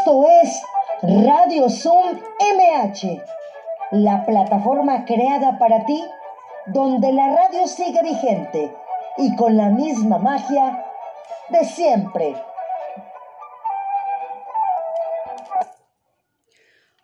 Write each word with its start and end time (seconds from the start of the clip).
Esto 0.00 0.26
es 0.42 0.62
Radio 1.02 1.68
Zoom 1.68 2.18
MH, 2.40 3.22
la 3.90 4.24
plataforma 4.24 5.04
creada 5.04 5.58
para 5.58 5.84
ti 5.84 6.02
donde 6.64 7.12
la 7.12 7.28
radio 7.36 7.66
sigue 7.66 8.02
vigente 8.02 8.74
y 9.18 9.36
con 9.36 9.58
la 9.58 9.68
misma 9.68 10.16
magia 10.16 10.86
de 11.50 11.66
siempre. 11.66 12.34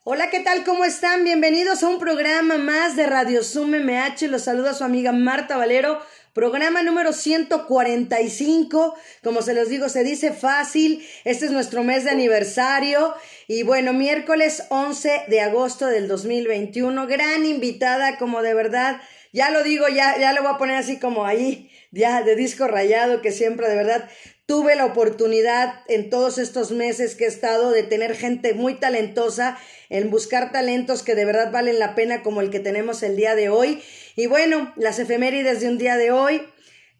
Hola, 0.04 0.30
¿qué 0.30 0.40
tal? 0.40 0.64
¿Cómo 0.64 0.86
están? 0.86 1.22
Bienvenidos 1.22 1.82
a 1.82 1.88
un 1.88 1.98
programa 1.98 2.56
más 2.56 2.96
de 2.96 3.06
Radio 3.06 3.42
Zoom 3.42 3.72
MH. 3.72 4.28
Los 4.28 4.44
saluda 4.44 4.72
su 4.72 4.84
amiga 4.84 5.12
Marta 5.12 5.58
Valero. 5.58 5.98
Programa 6.36 6.82
número 6.82 7.14
145. 7.14 8.94
Como 9.24 9.40
se 9.40 9.54
los 9.54 9.70
digo, 9.70 9.88
se 9.88 10.04
dice 10.04 10.34
fácil. 10.34 11.02
Este 11.24 11.46
es 11.46 11.50
nuestro 11.50 11.82
mes 11.82 12.04
de 12.04 12.10
aniversario. 12.10 13.14
Y 13.48 13.62
bueno, 13.62 13.94
miércoles 13.94 14.64
11 14.68 15.22
de 15.28 15.40
agosto 15.40 15.86
del 15.86 16.08
2021. 16.08 17.06
Gran 17.06 17.46
invitada, 17.46 18.18
como 18.18 18.42
de 18.42 18.52
verdad. 18.52 19.00
Ya 19.32 19.48
lo 19.48 19.62
digo, 19.62 19.88
ya, 19.88 20.18
ya 20.18 20.34
lo 20.34 20.42
voy 20.42 20.52
a 20.52 20.58
poner 20.58 20.76
así 20.76 20.98
como 20.98 21.24
ahí, 21.24 21.70
ya 21.90 22.22
de 22.22 22.36
disco 22.36 22.68
rayado, 22.68 23.22
que 23.22 23.32
siempre 23.32 23.70
de 23.70 23.76
verdad 23.76 24.06
tuve 24.46 24.76
la 24.76 24.86
oportunidad 24.86 25.82
en 25.88 26.08
todos 26.08 26.38
estos 26.38 26.70
meses 26.70 27.16
que 27.16 27.24
he 27.24 27.28
estado 27.28 27.72
de 27.72 27.82
tener 27.82 28.16
gente 28.16 28.54
muy 28.54 28.74
talentosa 28.74 29.58
en 29.90 30.10
buscar 30.10 30.52
talentos 30.52 31.02
que 31.02 31.16
de 31.16 31.24
verdad 31.24 31.50
valen 31.50 31.80
la 31.80 31.96
pena 31.96 32.22
como 32.22 32.40
el 32.40 32.50
que 32.50 32.60
tenemos 32.60 33.02
el 33.02 33.16
día 33.16 33.34
de 33.34 33.48
hoy. 33.48 33.82
Y 34.14 34.26
bueno, 34.26 34.72
las 34.76 35.00
efemérides 35.00 35.60
de 35.60 35.68
un 35.68 35.78
día 35.78 35.96
de 35.96 36.12
hoy, 36.12 36.42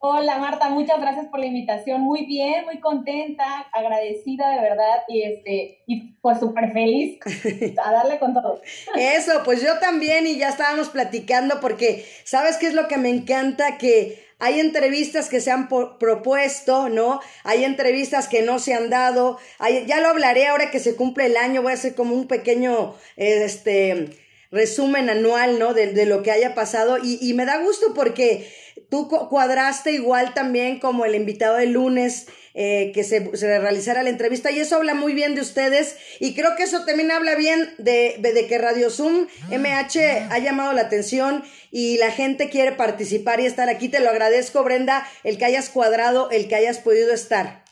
Hola 0.04 0.40
Marta, 0.40 0.68
muchas 0.70 1.00
gracias 1.00 1.28
por 1.28 1.40
la 1.40 1.46
invitación. 1.46 2.02
Muy 2.02 2.26
bien, 2.26 2.66
muy 2.66 2.80
contenta, 2.80 3.68
agradecida 3.72 4.50
de 4.50 4.60
verdad 4.60 5.04
y 5.08 5.22
este 5.22 5.84
y 5.86 6.14
pues 6.24 6.40
súper 6.40 6.72
feliz 6.74 7.20
a 7.78 7.92
darle 7.92 8.18
con 8.18 8.34
todo. 8.34 8.60
Eso, 8.96 9.44
pues 9.46 9.62
yo 9.62 9.78
también 9.78 10.26
y 10.26 10.38
ya 10.38 10.50
estábamos 10.50 10.90
platicando 10.90 11.60
porque 11.60 12.04
sabes 12.24 12.58
qué 12.58 12.66
es 12.66 12.74
lo 12.74 12.88
que 12.88 12.98
me 12.98 13.10
encanta 13.10 13.78
que 13.78 14.26
hay 14.40 14.60
entrevistas 14.60 15.30
que 15.30 15.40
se 15.40 15.52
han 15.52 15.70
propuesto, 15.70 16.90
¿no? 16.90 17.20
Hay 17.44 17.64
entrevistas 17.64 18.28
que 18.28 18.42
no 18.42 18.58
se 18.58 18.74
han 18.74 18.90
dado. 18.90 19.38
ya 19.86 20.00
lo 20.00 20.08
hablaré 20.08 20.48
ahora 20.48 20.72
que 20.72 20.80
se 20.80 20.96
cumple 20.96 21.28
el 21.28 21.38
año, 21.38 21.62
voy 21.62 21.74
a 21.74 21.76
hacer 21.76 21.94
como 21.94 22.16
un 22.16 22.26
pequeño 22.26 22.96
este 23.18 24.18
resumen 24.50 25.12
anual, 25.12 25.60
¿no? 25.60 25.76
De, 25.76 25.94
de 25.94 26.08
lo 26.08 26.24
que 26.24 26.32
haya 26.32 26.56
pasado 26.56 26.98
y, 26.98 27.20
y 27.22 27.36
me 27.36 27.46
da 27.46 27.60
gusto 27.60 27.94
porque 27.94 28.50
Tú 28.90 29.08
cuadraste 29.08 29.92
igual 29.92 30.34
también 30.34 30.80
como 30.80 31.06
el 31.06 31.16
invitado 31.16 31.58
de 31.58 31.68
lunes 31.68 32.28
eh, 32.54 32.92
que 32.94 33.06
se, 33.06 33.36
se, 33.38 33.60
realizara 33.60 34.04
la 34.04 34.10
entrevista 34.10 34.52
y 34.52 34.60
eso 34.60 34.76
habla 34.76 34.94
muy 34.94 35.14
bien 35.14 35.36
de 35.36 35.42
ustedes 35.42 35.96
y 36.20 36.34
creo 36.34 36.58
que 36.58 36.64
eso 36.64 36.84
también 36.84 37.10
habla 37.10 37.36
bien 37.36 37.74
de, 37.78 38.18
de, 38.20 38.46
que 38.46 38.58
Radio 38.58 38.90
Zoom 38.90 39.28
MH 39.50 40.28
ha 40.30 40.38
llamado 40.40 40.74
la 40.74 40.82
atención 40.82 41.46
y 41.72 41.98
la 41.98 42.12
gente 42.12 42.50
quiere 42.50 42.74
participar 42.74 43.40
y 43.40 43.46
estar 43.46 43.70
aquí. 43.70 43.88
Te 43.88 44.02
lo 44.02 44.10
agradezco, 44.10 44.64
Brenda, 44.66 45.08
el 45.24 45.38
que 45.38 45.46
hayas 45.46 45.70
cuadrado, 45.70 46.30
el 46.30 46.50
que 46.50 46.56
hayas 46.56 46.80
podido 46.80 47.14
estar. 47.14 47.64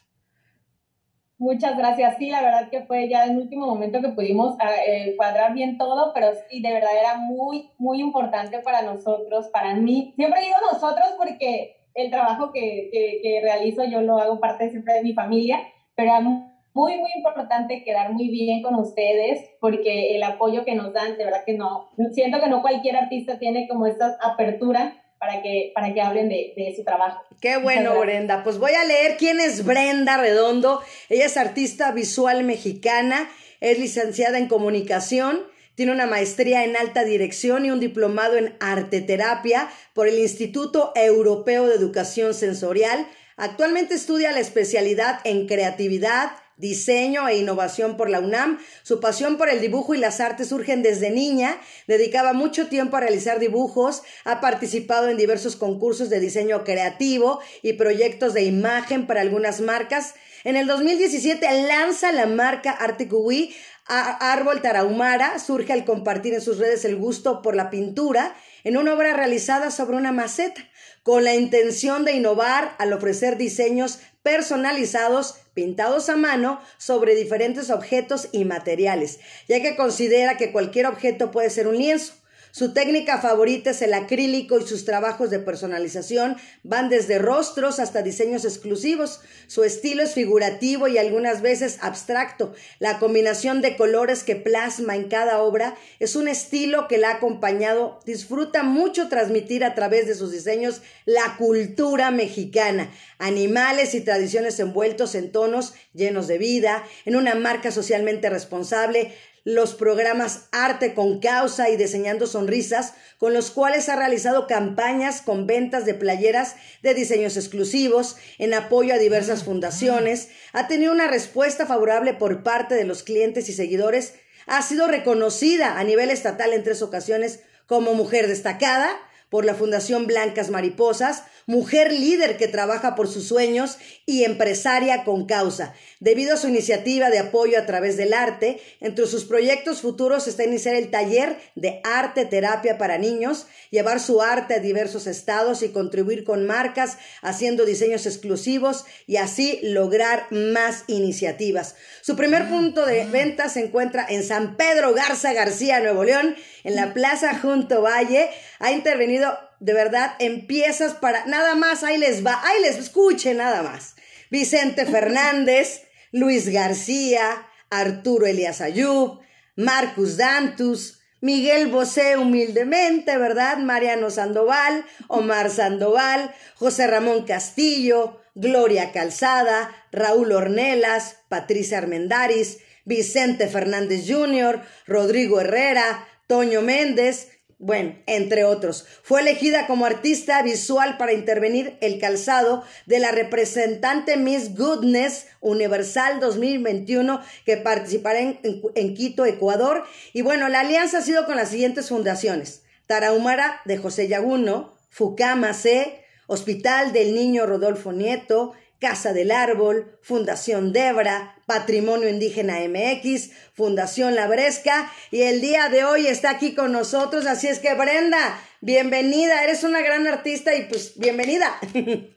Muchas 1.40 1.78
gracias. 1.78 2.18
Sí, 2.18 2.30
la 2.30 2.42
verdad 2.42 2.70
que 2.70 2.82
fue 2.82 3.08
ya 3.08 3.26
en 3.26 3.38
último 3.38 3.66
momento 3.66 4.02
que 4.02 4.10
pudimos 4.10 4.58
ah, 4.60 4.72
eh, 4.86 5.16
cuadrar 5.16 5.54
bien 5.54 5.78
todo, 5.78 6.12
pero 6.14 6.32
sí, 6.50 6.62
de 6.62 6.74
verdad 6.74 6.90
era 7.00 7.16
muy, 7.16 7.72
muy 7.78 8.02
importante 8.02 8.60
para 8.60 8.82
nosotros, 8.82 9.48
para 9.48 9.74
mí. 9.74 10.12
Siempre 10.18 10.42
digo 10.42 10.58
nosotros 10.70 11.14
porque 11.18 11.78
el 11.94 12.12
trabajo 12.12 12.52
que, 12.52 12.90
que, 13.24 13.40
realizo 13.42 13.86
yo 13.86 14.02
lo 14.02 14.18
hago 14.18 14.42
parte 14.42 14.70
siempre 14.70 14.96
de 14.96 15.04
mi 15.04 15.14
familia, 15.14 15.60
pero 15.96 16.12
era 16.12 16.20
muy, 16.20 16.50
muy 16.74 17.10
importante 17.16 17.86
quedar 17.86 18.12
muy 18.12 18.28
bien 18.28 18.62
con 18.62 18.76
ustedes 18.76 19.50
porque 19.62 20.18
el 20.18 20.24
apoyo 20.24 20.66
que 20.66 20.76
nos 20.76 20.92
dan, 20.92 21.18
de 21.18 21.24
verdad 21.24 21.46
que 21.46 21.54
no, 21.54 21.90
siento 22.12 22.42
que 22.42 22.50
no 22.50 22.62
cualquier 22.62 22.98
artista 22.98 23.40
tiene 23.40 23.66
como 23.70 23.86
esta 23.86 24.18
apertura 24.22 24.94
para 25.20 25.42
que, 25.42 25.72
para 25.76 25.94
que 25.94 26.02
hablen 26.02 26.30
de, 26.30 26.54
de 26.56 26.74
su 26.76 26.84
trabajo. 26.84 27.24
Qué 27.42 27.58
bueno, 27.58 28.00
Brenda. 28.00 28.44
Pues 28.44 28.58
voy 28.58 28.72
a 28.72 28.86
leer 28.86 29.18
quién 29.18 29.40
es 29.40 29.66
Brenda 29.66 30.18
Redondo. 30.18 30.82
Ella 31.10 31.26
es 31.26 31.38
artista 31.38 31.92
visual 31.92 32.44
mexicana, 32.44 33.30
es 33.60 33.78
licenciada 33.78 34.38
en 34.38 34.48
comunicación, 34.48 35.42
tiene 35.76 35.92
una 35.92 36.08
maestría 36.08 36.64
en 36.64 36.76
alta 36.76 37.04
dirección 37.04 37.66
y 37.66 37.72
un 37.72 37.80
diplomado 37.80 38.38
en 38.38 38.56
arte 38.60 39.02
terapia 39.02 39.70
por 39.94 40.08
el 40.08 40.20
Instituto 40.20 40.92
Europeo 40.96 41.68
de 41.68 41.76
Educación 41.76 42.34
Sensorial. 42.34 43.08
Actualmente 43.38 43.94
estudia 43.94 44.34
la 44.34 44.42
especialidad 44.42 45.20
en 45.24 45.48
creatividad, 45.48 46.32
diseño 46.60 47.28
e 47.28 47.38
innovación 47.38 47.98
por 47.98 48.10
la 48.10 48.20
UNAM. 48.20 48.60
Su 48.84 49.00
pasión 49.00 49.38
por 49.38 49.50
el 49.50 49.62
dibujo 49.62 49.96
y 49.96 49.98
las 49.98 50.20
artes 50.20 50.50
surgen 50.50 50.84
desde 50.84 51.10
niña. 51.10 51.60
Dedicaba 51.88 52.34
mucho 52.34 52.68
tiempo 52.68 52.98
a 52.98 53.00
realizar 53.00 53.40
dibujos. 53.40 54.04
Ha 54.26 54.42
participado 54.42 55.10
en 55.10 55.18
diversos 55.18 55.56
concursos 55.56 56.10
de 56.10 56.20
diseño 56.20 56.64
creativo 56.64 57.40
y 57.64 57.74
proyectos 57.74 58.34
de 58.34 58.44
imagen 58.44 59.08
para 59.08 59.22
algunas 59.22 59.62
marcas. 59.62 60.14
En 60.44 60.56
el 60.56 60.68
2017 60.68 61.48
lanza 61.68 62.12
la 62.12 62.28
marca 62.28 62.72
Articui 62.72 63.56
Árbol 63.88 64.62
Tarahumara. 64.62 65.40
Surge 65.40 65.74
al 65.74 65.86
compartir 65.86 66.34
en 66.34 66.42
sus 66.42 66.60
redes 66.60 66.86
el 66.86 66.98
gusto 66.98 67.42
por 67.42 67.56
la 67.56 67.70
pintura 67.70 68.36
en 68.64 68.78
una 68.78 68.94
obra 68.94 69.14
realizada 69.14 69.72
sobre 69.72 69.98
una 69.98 70.12
maceta 70.12 70.62
con 71.04 71.24
la 71.24 71.34
intención 71.34 72.06
de 72.06 72.14
innovar 72.14 72.76
al 72.78 72.94
ofrecer 72.94 73.38
diseños 73.38 74.00
personalizados 74.30 75.40
pintados 75.56 76.08
a 76.08 76.16
mano 76.16 76.62
sobre 76.78 77.16
diferentes 77.16 77.72
objetos 77.72 78.30
y 78.32 78.46
materiales, 78.46 79.20
ya 79.48 79.60
que 79.60 79.76
considera 79.76 80.38
que 80.38 80.52
cualquier 80.52 80.86
objeto 80.86 81.32
puede 81.32 81.50
ser 81.50 81.68
un 81.68 81.76
lienzo. 81.76 82.14
Su 82.52 82.74
técnica 82.74 83.22
favorita 83.22 83.70
es 83.70 83.82
el 83.84 83.94
acrílico 83.94 84.58
y 84.60 84.66
sus 84.66 84.84
trabajos 84.84 85.30
de 85.30 85.38
personalización 85.38 86.36
van 86.64 86.90
desde 86.90 87.20
rostros 87.20 87.80
hasta 87.80 88.02
diseños 88.02 88.44
exclusivos. 88.44 89.22
Su 89.46 89.64
estilo 89.64 90.02
es 90.02 90.14
figurativo 90.14 90.88
y 90.88 90.98
algunas 90.98 91.44
veces 91.44 91.78
abstracto. 91.82 92.56
La 92.80 92.98
combinación 92.98 93.62
de 93.62 93.78
colores 93.78 94.24
que 94.24 94.36
plasma 94.36 94.96
en 94.96 95.10
cada 95.10 95.44
obra 95.44 95.76
es 96.00 96.16
un 96.16 96.28
estilo 96.28 96.88
que 96.88 96.98
la 96.98 97.12
ha 97.12 97.16
acompañado. 97.16 98.00
Disfruta 98.06 98.64
mucho 98.64 99.10
transmitir 99.10 99.64
a 99.64 99.76
través 99.76 100.08
de 100.08 100.16
sus 100.16 100.32
diseños 100.32 100.82
la 101.06 101.38
cultura 101.38 102.10
mexicana, 102.10 102.92
animales 103.20 103.94
y 103.94 104.02
tradiciones 104.02 104.60
envueltos 104.60 105.14
en 105.14 105.32
tonos 105.32 105.76
llenos 105.94 106.28
de 106.28 106.40
vida, 106.40 106.84
en 107.06 107.16
una 107.16 107.36
marca 107.36 107.72
socialmente 107.72 108.30
responsable, 108.30 109.14
los 109.56 109.74
programas 109.74 110.48
Arte 110.52 110.94
con 110.94 111.20
Causa 111.20 111.72
y 111.72 111.76
Diseñando 111.76 112.28
Sonrisas, 112.28 112.94
con 113.18 113.34
los 113.34 113.50
cuales 113.50 113.90
ha 113.90 113.96
realizado 113.96 114.46
campañas 114.46 115.24
con 115.24 115.48
ventas 115.48 115.88
de 115.88 115.96
playeras 115.96 116.56
de 116.84 116.94
diseños 116.94 117.36
exclusivos 117.36 118.18
en 118.38 118.54
apoyo 118.54 118.94
a 118.94 119.00
diversas 119.00 119.44
fundaciones, 119.44 120.30
ha 120.54 120.68
tenido 120.68 120.92
una 120.92 121.08
respuesta 121.08 121.66
favorable 121.66 122.14
por 122.14 122.44
parte 122.44 122.76
de 122.76 122.84
los 122.84 123.02
clientes 123.02 123.50
y 123.50 123.54
seguidores, 123.54 124.14
ha 124.46 124.62
sido 124.62 124.88
reconocida 124.88 125.80
a 125.80 125.84
nivel 125.84 126.12
estatal 126.12 126.54
en 126.54 126.64
tres 126.64 126.84
ocasiones 126.84 127.40
como 127.66 127.96
mujer 127.96 128.28
destacada, 128.28 129.00
por 129.30 129.46
la 129.46 129.54
Fundación 129.54 130.08
Blancas 130.08 130.50
Mariposas, 130.50 131.24
mujer 131.50 131.92
líder 131.92 132.38
que 132.38 132.48
trabaja 132.48 132.94
por 132.94 133.08
sus 133.08 133.28
sueños 133.28 133.80
y 134.06 134.24
empresaria 134.24 135.04
con 135.04 135.26
causa. 135.26 135.74
Debido 136.00 136.36
a 136.36 136.38
su 136.38 136.48
iniciativa 136.48 137.10
de 137.10 137.18
apoyo 137.18 137.58
a 137.58 137.66
través 137.66 137.98
del 137.98 138.14
arte, 138.14 138.62
entre 138.80 139.08
sus 139.08 139.26
proyectos 139.26 139.82
futuros 139.82 140.28
está 140.28 140.44
iniciar 140.44 140.76
el 140.76 140.92
taller 140.92 141.38
de 141.56 141.82
arte 141.84 142.26
terapia 142.26 142.78
para 142.78 143.00
niños, 143.00 143.48
llevar 143.72 144.00
su 144.00 144.22
arte 144.22 144.54
a 144.54 144.60
diversos 144.60 145.08
estados 145.08 145.64
y 145.64 145.70
contribuir 145.70 146.24
con 146.24 146.46
marcas 146.46 147.00
haciendo 147.24 147.66
diseños 147.66 148.06
exclusivos 148.06 148.86
y 149.08 149.18
así 149.18 149.60
lograr 149.64 150.28
más 150.30 150.84
iniciativas. 150.86 151.74
Su 152.02 152.16
primer 152.16 152.48
punto 152.48 152.86
de 152.86 153.06
venta 153.06 153.50
se 153.50 153.62
encuentra 153.62 154.06
en 154.08 154.22
San 154.24 154.56
Pedro 154.56 154.94
Garza 154.94 155.34
García, 155.34 155.80
Nuevo 155.80 156.04
León, 156.04 156.36
en 156.64 156.76
la 156.76 156.94
Plaza 156.94 157.40
Junto 157.40 157.82
Valle. 157.82 158.30
Ha 158.60 158.72
intervenido 158.72 159.49
de 159.60 159.74
verdad 159.74 160.16
en 160.20 160.48
piezas 160.48 160.94
para 160.94 161.26
nada 161.26 161.56
más, 161.56 161.84
ahí 161.84 161.98
les 161.98 162.26
va, 162.26 162.40
ahí 162.44 162.62
les 162.62 162.78
escuche 162.78 163.34
nada 163.34 163.62
más. 163.64 163.96
Vicente 164.30 164.86
Fernández, 164.86 165.84
Luis 166.12 166.50
García, 166.50 167.48
Arturo 167.70 168.26
Elias 168.26 168.62
Ayub, 168.62 169.20
Marcus 169.56 170.18
Dantus, 170.18 171.00
Miguel 171.22 171.68
Bosé 171.68 172.18
humildemente, 172.18 173.18
¿verdad? 173.18 173.58
Mariano 173.58 174.10
Sandoval, 174.10 174.86
Omar 175.08 175.50
Sandoval, 175.50 176.34
José 176.56 176.88
Ramón 176.88 177.26
Castillo, 177.26 178.22
Gloria 178.36 178.94
Calzada, 178.94 179.70
Raúl 179.92 180.32
Ornelas, 180.32 181.18
Patricia 181.28 181.78
Armendaris, 181.78 182.60
Vicente 182.86 183.48
Fernández 183.48 184.06
Jr., 184.08 184.62
Rodrigo 184.88 185.42
Herrera, 185.42 186.08
Toño 186.28 186.62
Méndez, 186.62 187.28
bueno, 187.60 187.94
entre 188.06 188.46
otros. 188.46 188.86
Fue 189.04 189.20
elegida 189.20 189.68
como 189.68 189.86
artista 189.86 190.42
visual 190.42 190.96
para 190.98 191.12
intervenir 191.12 191.78
el 191.82 192.00
calzado 192.00 192.64
de 192.86 193.00
la 193.00 193.12
representante 193.12 194.16
Miss 194.16 194.56
Goodness 194.56 195.28
Universal 195.42 196.22
2021 196.22 197.22
que 197.46 197.58
participará 197.58 198.20
en, 198.22 198.94
Quito, 198.96 199.26
Ecuador. 199.26 199.84
Y 200.14 200.22
bueno, 200.22 200.48
la 200.48 200.62
alianza 200.62 201.00
ha 201.00 201.02
sido 201.02 201.26
con 201.26 201.36
las 201.36 201.50
siguientes 201.50 201.90
fundaciones. 201.90 202.64
Tarahumara 202.88 203.60
de 203.66 203.78
José 203.78 204.08
Yaguno, 204.08 204.74
Fucama 204.90 205.54
C, 205.54 206.06
Hospital 206.28 206.94
del 206.94 207.14
Niño 207.14 207.46
Rodolfo 207.46 207.92
Nieto, 207.92 208.54
Casa 208.80 209.12
del 209.12 209.32
Árbol, 209.32 210.00
Fundación 210.02 210.72
Debra, 210.72 211.36
Patrimonio 211.46 212.08
Indígena 212.08 212.56
MX, 212.60 213.32
Fundación 213.54 214.16
La 214.16 214.28
Bresca 214.28 214.90
y 215.12 215.24
el 215.24 215.42
día 215.42 215.68
de 215.68 215.84
hoy 215.84 216.08
está 216.08 216.30
aquí 216.30 216.56
con 216.56 216.72
nosotros, 216.72 217.26
así 217.26 217.48
es 217.48 217.60
que 217.60 217.74
Brenda, 217.74 218.40
bienvenida, 218.62 219.44
eres 219.44 219.64
una 219.66 219.82
gran 219.82 220.08
artista 220.08 220.56
y 220.56 220.64
pues 220.64 220.98
bienvenida. 220.98 221.60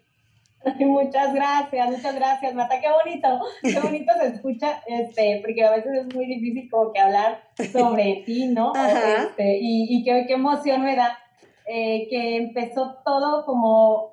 Muchas 0.79 1.35
gracias, 1.35 1.91
muchas 1.91 2.15
gracias, 2.15 2.55
Mata, 2.55 2.81
qué 2.81 2.87
bonito, 2.89 3.41
qué 3.63 3.81
bonito 3.81 4.13
se 4.21 4.29
escucha, 4.29 4.81
este, 4.87 5.41
porque 5.45 5.65
a 5.65 5.73
veces 5.73 5.93
es 5.93 6.15
muy 6.15 6.27
difícil 6.27 6.71
como 6.71 6.93
que 6.93 7.01
hablar 7.01 7.43
sobre 7.73 8.23
ti, 8.27 8.47
¿no? 8.47 8.73
Este, 8.77 9.59
y, 9.61 9.89
y 9.91 10.05
qué, 10.05 10.25
qué 10.29 10.35
emoción 10.35 10.83
me 10.83 10.95
da 10.95 11.19
eh, 11.67 12.07
que 12.11 12.37
empezó 12.37 12.99
todo 13.05 13.45
como 13.47 14.12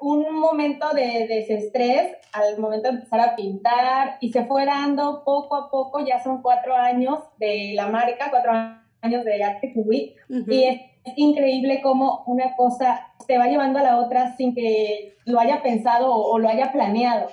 un 0.00 0.34
momento 0.34 0.92
de 0.94 1.26
desestrés 1.28 2.16
al 2.32 2.58
momento 2.58 2.88
de 2.88 2.96
empezar 2.96 3.20
a 3.20 3.36
pintar 3.36 4.18
y 4.20 4.30
se 4.30 4.44
fue 4.44 4.66
dando 4.66 5.22
poco 5.24 5.56
a 5.56 5.70
poco, 5.70 6.04
ya 6.04 6.22
son 6.22 6.42
cuatro 6.42 6.74
años 6.74 7.18
de 7.38 7.72
la 7.74 7.88
marca, 7.88 8.30
cuatro 8.30 8.52
años 9.00 9.24
de 9.24 9.42
Arte 9.42 9.72
Cubí 9.72 10.14
y 10.28 10.64
es, 10.64 10.80
increíble 11.14 11.82
cómo 11.82 12.24
una 12.26 12.56
cosa 12.56 13.12
te 13.28 13.38
va 13.38 13.46
llevando 13.46 13.78
a 13.78 13.82
la 13.82 13.98
otra 13.98 14.36
sin 14.36 14.56
que 14.56 15.16
lo 15.24 15.38
haya 15.38 15.62
pensado 15.62 16.12
o 16.12 16.36
lo 16.40 16.48
haya 16.48 16.72
planeado. 16.72 17.28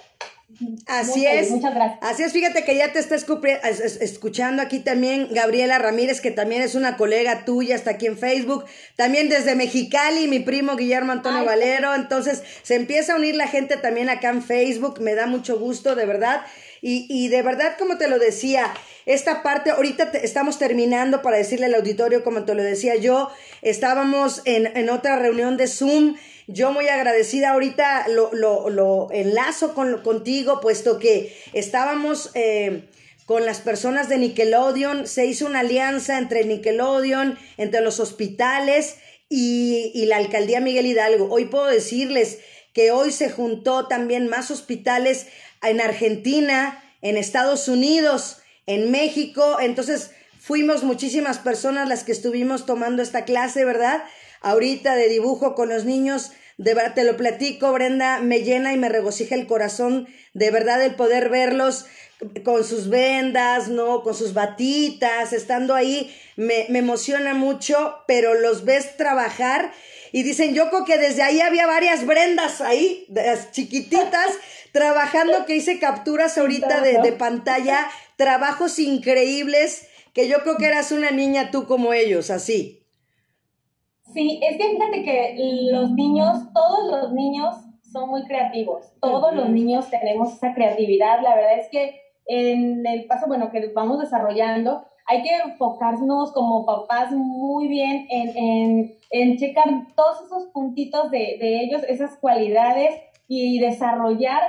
Así 0.88 1.26
es. 1.26 1.50
Muchas 1.52 1.74
gracias. 1.74 2.00
Así 2.02 2.24
es, 2.24 2.34
fíjate 2.34 2.64
que 2.64 2.76
ya 2.76 2.92
te 2.92 3.00
está 3.00 3.16
escuchando 3.16 4.62
aquí 4.62 4.80
también 4.80 5.28
Gabriela 5.32 5.80
Ramírez, 5.80 6.22
que 6.22 6.32
también 6.32 6.62
es 6.62 6.76
una 6.76 6.98
colega 6.98 7.46
tuya, 7.46 7.76
está 7.76 7.92
aquí 7.92 8.08
en 8.08 8.18
Facebook. 8.18 8.66
También 8.96 9.30
desde 9.30 9.56
Mexicali, 9.56 10.28
mi 10.28 10.40
primo 10.40 10.76
Guillermo 10.76 11.12
Antonio 11.12 11.46
Valero. 11.46 11.96
Entonces, 11.96 12.44
se 12.62 12.76
empieza 12.76 13.14
a 13.14 13.16
unir 13.18 13.36
la 13.36 13.48
gente 13.48 13.78
también 13.78 14.10
acá 14.10 14.30
en 14.30 14.44
Facebook. 14.44 15.00
Me 15.02 15.16
da 15.16 15.28
mucho 15.28 15.60
gusto, 15.60 15.96
de 15.96 16.06
verdad. 16.06 16.42
Y, 16.82 17.08
y 17.10 17.30
de 17.30 17.42
verdad, 17.42 17.76
como 17.80 17.98
te 17.98 18.10
lo 18.10 18.20
decía, 18.20 18.74
esta 19.06 19.44
parte, 19.44 19.72
ahorita 19.72 20.12
estamos 20.22 20.60
terminando 20.60 21.22
para 21.22 21.38
decirle 21.38 21.66
al 21.68 21.76
auditorio, 21.76 22.24
como 22.24 22.44
te 22.44 22.56
lo 22.56 22.64
decía 22.64 22.96
yo, 22.96 23.30
estábamos 23.62 24.42
en, 24.46 24.68
en 24.76 24.90
otra 24.90 25.18
reunión 25.18 25.58
de 25.58 25.68
Zoom 25.68 26.16
yo 26.48 26.72
muy 26.72 26.88
agradecida 26.88 27.52
ahorita 27.52 28.08
lo, 28.10 28.32
lo, 28.70 29.08
enlazo 29.12 29.74
con, 29.74 30.02
contigo, 30.02 30.60
puesto 30.60 31.00
que 31.00 31.36
estábamos 31.54 32.32
eh, 32.34 32.90
con 33.26 33.46
las 33.46 33.62
personas 33.62 34.10
de 34.10 34.18
Nickelodeon, 34.18 35.08
se 35.08 35.26
hizo 35.26 35.46
una 35.46 35.62
alianza 35.62 36.18
entre 36.18 36.44
Nickelodeon, 36.44 37.38
entre 37.58 37.82
los 37.82 38.00
hospitales 38.00 38.98
y, 39.30 39.92
y 39.94 40.06
la 40.06 40.18
alcaldía 40.18 40.60
Miguel 40.60 40.86
Hidalgo. 40.86 41.30
Hoy 41.30 41.46
puedo 41.46 41.68
decirles 41.68 42.40
que 42.74 42.92
hoy 42.92 43.12
se 43.12 43.30
juntó 43.30 43.88
también 43.88 44.28
más 44.28 44.52
hospitales 44.52 45.28
en 45.62 45.80
Argentina, 45.80 46.84
en 47.02 47.18
Estados 47.18 47.68
Unidos, 47.68 48.42
en 48.66 48.92
México, 48.92 49.58
entonces 49.60 50.12
fuimos 50.40 50.84
muchísimas 50.84 51.38
personas 51.38 51.88
las 51.88 52.04
que 52.04 52.12
estuvimos 52.12 52.66
tomando 52.66 53.02
esta 53.02 53.24
clase, 53.24 53.64
¿verdad? 53.64 54.04
ahorita 54.44 54.96
de 54.96 55.10
dibujo 55.10 55.56
con 55.56 55.70
los 55.70 55.86
niños. 55.86 56.32
De 56.58 56.74
verdad, 56.74 56.94
te 56.94 57.04
lo 57.04 57.18
platico, 57.18 57.72
Brenda, 57.72 58.20
me 58.20 58.42
llena 58.42 58.74
y 58.74 58.78
me 58.78 58.90
regocija 58.90 59.36
el 59.36 59.48
corazón, 59.48 60.08
de 60.34 60.52
verdad, 60.52 60.84
el 60.84 60.96
poder 60.96 61.30
verlos 61.30 61.86
con 62.44 62.64
sus 62.64 62.90
vendas, 62.90 63.68
¿no? 63.70 64.04
Con 64.04 64.16
sus 64.16 64.34
batitas, 64.34 65.34
estando 65.34 65.76
ahí, 65.76 66.16
me, 66.36 66.66
me 66.70 66.80
emociona 66.80 67.34
mucho, 67.34 67.98
pero 68.08 68.34
los 68.36 68.66
ves 68.66 68.96
trabajar 68.98 69.72
y 70.14 70.22
dicen, 70.22 70.54
yo 70.54 70.70
creo 70.70 70.86
que 70.86 71.00
desde 71.00 71.24
ahí 71.24 71.42
había 71.42 71.66
varias 71.66 72.06
Brendas 72.06 72.62
ahí, 72.62 73.08
chiquititas, 73.52 74.28
trabajando, 74.72 75.46
que 75.46 75.56
hice 75.56 75.80
capturas 75.80 76.38
ahorita 76.38 76.82
de, 76.82 77.00
de 77.00 77.12
pantalla, 77.14 77.90
trabajos 78.16 78.78
increíbles, 78.78 79.88
que 80.14 80.28
yo 80.28 80.44
creo 80.44 80.58
que 80.58 80.68
eras 80.68 80.92
una 80.92 81.10
niña 81.10 81.50
tú 81.50 81.66
como 81.66 81.94
ellos, 81.94 82.30
así. 82.30 82.83
Sí, 84.14 84.40
es 84.44 84.58
que 84.58 84.70
fíjate 84.70 85.04
que 85.04 85.36
los 85.72 85.92
niños, 85.92 86.54
todos 86.54 86.92
los 86.92 87.14
niños 87.14 87.56
son 87.92 88.10
muy 88.10 88.24
creativos, 88.26 88.94
todos 89.02 89.34
los 89.34 89.50
niños 89.50 89.90
tenemos 89.90 90.34
esa 90.34 90.54
creatividad, 90.54 91.22
la 91.22 91.36
verdad 91.36 91.60
es 91.60 91.70
que 91.70 92.00
en 92.26 92.86
el 92.86 93.06
paso, 93.06 93.28
bueno, 93.28 93.52
que 93.52 93.72
vamos 93.74 94.00
desarrollando, 94.00 94.86
hay 95.06 95.22
que 95.22 95.36
enfocarnos 95.36 96.32
como 96.32 96.66
papás 96.66 97.12
muy 97.12 97.68
bien 97.68 98.08
en, 98.10 98.38
en, 98.38 98.94
en 99.10 99.38
checar 99.38 99.68
todos 99.96 100.26
esos 100.26 100.46
puntitos 100.54 101.12
de, 101.12 101.38
de 101.40 101.62
ellos, 101.62 101.84
esas 101.88 102.18
cualidades 102.18 102.96
y 103.28 103.60
desarrollar 103.60 104.42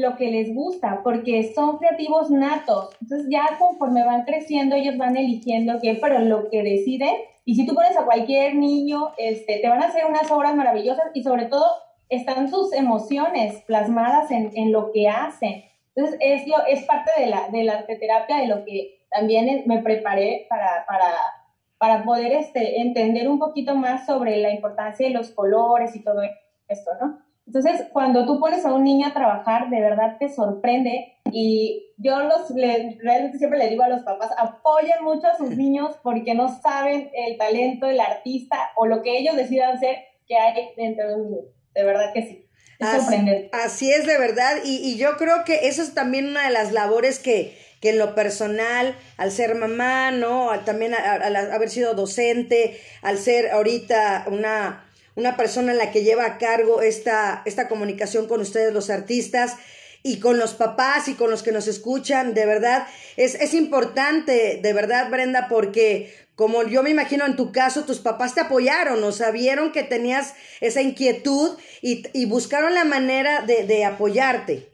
lo 0.00 0.16
que 0.16 0.30
les 0.30 0.54
gusta, 0.54 1.00
porque 1.04 1.52
son 1.54 1.78
creativos 1.78 2.30
natos. 2.30 2.90
Entonces 3.00 3.28
ya 3.30 3.58
conforme 3.58 4.04
van 4.04 4.24
creciendo, 4.24 4.74
ellos 4.74 4.96
van 4.96 5.16
eligiendo 5.16 5.78
qué, 5.80 5.98
pero 6.00 6.18
lo 6.20 6.48
que 6.50 6.62
deciden 6.62 7.14
y 7.44 7.54
si 7.54 7.66
tú 7.66 7.74
pones 7.74 7.96
a 7.96 8.04
cualquier 8.04 8.54
niño, 8.54 9.12
este, 9.16 9.58
te 9.58 9.68
van 9.68 9.82
a 9.82 9.86
hacer 9.86 10.04
unas 10.06 10.30
obras 10.30 10.54
maravillosas 10.54 11.06
y 11.14 11.22
sobre 11.22 11.46
todo 11.46 11.66
están 12.08 12.48
sus 12.48 12.72
emociones 12.72 13.62
plasmadas 13.62 14.30
en, 14.30 14.52
en 14.54 14.72
lo 14.72 14.92
que 14.92 15.08
hacen. 15.08 15.64
Entonces, 15.94 16.20
es, 16.20 16.42
es 16.68 16.84
parte 16.84 17.10
de 17.18 17.26
la, 17.26 17.48
de 17.48 17.64
la 17.64 17.72
arteterapia, 17.74 18.36
de 18.36 18.46
lo 18.46 18.64
que 18.64 19.04
también 19.10 19.64
me 19.66 19.82
preparé 19.82 20.46
para, 20.48 20.84
para, 20.86 21.12
para 21.78 22.04
poder 22.04 22.32
este, 22.32 22.80
entender 22.80 23.28
un 23.28 23.38
poquito 23.38 23.74
más 23.74 24.06
sobre 24.06 24.36
la 24.36 24.52
importancia 24.52 25.08
de 25.08 25.14
los 25.14 25.30
colores 25.30 25.96
y 25.96 26.04
todo 26.04 26.22
esto, 26.68 26.90
¿no? 27.00 27.18
Entonces, 27.52 27.88
cuando 27.92 28.26
tú 28.26 28.38
pones 28.38 28.64
a 28.64 28.72
un 28.72 28.84
niño 28.84 29.08
a 29.08 29.12
trabajar, 29.12 29.70
de 29.70 29.80
verdad 29.80 30.18
te 30.20 30.32
sorprende 30.32 31.16
y 31.32 31.92
yo 31.96 32.20
los 32.20 32.48
realmente 32.54 33.38
siempre 33.38 33.58
le 33.58 33.68
digo 33.68 33.82
a 33.82 33.88
los 33.88 34.02
papás, 34.02 34.30
apoyen 34.38 35.02
mucho 35.02 35.26
a 35.26 35.36
sus 35.36 35.56
niños 35.56 35.96
porque 36.04 36.32
no 36.32 36.60
saben 36.62 37.10
el 37.12 37.36
talento 37.38 37.86
del 37.86 37.98
artista 37.98 38.56
o 38.76 38.86
lo 38.86 39.02
que 39.02 39.18
ellos 39.18 39.34
decidan 39.34 39.76
hacer 39.76 39.96
que 40.28 40.36
hay 40.36 40.68
dentro 40.76 41.08
de 41.08 41.14
un 41.16 41.22
niño. 41.22 41.42
De 41.74 41.82
verdad 41.82 42.12
que 42.14 42.22
sí. 42.22 42.46
Es 42.78 42.86
así, 42.86 43.16
así, 43.52 43.90
es 43.90 44.06
de 44.06 44.16
verdad 44.16 44.58
y, 44.64 44.76
y 44.76 44.96
yo 44.96 45.16
creo 45.16 45.42
que 45.44 45.66
eso 45.66 45.82
es 45.82 45.92
también 45.92 46.28
una 46.28 46.46
de 46.46 46.52
las 46.52 46.70
labores 46.70 47.18
que, 47.18 47.58
que 47.80 47.90
en 47.90 47.98
lo 47.98 48.14
personal, 48.14 48.96
al 49.16 49.32
ser 49.32 49.56
mamá, 49.56 50.12
¿no? 50.12 50.50
también 50.64 50.94
al 50.94 51.34
haber 51.34 51.68
sido 51.68 51.94
docente, 51.94 52.80
al 53.02 53.18
ser 53.18 53.50
ahorita 53.50 54.26
una 54.28 54.84
una 55.20 55.36
persona 55.36 55.72
en 55.72 55.78
la 55.78 55.92
que 55.92 56.02
lleva 56.02 56.24
a 56.24 56.38
cargo 56.38 56.82
esta, 56.82 57.42
esta 57.44 57.68
comunicación 57.68 58.26
con 58.26 58.40
ustedes, 58.40 58.72
los 58.72 58.90
artistas, 58.90 59.56
y 60.02 60.18
con 60.18 60.38
los 60.38 60.54
papás 60.54 61.08
y 61.08 61.14
con 61.14 61.30
los 61.30 61.42
que 61.42 61.52
nos 61.52 61.68
escuchan, 61.68 62.32
de 62.32 62.46
verdad, 62.46 62.86
es, 63.16 63.34
es 63.34 63.52
importante, 63.54 64.58
de 64.62 64.72
verdad, 64.72 65.10
Brenda, 65.10 65.46
porque 65.48 66.12
como 66.34 66.62
yo 66.62 66.82
me 66.82 66.88
imagino 66.88 67.26
en 67.26 67.36
tu 67.36 67.52
caso, 67.52 67.84
tus 67.84 67.98
papás 67.98 68.34
te 68.34 68.40
apoyaron, 68.40 69.04
o 69.04 69.12
sabieron 69.12 69.72
que 69.72 69.82
tenías 69.82 70.34
esa 70.62 70.80
inquietud 70.80 71.58
y, 71.82 72.04
y 72.14 72.24
buscaron 72.24 72.72
la 72.72 72.84
manera 72.84 73.42
de, 73.42 73.66
de, 73.66 73.84
apoyarte. 73.84 74.70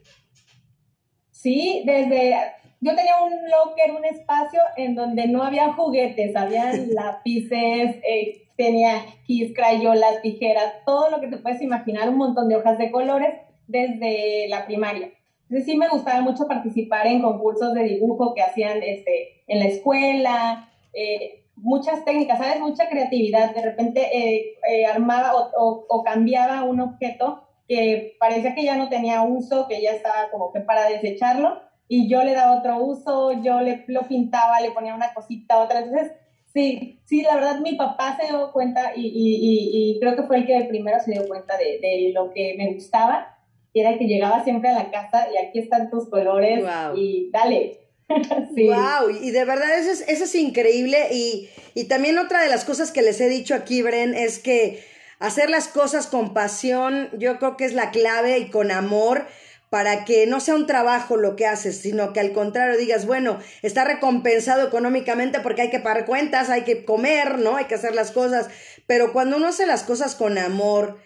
Sí, 1.31 1.83
desde, 1.85 2.37
yo 2.79 2.95
tenía 2.95 3.13
un 3.23 3.31
locker, 3.49 3.91
un 3.91 4.05
espacio 4.05 4.59
en 4.75 4.95
donde 4.95 5.27
no 5.27 5.43
había 5.43 5.73
juguetes, 5.73 6.35
había 6.35 6.71
lápices, 6.89 7.97
eh, 8.07 8.47
tenía 8.55 9.05
kis, 9.25 9.53
crayolas, 9.55 10.21
tijeras, 10.21 10.73
todo 10.85 11.09
lo 11.09 11.19
que 11.19 11.27
te 11.27 11.37
puedes 11.37 11.61
imaginar, 11.61 12.09
un 12.09 12.17
montón 12.17 12.49
de 12.49 12.55
hojas 12.55 12.77
de 12.77 12.91
colores 12.91 13.35
desde 13.67 14.47
la 14.49 14.65
primaria. 14.65 15.11
Entonces 15.43 15.65
sí 15.65 15.77
me 15.77 15.87
gustaba 15.87 16.21
mucho 16.21 16.47
participar 16.47 17.07
en 17.07 17.21
concursos 17.21 17.73
de 17.73 17.83
dibujo 17.83 18.33
que 18.33 18.41
hacían 18.41 18.83
este, 18.83 19.43
en 19.47 19.59
la 19.59 19.65
escuela, 19.65 20.69
eh, 20.93 21.43
muchas 21.55 22.03
técnicas, 22.03 22.37
¿sabes? 22.37 22.59
Mucha 22.59 22.89
creatividad. 22.89 23.53
De 23.53 23.61
repente 23.61 24.09
eh, 24.17 24.57
eh, 24.69 24.85
armaba 24.85 25.33
o, 25.35 25.85
o, 25.87 26.03
cambiaba 26.03 26.63
un 26.63 26.81
objeto 26.81 27.43
que 27.67 28.15
parecía 28.19 28.55
que 28.55 28.63
ya 28.63 28.75
no 28.75 28.89
tenía 28.89 29.21
uso, 29.21 29.67
que 29.67 29.81
ya 29.81 29.91
estaba 29.91 30.29
como 30.31 30.51
que 30.51 30.61
para 30.61 30.89
desecharlo, 30.89 31.61
y 31.87 32.09
yo 32.09 32.23
le 32.23 32.33
daba 32.33 32.59
otro 32.59 32.83
uso, 32.83 33.41
yo 33.41 33.61
le, 33.61 33.85
lo 33.87 34.01
pintaba, 34.07 34.59
le 34.61 34.71
ponía 34.71 34.95
una 34.95 35.13
cosita, 35.13 35.59
otra. 35.59 35.79
Entonces 35.79 36.11
Sí, 36.57 36.99
sí, 37.05 37.21
la 37.21 37.35
verdad 37.35 37.59
mi 37.59 37.75
papá 37.75 38.17
se 38.19 38.27
dio 38.27 38.51
cuenta 38.51 38.93
y, 38.95 39.05
y, 39.05 39.91
y, 39.93 39.99
creo 39.99 40.15
que 40.15 40.23
fue 40.23 40.37
el 40.37 40.47
que 40.47 40.65
primero 40.67 40.97
se 40.99 41.11
dio 41.11 41.27
cuenta 41.27 41.55
de, 41.55 41.79
de, 41.79 42.11
lo 42.15 42.33
que 42.33 42.55
me 42.57 42.73
gustaba, 42.73 43.37
y 43.73 43.81
era 43.81 43.95
que 43.97 44.05
llegaba 44.05 44.43
siempre 44.43 44.69
a 44.69 44.73
la 44.73 44.89
casa 44.89 45.27
y 45.31 45.37
aquí 45.37 45.59
están 45.59 45.91
tus 45.91 46.09
colores 46.09 46.63
y 46.95 47.29
dale. 47.31 47.81
sí. 48.55 48.69
Wow, 48.69 49.09
y 49.21 49.29
de 49.29 49.45
verdad 49.45 49.77
eso 49.77 49.91
es, 49.91 50.07
eso 50.07 50.23
es 50.23 50.33
increíble 50.33 51.09
y, 51.11 51.47
y 51.75 51.83
también 51.83 52.17
otra 52.17 52.41
de 52.41 52.49
las 52.49 52.65
cosas 52.65 52.91
que 52.91 53.03
les 53.03 53.21
he 53.21 53.29
dicho 53.29 53.53
aquí, 53.53 53.83
Bren, 53.83 54.15
es 54.15 54.39
que 54.39 54.83
hacer 55.19 55.51
las 55.51 55.67
cosas 55.67 56.07
con 56.07 56.33
pasión, 56.33 57.09
yo 57.19 57.37
creo 57.37 57.55
que 57.55 57.65
es 57.65 57.73
la 57.73 57.91
clave 57.91 58.39
y 58.39 58.49
con 58.49 58.71
amor 58.71 59.27
para 59.69 60.05
que 60.05 60.27
no 60.27 60.39
sea 60.39 60.55
un 60.55 60.65
trabajo 60.65 61.17
lo 61.17 61.35
que 61.35 61.45
haces, 61.45 61.79
sino 61.79 62.13
que 62.13 62.19
al 62.19 62.31
contrario 62.31 62.77
digas, 62.77 63.05
bueno, 63.05 63.39
está 63.61 63.83
recompensado 63.83 64.65
económicamente 64.65 65.39
porque 65.41 65.63
hay 65.63 65.69
que 65.69 65.79
pagar 65.79 66.05
cuentas, 66.05 66.49
hay 66.49 66.61
que 66.61 66.85
comer, 66.85 67.39
¿no? 67.39 67.57
Hay 67.57 67.65
que 67.65 67.75
hacer 67.75 67.93
las 67.93 68.11
cosas, 68.11 68.47
pero 68.85 69.11
cuando 69.11 69.37
uno 69.37 69.47
hace 69.47 69.65
las 69.65 69.83
cosas 69.83 70.15
con 70.15 70.37
amor, 70.37 70.99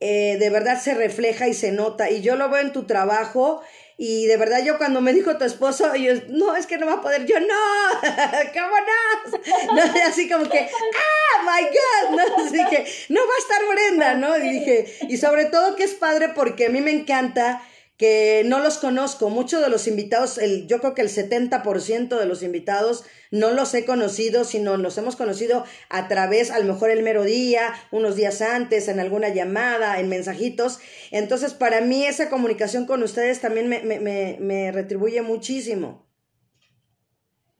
eh, 0.00 0.36
de 0.38 0.50
verdad 0.50 0.80
se 0.80 0.94
refleja 0.94 1.48
y 1.48 1.54
se 1.54 1.72
nota, 1.72 2.10
y 2.10 2.20
yo 2.20 2.36
lo 2.36 2.50
veo 2.50 2.60
en 2.60 2.72
tu 2.72 2.84
trabajo, 2.84 3.62
y 3.96 4.26
de 4.26 4.36
verdad 4.36 4.62
yo 4.64 4.76
cuando 4.76 5.00
me 5.00 5.12
dijo 5.12 5.38
tu 5.38 5.44
esposo, 5.44 5.94
yo, 5.94 6.12
no, 6.28 6.56
es 6.56 6.66
que 6.66 6.76
no 6.76 6.86
va 6.86 6.94
a 6.94 7.00
poder, 7.00 7.24
yo 7.24 7.38
no, 7.40 7.46
¿cómo 8.52 8.76
no? 8.80 9.74
no 9.74 9.82
así 10.06 10.28
como 10.28 10.50
que, 10.50 10.58
ah, 10.58 11.42
my 11.44 11.66
God, 11.66 12.18
¿no? 12.18 12.44
Así 12.44 12.58
que, 12.68 12.84
no 13.08 13.20
va 13.20 13.32
a 13.32 13.38
estar 13.38 13.68
Brenda, 13.68 14.14
¿no? 14.14 14.36
Y 14.36 14.50
dije, 14.50 14.98
y 15.08 15.16
sobre 15.16 15.46
todo 15.46 15.76
que 15.76 15.84
es 15.84 15.92
padre 15.92 16.30
porque 16.34 16.66
a 16.66 16.70
mí 16.70 16.80
me 16.80 16.90
encanta 16.90 17.62
que 17.96 18.42
no 18.46 18.58
los 18.58 18.78
conozco. 18.78 19.30
Muchos 19.30 19.60
de 19.60 19.68
los 19.68 19.86
invitados, 19.86 20.38
el, 20.38 20.66
yo 20.66 20.80
creo 20.80 20.94
que 20.94 21.02
el 21.02 21.08
70% 21.08 22.18
de 22.18 22.26
los 22.26 22.42
invitados 22.42 23.04
no 23.30 23.50
los 23.50 23.74
he 23.74 23.84
conocido, 23.84 24.44
sino 24.44 24.76
los 24.76 24.98
hemos 24.98 25.16
conocido 25.16 25.64
a 25.88 26.08
través, 26.08 26.50
a 26.50 26.58
lo 26.58 26.72
mejor 26.72 26.90
el 26.90 27.02
mero 27.02 27.22
día, 27.24 27.72
unos 27.90 28.16
días 28.16 28.42
antes, 28.42 28.88
en 28.88 29.00
alguna 29.00 29.28
llamada, 29.28 30.00
en 30.00 30.08
mensajitos. 30.08 30.80
Entonces, 31.10 31.54
para 31.54 31.80
mí 31.80 32.04
esa 32.04 32.28
comunicación 32.28 32.86
con 32.86 33.02
ustedes 33.02 33.40
también 33.40 33.68
me, 33.68 33.82
me, 33.82 34.36
me 34.40 34.72
retribuye 34.72 35.22
muchísimo. 35.22 36.06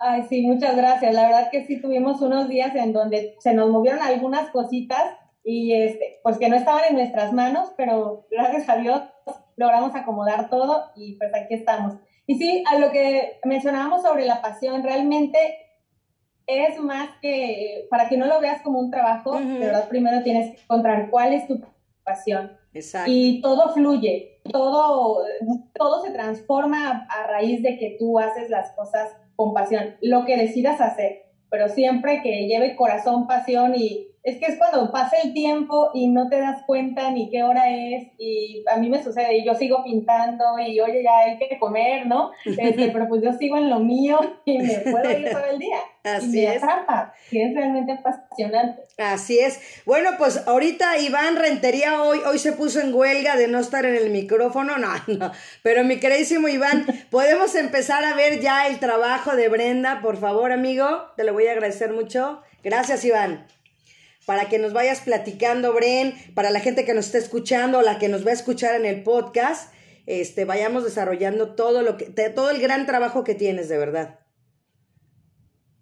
Ay, 0.05 0.25
sí, 0.29 0.43
muchas 0.43 0.77
gracias. 0.77 1.15
La 1.15 1.27
verdad 1.27 1.49
que 1.53 1.65
sí 1.65 1.81
tuvimos 1.81 2.21
unos 2.21 2.49
días 2.49 2.75
en 2.75 2.93
donde 2.93 3.37
se 3.39 3.55
nos 3.55 3.71
movieron 3.71 4.03
algunas 4.03 4.51
cositas 4.51 5.17
y 5.45 5.75
este, 5.75 6.19
pues 6.25 6.39
que 6.39 6.49
no 6.49 6.57
estaban 6.57 6.83
en 6.89 6.97
nuestras 6.97 7.33
manos, 7.33 7.69
pero 7.77 8.27
gracias 8.29 8.69
a 8.69 8.77
Dios 8.77 9.01
logramos 9.63 9.95
acomodar 9.95 10.51
todo 10.51 10.91
y 10.97 11.15
pues 11.15 11.33
aquí 11.35 11.55
estamos. 11.55 11.95
Y 12.27 12.39
sí, 12.39 12.65
a 12.71 12.79
lo 12.79 12.91
que 12.91 13.41
mencionábamos 13.45 14.03
sobre 14.03 14.27
la 14.27 14.43
pasión, 14.43 14.83
realmente 14.83 15.39
es 16.47 16.79
más 16.81 17.11
que, 17.21 17.87
para 17.91 18.09
que 18.09 18.17
no 18.17 18.27
lo 18.27 18.41
veas 18.41 18.63
como 18.63 18.81
un 18.81 18.91
trabajo, 18.91 19.39
de 19.39 19.59
verdad 19.59 19.89
primero 19.89 20.23
tienes 20.23 20.55
que 20.55 20.63
encontrar 20.63 21.11
cuál 21.11 21.33
es 21.33 21.47
tu 21.47 21.61
pasión. 22.05 22.59
Exacto. 22.75 23.11
Y 23.11 23.41
todo 23.41 23.73
fluye, 23.73 24.41
todo, 24.51 25.23
todo 25.75 26.03
se 26.03 26.11
transforma 26.11 27.07
a, 27.09 27.23
a 27.23 27.27
raíz 27.27 27.63
de 27.63 27.79
que 27.79 27.97
tú 27.99 28.19
haces 28.19 28.51
las 28.51 28.73
cosas 28.73 29.11
con 29.37 29.55
pasión, 29.55 29.97
lo 30.01 30.25
que 30.25 30.37
decidas 30.37 30.81
hacer, 30.81 31.23
pero 31.51 31.69
siempre 31.69 32.23
que 32.23 32.47
lleve 32.47 32.77
corazón, 32.77 33.27
pasión 33.27 33.75
y 33.77 34.12
es 34.25 34.39
que 34.39 34.47
es 34.47 34.59
cuando 34.59 34.93
pasa 34.93 35.17
el 35.25 35.33
tiempo 35.33 35.91
y 35.95 36.09
no 36.09 36.29
te 36.29 36.39
das 36.39 36.63
cuenta 36.65 37.11
ni 37.11 37.29
qué 37.29 37.43
hora 37.43 37.69
es 37.71 38.07
y 38.19 38.63
a 38.73 38.77
mí 38.77 38.89
me 38.89 39.03
sucede 39.03 39.39
y 39.39 39.45
yo 39.45 39.55
sigo 39.55 39.83
pintando 39.83 40.45
y 40.65 40.79
oye 40.81 41.03
ya 41.03 41.19
hay 41.19 41.39
que 41.39 41.59
comer, 41.59 42.07
¿no? 42.07 42.31
Este, 42.45 42.91
pero 42.93 43.09
pues 43.09 43.21
yo 43.23 43.33
sigo 43.33 43.57
en 43.57 43.69
lo 43.69 43.81
mío 43.81 44.21
y 44.45 44.59
me 44.59 44.79
puedo 44.79 45.11
ir 45.11 45.29
todo 45.29 45.45
el 45.51 45.59
día. 45.59 45.79
Así 46.05 46.41
y 46.41 46.47
me 46.47 46.55
es. 46.55 46.63
atrapa, 46.63 47.15
que 47.31 47.47
es 47.47 47.55
realmente 47.55 47.93
apasionante. 47.93 48.83
Así 48.99 49.39
es. 49.39 49.61
Bueno, 49.87 50.11
pues 50.19 50.47
ahorita 50.47 50.99
Iván 50.99 51.37
Rentería 51.37 52.03
hoy, 52.03 52.21
hoy 52.27 52.39
se 52.39 52.53
puso 52.53 52.81
en 52.81 52.95
huelga 52.95 53.37
de 53.37 53.49
no 53.49 53.59
estar 53.59 53.87
en 53.87 53.97
el 53.97 54.11
micrófono, 54.11 54.79
no, 54.79 54.89
no. 55.09 55.33
Pero 55.65 55.83
mi 55.83 55.99
queridísimo 55.99 56.47
Iván, 56.47 56.87
podemos 57.11 57.57
empezar 57.57 58.05
a 58.05 58.15
ver 58.15 58.41
ya 58.41 58.69
el 58.69 58.79
trabajo 58.79 59.35
de 59.35 59.49
Brenda, 59.49 60.01
por 60.01 60.17
favor, 60.17 60.53
amigo. 60.53 60.87
Te 61.17 61.25
lo 61.25 61.33
voy 61.33 61.49
a 61.49 61.53
agradecer 61.53 61.93
mucho. 61.93 62.41
Gracias, 62.63 63.05
Iván 63.05 63.47
para 64.27 64.49
que 64.49 64.59
nos 64.59 64.73
vayas 64.73 65.01
platicando, 65.01 65.73
Bren, 65.73 66.15
para 66.35 66.51
la 66.51 66.61
gente 66.61 66.85
que 66.85 66.95
nos 66.95 67.07
está 67.07 67.19
escuchando, 67.19 67.83
la 67.83 67.99
que 67.99 68.09
nos 68.09 68.25
va 68.27 68.31
a 68.31 68.35
escuchar 68.35 68.75
en 68.75 68.87
el 68.87 69.03
podcast, 69.03 69.73
este, 70.07 70.45
vayamos 70.45 70.85
desarrollando 70.85 71.55
todo 71.55 71.83
lo 71.83 71.97
que, 71.97 72.07
todo 72.07 72.51
el 72.51 72.61
gran 72.61 72.87
trabajo 72.87 73.25
que 73.25 73.35
tienes, 73.35 73.69
de 73.69 73.79
verdad. 73.79 74.19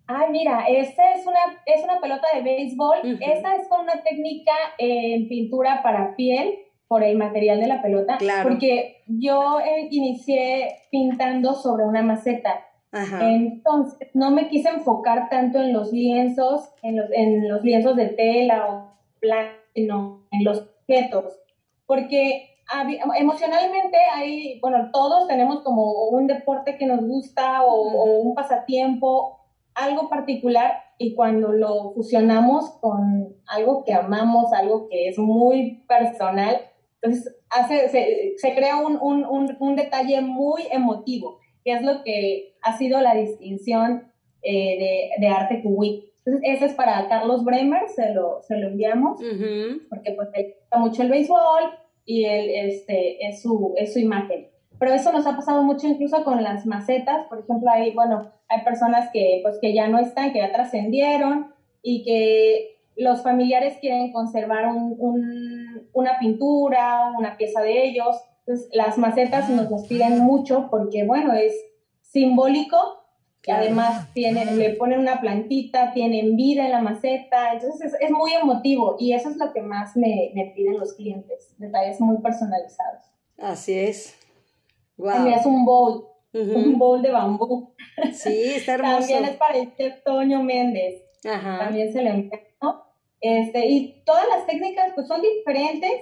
Ay, 0.06 0.30
mira, 0.30 0.64
esta 0.68 1.12
es 1.12 1.24
una, 1.24 1.62
es 1.66 1.84
una 1.84 2.00
pelota 2.00 2.26
de 2.34 2.42
béisbol. 2.42 3.18
Esta 3.20 3.54
es 3.54 3.68
con 3.68 3.82
una 3.82 4.02
técnica 4.02 4.52
en 4.78 5.28
pintura 5.28 5.82
para 5.82 6.16
piel 6.16 6.58
por 6.88 7.04
el 7.04 7.16
material 7.16 7.60
de 7.60 7.68
la 7.68 7.80
pelota. 7.80 8.18
Claro. 8.18 8.48
Porque 8.48 9.04
yo 9.06 9.60
eh, 9.60 9.86
inicié 9.92 10.80
pintando 10.90 11.54
sobre 11.54 11.84
una 11.84 12.02
maceta. 12.02 12.66
Entonces, 12.92 14.08
no 14.14 14.30
me 14.30 14.48
quise 14.48 14.68
enfocar 14.68 15.28
tanto 15.28 15.60
en 15.60 15.72
los 15.72 15.92
lienzos, 15.92 16.72
en 16.82 16.96
los, 16.96 17.06
en 17.12 17.48
los 17.48 17.62
lienzos 17.62 17.96
de 17.96 18.06
tela 18.06 18.66
o 18.68 18.90
plano, 19.20 20.26
en 20.32 20.44
los 20.44 20.58
objetos, 20.58 21.38
porque 21.86 22.56
emocionalmente 23.16 23.96
hay, 24.12 24.58
bueno, 24.60 24.90
todos 24.92 25.28
tenemos 25.28 25.60
como 25.62 26.08
un 26.08 26.26
deporte 26.26 26.76
que 26.78 26.86
nos 26.86 27.00
gusta 27.04 27.62
o, 27.64 28.22
un 28.22 28.34
pasatiempo, 28.34 29.38
algo 29.74 30.08
particular, 30.08 30.82
y 30.98 31.14
cuando 31.14 31.52
lo 31.52 31.92
fusionamos 31.94 32.70
con 32.80 33.36
algo 33.46 33.84
que 33.84 33.94
amamos, 33.94 34.52
algo 34.52 34.88
que 34.88 35.08
es 35.08 35.18
muy 35.18 35.84
personal, 35.88 36.60
entonces 37.00 37.36
hace, 37.48 37.88
se, 37.88 38.34
se 38.36 38.54
crea 38.54 38.76
un, 38.76 38.98
un, 39.00 39.24
un, 39.24 39.56
un 39.58 39.76
detalle 39.76 40.20
muy 40.20 40.64
emotivo 40.70 41.39
que 41.64 41.72
es 41.72 41.82
lo 41.82 42.02
que 42.02 42.54
ha 42.62 42.76
sido 42.76 43.00
la 43.00 43.14
distinción 43.14 44.10
eh, 44.42 45.10
de, 45.18 45.26
de, 45.26 45.32
Arte 45.32 45.62
Kuwait. 45.62 46.04
Entonces, 46.24 46.50
eso 46.56 46.64
es 46.66 46.74
para 46.74 47.08
Carlos 47.08 47.44
Bremer, 47.44 47.88
se 47.88 48.12
lo, 48.14 48.42
se 48.42 48.56
lo 48.56 48.68
enviamos, 48.68 49.18
porque 49.88 50.12
pues 50.12 50.28
le 50.34 50.56
gusta 50.58 50.78
mucho 50.78 51.02
el 51.02 51.10
béisbol 51.10 51.70
y 52.04 52.24
él, 52.24 52.50
este, 52.50 53.26
es, 53.26 53.42
su, 53.42 53.74
es 53.76 53.92
su 53.92 53.98
imagen. 53.98 54.48
Pero 54.78 54.92
eso 54.92 55.12
nos 55.12 55.26
ha 55.26 55.36
pasado 55.36 55.62
mucho 55.62 55.86
incluso 55.86 56.24
con 56.24 56.42
las 56.42 56.66
macetas, 56.66 57.26
por 57.28 57.40
ejemplo, 57.40 57.70
hay, 57.70 57.92
bueno, 57.92 58.30
hay 58.48 58.62
personas 58.64 59.10
que, 59.12 59.40
pues, 59.42 59.58
que 59.60 59.74
ya 59.74 59.88
no 59.88 59.98
están, 59.98 60.32
que 60.32 60.38
ya 60.38 60.52
trascendieron, 60.52 61.52
y 61.82 62.02
que 62.04 62.78
los 62.96 63.22
familiares 63.22 63.78
quieren 63.80 64.12
conservar 64.12 64.66
una 65.92 66.18
pintura, 66.18 67.12
una 67.18 67.36
pieza 67.36 67.62
de 67.62 67.84
ellos. 67.86 68.16
Entonces, 68.40 68.68
las 68.72 68.98
macetas 68.98 69.48
nos 69.48 69.70
las 69.70 69.86
piden 69.86 70.18
mucho 70.20 70.68
porque, 70.70 71.04
bueno, 71.04 71.32
es 71.32 71.54
simbólico 72.02 73.00
que 73.42 73.52
además 73.52 74.12
tienen, 74.12 74.58
le 74.58 74.74
ponen 74.74 75.00
una 75.00 75.20
plantita, 75.20 75.92
tienen 75.92 76.36
vida 76.36 76.66
en 76.66 76.72
la 76.72 76.82
maceta, 76.82 77.54
entonces 77.54 77.94
es, 77.98 78.10
muy 78.10 78.34
emotivo 78.34 78.96
y 78.98 79.14
eso 79.14 79.30
es 79.30 79.36
lo 79.36 79.52
que 79.52 79.62
más 79.62 79.96
me, 79.96 80.30
me 80.34 80.52
piden 80.54 80.78
los 80.78 80.92
clientes, 80.92 81.54
detalles 81.56 82.00
muy 82.00 82.18
personalizados. 82.18 83.06
Así 83.38 83.78
es. 83.78 84.14
También 85.02 85.38
es 85.38 85.46
un 85.46 85.64
bowl, 85.64 86.06
un 86.34 86.78
bowl 86.78 87.00
de 87.00 87.10
bambú. 87.10 87.72
Sí, 88.12 88.52
está 88.56 88.74
hermoso. 88.74 88.98
También 88.98 89.24
es 89.24 89.36
para 89.36 89.56
el 89.56 89.74
chef 89.74 90.02
Toño 90.04 90.42
Méndez. 90.42 91.02
Ajá. 91.24 91.60
También 91.60 91.92
se 91.92 92.02
le 92.02 92.10
envió. 92.10 92.38
Este, 93.22 93.66
y 93.66 94.02
todas 94.04 94.26
las 94.28 94.46
técnicas 94.46 94.92
pues 94.94 95.06
son 95.06 95.20
diferentes, 95.20 95.92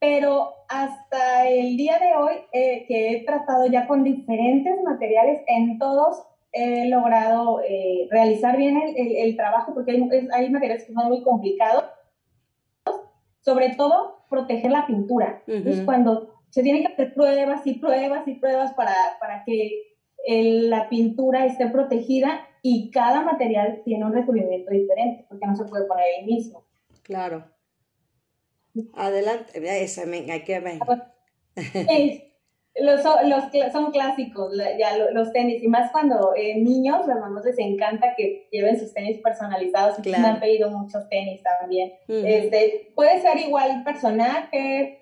pero 0.00 0.54
hasta 0.68 1.48
el 1.48 1.76
día 1.76 1.98
de 1.98 2.14
hoy 2.14 2.34
eh, 2.52 2.84
que 2.86 3.10
he 3.10 3.24
tratado 3.24 3.66
ya 3.66 3.86
con 3.86 4.04
diferentes 4.04 4.82
materiales, 4.82 5.40
en 5.46 5.78
todos 5.78 6.22
he 6.52 6.88
logrado 6.88 7.60
eh, 7.60 8.08
realizar 8.10 8.56
bien 8.56 8.80
el, 8.96 9.36
trabajo, 9.36 9.74
porque 9.74 9.92
hay, 9.92 10.28
hay, 10.32 10.50
materiales 10.50 10.84
que 10.84 10.94
son 10.94 11.08
muy 11.08 11.22
complicados, 11.22 11.84
sobre 13.40 13.74
todo 13.74 14.24
proteger 14.30 14.70
la 14.70 14.86
pintura. 14.86 15.42
Entonces, 15.46 15.84
cuando 15.84 16.34
se 16.50 16.62
tienen 16.62 16.82
que 16.82 16.92
hacer 16.92 17.14
pruebas 17.14 17.66
y 17.66 17.74
pruebas 17.74 18.26
y 18.26 18.34
pruebas 18.34 18.72
para, 18.74 18.94
para 19.20 19.44
que 19.44 19.96
la 20.26 20.88
pintura 20.88 21.46
esté 21.46 21.68
protegida 21.68 22.40
y 22.62 22.90
cada 22.90 23.22
material 23.22 23.82
tiene 23.84 24.04
un 24.04 24.12
recubrimiento 24.12 24.70
diferente, 24.70 25.26
porque 25.28 25.46
no 25.46 25.54
se 25.54 25.64
puede 25.64 25.86
poner 25.86 26.04
el 26.20 26.26
mismo. 26.26 26.64
Claro. 27.02 27.44
Adelante, 28.94 29.82
esa, 29.82 30.02
hay 30.02 30.44
que 30.44 30.60
ver. 30.60 30.78
los, 32.80 33.04
los, 33.04 33.72
son 33.72 33.90
clásicos 33.90 34.52
ya 34.78 34.96
los, 35.12 35.32
tenis, 35.32 35.62
y 35.62 35.68
más 35.68 35.90
cuando 35.92 36.32
eh, 36.36 36.56
niños, 36.56 37.06
las 37.06 37.20
mamás 37.20 37.44
les 37.44 37.58
encanta 37.58 38.14
que 38.16 38.48
lleven 38.52 38.78
sus 38.78 38.92
tenis 38.92 39.18
personalizados, 39.18 39.98
me 40.04 40.16
han 40.16 40.40
pedido 40.40 40.70
muchos 40.70 41.08
tenis 41.08 41.42
también. 41.42 41.92
este, 42.08 42.92
puede 42.94 43.20
ser 43.20 43.38
igual 43.38 43.82
personaje, 43.84 44.98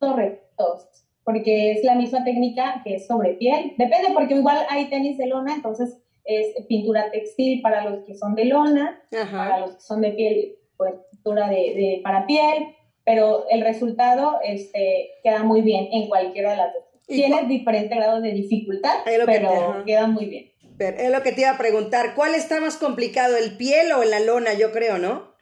rectos, 0.00 0.88
porque 1.24 1.72
es 1.72 1.84
la 1.84 1.94
misma 1.94 2.24
técnica 2.24 2.82
que 2.84 2.96
es 2.96 3.06
sobre 3.06 3.34
piel. 3.34 3.74
Depende, 3.76 4.08
porque 4.14 4.34
igual 4.34 4.66
hay 4.68 4.88
tenis 4.88 5.18
de 5.18 5.26
lona, 5.26 5.54
entonces 5.54 5.98
es 6.24 6.66
pintura 6.66 7.10
textil 7.10 7.62
para 7.62 7.88
los 7.88 8.04
que 8.04 8.14
son 8.14 8.34
de 8.34 8.44
lona, 8.44 9.02
para 9.10 9.60
los 9.60 9.76
que 9.76 9.80
son 9.80 10.02
de 10.02 10.10
piel, 10.10 10.57
pues 10.78 10.94
pintura 11.10 11.48
de, 11.48 12.00
para 12.02 12.26
piel, 12.26 12.74
pero 13.04 13.46
el 13.50 13.60
resultado 13.60 14.38
este, 14.42 15.10
queda 15.22 15.42
muy 15.42 15.60
bien 15.60 15.88
en 15.92 16.08
cualquiera 16.08 16.52
de 16.52 16.56
las 16.56 16.72
dos. 16.72 16.84
Tiene 17.06 17.44
diferentes 17.44 17.96
grados 17.96 18.22
de 18.22 18.32
dificultad, 18.32 18.94
pero 19.04 19.84
queda 19.84 20.06
muy 20.06 20.26
bien. 20.26 20.52
Pero 20.78 20.96
es 20.96 21.10
lo 21.10 21.22
que 21.22 21.32
te 21.32 21.40
iba 21.42 21.50
a 21.50 21.58
preguntar, 21.58 22.14
¿cuál 22.14 22.34
está 22.34 22.60
más 22.60 22.76
complicado, 22.76 23.36
el 23.36 23.56
piel 23.56 23.92
o 23.92 24.04
la 24.04 24.20
lona? 24.20 24.54
Yo 24.54 24.72
creo, 24.72 24.98
¿no? 24.98 25.34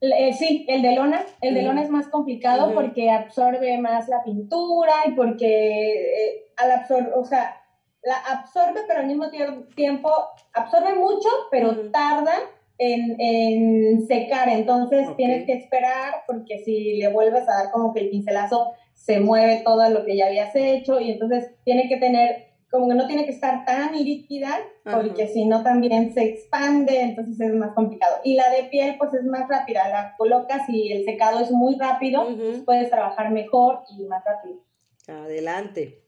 Eh, 0.00 0.32
sí, 0.32 0.64
el 0.68 0.82
de 0.82 0.94
lona. 0.94 1.24
El 1.40 1.54
de 1.54 1.62
lona 1.62 1.82
es 1.82 1.90
más 1.90 2.08
complicado 2.08 2.74
porque 2.74 3.10
absorbe 3.10 3.78
más 3.78 4.08
la 4.08 4.22
pintura 4.24 4.94
y 5.06 5.12
porque 5.12 5.90
eh, 5.92 6.52
al 6.56 6.70
absorber, 6.72 7.12
o 7.14 7.24
sea, 7.24 7.60
la 8.02 8.16
absorbe, 8.16 8.80
pero 8.86 9.00
al 9.00 9.06
mismo 9.06 9.28
tiempo 9.74 10.10
absorbe 10.52 10.94
mucho, 10.94 11.28
pero 11.50 11.90
tarda 11.90 12.34
en, 12.78 14.06
secar. 14.06 14.48
Entonces 14.48 15.08
tienes 15.16 15.44
que 15.44 15.54
esperar 15.54 16.22
porque 16.26 16.60
si 16.64 16.96
le 16.96 17.08
vuelves 17.08 17.48
a 17.48 17.62
dar 17.64 17.70
como 17.72 17.92
que 17.92 18.00
el 18.00 18.10
pincelazo 18.10 18.72
se 18.94 19.20
mueve 19.20 19.62
todo 19.64 19.88
lo 19.90 20.04
que 20.04 20.16
ya 20.16 20.26
habías 20.26 20.54
hecho 20.54 21.00
y 21.00 21.12
entonces 21.12 21.52
tiene 21.64 21.88
que 21.88 21.96
tener 21.96 22.48
como 22.70 22.88
que 22.88 22.94
no 22.94 23.06
tiene 23.06 23.24
que 23.24 23.32
estar 23.32 23.64
tan 23.64 23.96
líquida, 23.96 24.58
porque 24.84 25.26
si 25.28 25.46
no 25.46 25.62
también 25.62 26.12
se 26.12 26.22
expande, 26.24 27.00
entonces 27.00 27.40
es 27.40 27.54
más 27.54 27.72
complicado. 27.72 28.16
Y 28.24 28.34
la 28.34 28.50
de 28.50 28.64
piel, 28.64 28.96
pues 28.98 29.14
es 29.14 29.24
más 29.24 29.48
rápida, 29.48 29.88
la 29.88 30.14
colocas 30.18 30.68
y 30.68 30.92
el 30.92 31.04
secado 31.06 31.40
es 31.40 31.50
muy 31.50 31.76
rápido, 31.76 32.28
puedes 32.66 32.90
trabajar 32.90 33.30
mejor 33.30 33.80
y 33.96 34.04
más 34.04 34.22
rápido. 34.22 34.60
Adelante. 35.06 36.04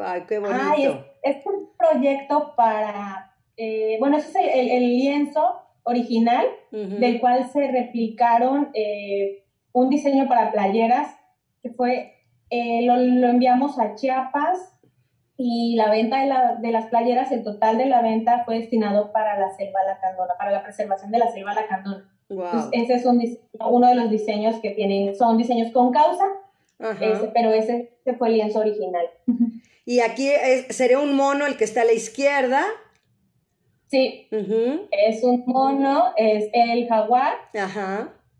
Ay, 0.00 0.24
qué 0.26 0.38
bonito. 0.38 0.60
Ay, 0.62 1.04
es, 1.22 1.46
un 1.46 1.70
proyecto 1.76 2.54
para, 2.56 3.33
eh, 3.56 3.96
bueno, 4.00 4.16
ese 4.16 4.28
es 4.28 4.54
el, 4.54 4.80
lienzo 4.80 5.60
original, 5.84 6.46
del 6.70 7.20
cual 7.20 7.48
se 7.52 7.70
replicaron 7.70 8.70
eh, 8.74 9.44
un 9.72 9.90
diseño 9.90 10.26
para 10.28 10.50
playeras, 10.50 11.14
que 11.62 11.70
fue 11.70 12.14
eh, 12.50 12.82
lo, 12.82 12.96
enviamos 12.96 13.78
a 13.78 13.94
Chiapas 13.94 14.58
y 15.36 15.76
la 15.76 15.90
venta 15.90 16.20
de, 16.20 16.66
de, 16.66 16.72
las 16.72 16.86
playeras, 16.86 17.30
el 17.32 17.44
total 17.44 17.78
de 17.78 17.86
la 17.86 18.02
venta 18.02 18.44
fue 18.44 18.58
destinado 18.58 19.12
para 19.12 19.38
la 19.38 19.50
selva 19.50 19.80
lacandona, 19.86 20.34
para 20.38 20.50
la 20.50 20.62
preservación 20.62 21.10
de 21.10 21.18
la 21.18 21.30
selva 21.30 21.54
lacandona. 21.54 22.10
ese 22.72 22.94
es 22.94 23.04
uno 23.04 23.88
de 23.88 23.94
los 23.94 24.10
diseños 24.10 24.56
que 24.60 24.70
tienen, 24.70 25.14
son 25.14 25.36
diseños 25.36 25.70
con 25.72 25.92
causa, 25.92 26.24
pero 27.32 27.52
ese, 27.52 27.92
fue 28.18 28.28
el 28.28 28.34
lienzo 28.34 28.60
original. 28.60 29.06
Y 29.86 30.00
aquí 30.00 30.30
sería 30.70 30.98
un 30.98 31.14
mono 31.14 31.46
el 31.46 31.56
que 31.56 31.64
está 31.64 31.82
a 31.82 31.84
la 31.84 31.92
izquierda. 31.92 32.64
Sí, 33.94 34.26
es 34.90 35.22
un 35.22 35.44
mono, 35.46 36.06
es 36.16 36.50
el 36.52 36.88
jaguar. 36.88 37.34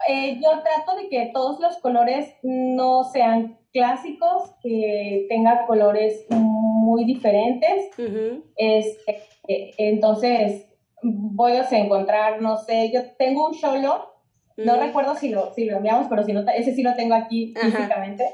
Eh, 0.09 0.41
yo 0.43 0.51
trato 0.51 1.01
de 1.01 1.09
que 1.09 1.31
todos 1.33 1.61
los 1.61 1.77
colores 1.77 2.35
no 2.43 3.05
sean 3.05 3.57
clásicos 3.73 4.51
que 4.61 5.27
tengan 5.29 5.65
colores 5.69 6.27
muy 6.31 7.05
diferentes. 7.05 7.89
Este, 8.57 9.75
entonces, 9.79 10.67
voy 11.03 11.53
a 11.53 11.69
encontrar, 11.71 12.43
no 12.43 12.57
sé, 12.57 12.91
yo 12.93 13.03
tengo 13.17 13.47
un 13.47 13.55
solo, 13.55 14.11
no 14.57 14.77
recuerdo 14.77 15.15
si 15.15 15.29
lo, 15.29 15.55
si 15.55 15.67
lo 15.67 15.77
enviamos, 15.77 16.09
pero 16.09 16.25
si 16.25 16.33
no, 16.33 16.41
ese 16.51 16.75
sí 16.75 16.83
lo 16.83 16.97
tengo 16.97 17.15
aquí 17.15 17.55
físicamente. 17.55 18.25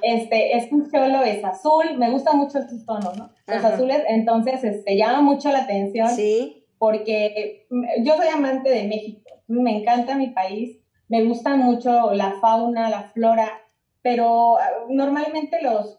Este, 0.00 0.56
es 0.56 0.72
un 0.72 0.90
solo, 0.90 1.22
es 1.22 1.44
azul, 1.44 1.98
me 1.98 2.10
gustan 2.10 2.38
mucho 2.38 2.60
estos 2.60 2.86
tonos, 2.86 3.18
¿no? 3.18 3.28
Los 3.46 3.62
azules, 3.62 4.02
entonces, 4.08 4.64
este, 4.64 4.96
llama 4.96 5.20
mucho 5.20 5.52
la 5.52 5.64
atención. 5.64 6.08
Sí. 6.08 6.60
Porque 6.82 7.68
yo 8.02 8.16
soy 8.16 8.26
amante 8.26 8.68
de 8.68 8.88
México, 8.88 9.30
me 9.46 9.78
encanta 9.78 10.16
mi 10.16 10.30
país, 10.30 10.80
me 11.06 11.22
gusta 11.22 11.54
mucho 11.54 12.12
la 12.12 12.40
fauna, 12.40 12.90
la 12.90 13.04
flora, 13.04 13.62
pero 14.02 14.56
ah, 14.58 14.68
normalmente 14.88 15.62
los, 15.62 15.96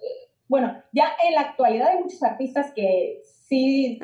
bueno, 0.49 0.75
ya 0.91 1.13
en 1.25 1.35
la 1.35 1.39
actualidad 1.39 1.87
hay 1.87 2.03
muchos 2.03 2.21
artistas 2.21 2.73
que 2.75 3.21
sí 3.47 3.97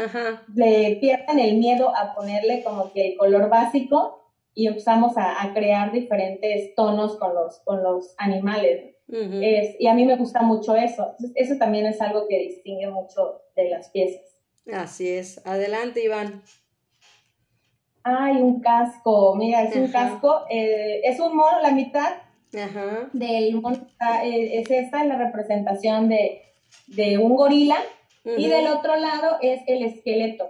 le 0.55 0.95
pierden 1.01 1.39
el 1.39 1.57
miedo 1.57 1.93
a 1.93 2.15
ponerle 2.15 2.63
como 2.63 2.93
que 2.93 3.09
el 3.09 3.17
color 3.17 3.49
básico 3.49 4.23
y 4.53 4.67
empezamos 4.67 5.17
a, 5.17 5.51
crear 5.53 5.91
diferentes 5.91 6.73
tonos 6.75 7.17
con 7.17 7.35
los, 7.35 7.59
con 7.65 7.83
los 7.83 8.15
animales. 8.17 8.95
y 9.09 9.85
a 9.85 9.93
mí 9.93 10.05
me 10.05 10.15
gusta 10.15 10.43
mucho 10.43 10.77
eso. 10.77 11.13
eso 11.35 11.57
también 11.57 11.87
es 11.87 11.99
algo 11.99 12.25
que 12.29 12.39
distingue 12.39 12.87
mucho 12.87 13.41
de 13.57 13.69
las 13.69 13.89
piezas. 13.89 14.21
Así 14.71 15.09
es. 15.09 15.45
Adelante, 15.45 16.03
Iván. 16.03 16.41
Hay 18.03 18.37
un 18.37 18.61
casco. 18.61 19.35
Mira, 19.35 19.63
es 19.63 19.75
un 19.75 19.91
casco. 19.91 20.45
Eh, 20.49 21.01
es 21.03 21.19
un 21.19 21.35
mono, 21.35 21.61
la 21.61 21.71
mitad 21.71 22.13
Ajá. 22.55 23.09
del 23.13 23.61
eh, 24.23 24.59
es 24.59 24.71
esta 24.71 25.03
la 25.03 25.17
representación 25.17 26.09
de, 26.09 27.17
un 27.19 27.35
gorila 27.35 27.77
y 28.25 28.47
del 28.47 28.67
otro 28.67 28.95
lado 28.95 29.37
es 29.41 29.61
el 29.67 29.83
esqueleto 29.83 30.49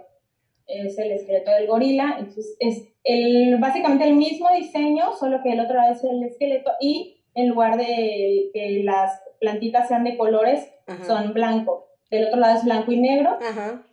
es 0.66 0.98
el 0.98 1.12
esqueleto 1.12 1.50
del 1.50 1.66
gorila 1.66 2.16
entonces 2.18 2.56
es 2.58 2.88
el, 3.04 3.56
básicamente 3.58 4.04
el 4.04 4.14
mismo 4.14 4.48
diseño 4.54 5.12
solo 5.18 5.42
que 5.42 5.52
el 5.52 5.60
otro 5.60 5.76
lado 5.76 5.92
es 5.92 6.04
el 6.04 6.22
esqueleto 6.22 6.72
y 6.80 7.22
en 7.34 7.48
lugar 7.48 7.76
de 7.76 8.50
que 8.52 8.82
las 8.82 9.20
plantitas 9.40 9.88
sean 9.88 10.04
de 10.04 10.16
colores 10.16 10.68
son 11.06 11.32
blanco 11.32 11.86
del 12.10 12.26
otro 12.26 12.40
lado 12.40 12.58
es 12.58 12.64
blanco 12.64 12.92
y 12.92 13.00
negro 13.00 13.38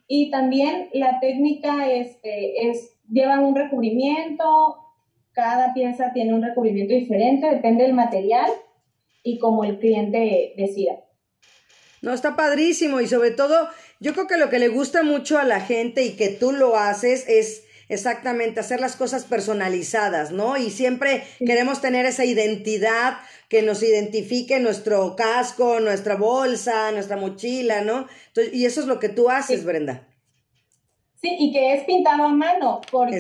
y 0.08 0.32
también 0.32 0.90
la 0.94 1.20
técnica 1.20 1.90
este, 1.92 2.70
es 2.70 2.97
llevan 3.10 3.44
un 3.44 3.56
recubrimiento 3.56 4.84
cada 5.38 5.72
pieza 5.76 6.14
tiene 6.16 6.34
un 6.34 6.42
recubrimiento 6.42 6.96
diferente, 6.96 7.48
depende 7.48 7.84
del 7.84 7.94
material 7.94 8.50
y 9.22 9.38
como 9.38 9.64
el 9.66 9.78
cliente 9.78 10.56
decida. 10.58 10.94
No, 12.02 12.12
está 12.12 12.36
padrísimo 12.36 13.02
y 13.02 13.08
sobre 13.08 13.30
todo, 13.30 13.70
yo 14.00 14.14
creo 14.14 14.26
que 14.26 14.38
lo 14.38 14.50
que 14.50 14.58
le 14.58 14.70
gusta 14.70 15.04
mucho 15.04 15.38
a 15.38 15.44
la 15.44 15.60
gente 15.60 16.04
y 16.04 16.16
que 16.16 16.30
tú 16.30 16.54
lo 16.54 16.76
haces 16.76 17.30
es 17.30 17.66
exactamente 17.88 18.62
hacer 18.62 18.80
las 18.80 18.96
cosas 18.96 19.26
personalizadas, 19.26 20.32
¿no? 20.32 20.58
Y 20.58 20.72
siempre 20.72 21.22
queremos 21.38 21.82
tener 21.82 22.08
esa 22.08 22.26
identidad 22.26 23.20
que 23.48 23.62
nos 23.62 23.84
identifique 23.84 24.60
nuestro 24.60 25.16
casco, 25.16 25.80
nuestra 25.80 26.16
bolsa, 26.16 26.92
nuestra 26.94 27.16
mochila, 27.16 27.82
¿no? 27.82 28.08
y 28.52 28.66
eso 28.66 28.82
es 28.82 28.88
lo 28.88 29.00
que 29.00 29.10
tú 29.10 29.30
haces, 29.30 29.66
Brenda. 29.66 30.07
Sí, 31.22 31.36
y 31.40 31.52
que 31.52 31.74
es 31.74 31.84
pintado 31.86 32.26
a 32.26 32.30
mano, 32.30 32.80
porque 32.92 33.20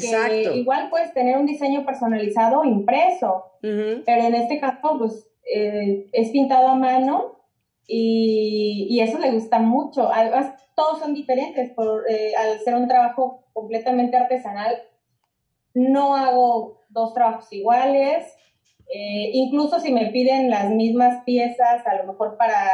igual 0.54 0.90
puedes 0.90 1.14
tener 1.14 1.36
un 1.38 1.48
diseño 1.48 1.84
personalizado 1.84 2.64
impreso, 2.64 3.54
pero 3.62 4.24
en 4.24 4.36
este 4.36 4.60
caso, 4.60 4.98
pues 5.00 5.28
eh, 5.52 6.08
es 6.12 6.30
pintado 6.30 6.68
a 6.68 6.76
mano 6.76 7.40
y, 7.88 9.00
eso 9.02 9.18
le 9.18 9.32
gusta 9.32 9.58
mucho. 9.60 10.12
Además, 10.14 10.54
todos 10.76 11.00
son 11.00 11.16
diferentes, 11.16 11.72
por, 11.72 12.04
eh, 12.08 12.34
al 12.36 12.60
ser 12.60 12.76
un 12.76 12.88
trabajo 12.88 13.46
completamente 13.54 14.16
artesanal, 14.16 14.76
no 15.74 16.16
hago 16.16 16.84
dos 16.90 17.16
trabajos 17.16 17.52
iguales, 17.52 18.26
eh, 18.94 19.32
incluso 19.34 19.80
si 19.80 19.92
me 19.92 20.08
piden 20.08 20.52
las 20.52 20.70
mismas 20.70 21.24
piezas, 21.24 21.86
a 21.86 21.96
lo 21.96 22.12
mejor 22.12 22.38
para 22.38 22.70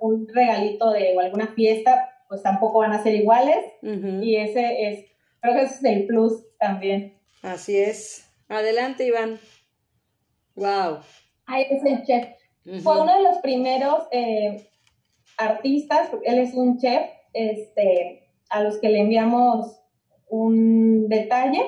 un 0.00 0.26
regalito 0.28 0.90
de 0.90 1.16
alguna 1.18 1.48
fiesta, 1.48 2.11
pues 2.32 2.42
tampoco 2.42 2.78
van 2.78 2.92
a 2.92 3.02
ser 3.02 3.14
iguales. 3.14 3.58
Y 3.82 4.36
ese 4.36 4.88
es, 4.88 5.04
creo 5.40 5.54
que 5.54 5.62
ese 5.64 5.74
es 5.74 5.84
el 5.84 6.06
plus 6.06 6.42
también. 6.58 7.18
Así 7.42 7.76
es. 7.76 8.26
Adelante, 8.48 9.06
Iván. 9.06 9.38
Wow. 10.54 11.00
Ahí 11.44 11.66
es 11.68 11.84
el 11.84 12.02
chef. 12.04 12.26
Fue 12.82 13.02
uno 13.02 13.14
de 13.14 13.22
los 13.22 13.36
primeros 13.42 14.04
eh, 14.12 14.66
artistas, 15.36 16.08
él 16.24 16.38
es 16.38 16.54
un 16.54 16.78
chef, 16.78 17.02
este, 17.34 18.30
a 18.48 18.62
los 18.62 18.78
que 18.78 18.88
le 18.88 19.00
enviamos 19.00 19.78
un 20.30 21.10
detalle. 21.10 21.60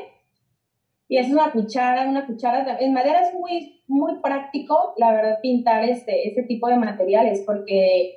Y 1.08 1.18
es 1.18 1.30
una 1.30 1.52
cuchara, 1.52 2.08
una 2.08 2.26
cuchara. 2.26 2.78
En 2.80 2.94
madera 2.94 3.20
es 3.20 3.34
muy, 3.34 3.82
muy 3.86 4.18
práctico, 4.22 4.94
la 4.96 5.12
verdad, 5.12 5.40
pintar 5.42 5.84
este, 5.84 6.26
este 6.26 6.44
tipo 6.44 6.68
de 6.68 6.76
materiales, 6.76 7.42
porque, 7.44 8.14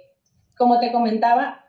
como 0.55 0.79
te 0.79 0.93
comentaba, 0.93 1.65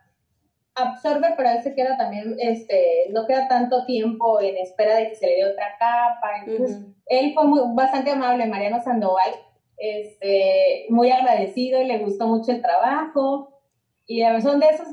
absorbe, 0.79 1.35
pero 1.37 1.51
él 1.51 1.63
se 1.63 1.75
queda 1.75 1.97
también, 1.97 2.37
este, 2.39 3.07
no 3.11 3.27
queda 3.27 3.49
tanto 3.49 3.85
tiempo 3.87 4.41
en 4.41 4.57
espera 4.57 4.97
de 4.97 5.09
que 5.09 5.15
se 5.15 5.27
le 5.27 5.37
dé 5.37 5.51
otra 5.51 5.77
capa. 5.79 6.45
Entonces, 6.45 6.81
él 7.07 7.33
fue 7.35 7.45
muy, 7.45 7.61
bastante 7.75 8.11
amable, 8.11 8.47
Mariano 8.47 8.83
Sandoval, 8.83 9.31
este, 9.77 10.87
muy 10.91 11.11
agradecido 11.11 11.81
y 11.81 11.87
le 11.87 11.99
gustó 11.99 12.27
mucho 12.27 12.53
el 12.53 12.63
trabajo. 12.63 13.61
Y 14.07 14.23
son 14.43 14.61
de 14.61 14.69
esos 14.69 14.89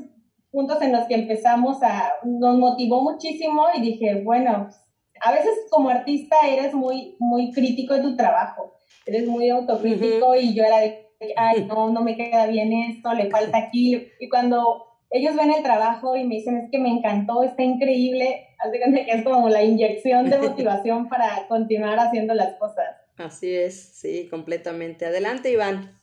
puntos 0.50 0.80
en 0.82 0.92
los 0.92 1.06
que 1.06 1.14
empezamos 1.14 1.82
a, 1.82 2.14
nos 2.24 2.58
motivó 2.58 3.02
muchísimo 3.02 3.66
y 3.74 3.80
dije, 3.80 4.22
bueno, 4.22 4.68
a 5.20 5.32
veces 5.32 5.52
como 5.70 5.88
artista 5.88 6.36
eres 6.46 6.74
muy, 6.74 7.16
muy 7.18 7.52
crítico 7.52 7.94
de 7.94 8.02
tu 8.02 8.16
trabajo, 8.16 8.74
eres 9.06 9.26
muy 9.26 9.48
autocrítico 9.50 10.34
y 10.34 10.54
yo 10.54 10.64
era 10.64 10.78
de, 10.80 11.06
ay, 11.36 11.64
no, 11.66 11.90
no 11.90 12.02
me 12.02 12.16
queda 12.16 12.46
bien 12.46 12.72
esto, 12.72 13.12
le 13.14 13.30
falta 13.30 13.58
aquí. 13.58 14.08
Y 14.20 14.28
cuando 14.28 14.84
ellos 15.16 15.36
ven 15.36 15.52
el 15.52 15.62
trabajo 15.62 16.16
y 16.16 16.24
me 16.24 16.36
dicen, 16.36 16.56
es 16.56 16.70
que 16.70 16.78
me 16.78 16.90
encantó, 16.90 17.42
está 17.42 17.62
increíble, 17.62 18.48
hace 18.58 18.78
que 18.78 19.12
es 19.12 19.24
como 19.24 19.48
la 19.48 19.62
inyección 19.62 20.28
de 20.30 20.38
motivación 20.48 21.08
para 21.08 21.46
continuar 21.48 21.98
haciendo 21.98 22.34
las 22.34 22.54
cosas. 22.56 22.96
Así 23.16 23.54
es, 23.54 23.74
sí, 23.74 24.28
completamente. 24.28 25.06
Adelante, 25.06 25.50
Iván. 25.50 25.98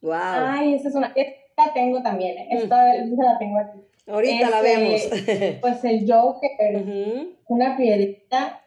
Wow. 0.00 0.14
Ay, 0.14 0.74
esa 0.74 0.88
es 0.88 0.94
una, 0.94 1.12
esta 1.14 1.74
tengo 1.74 2.02
también, 2.02 2.38
¿eh? 2.38 2.48
esta, 2.50 2.94
la 2.94 3.38
tengo 3.38 3.58
aquí. 3.58 3.78
Ahorita 4.06 4.48
la 4.48 4.62
vemos. 4.62 5.02
pues 5.60 5.84
el 5.84 6.10
Joker, 6.10 7.26
una 7.46 7.76
piedrita. 7.76 8.62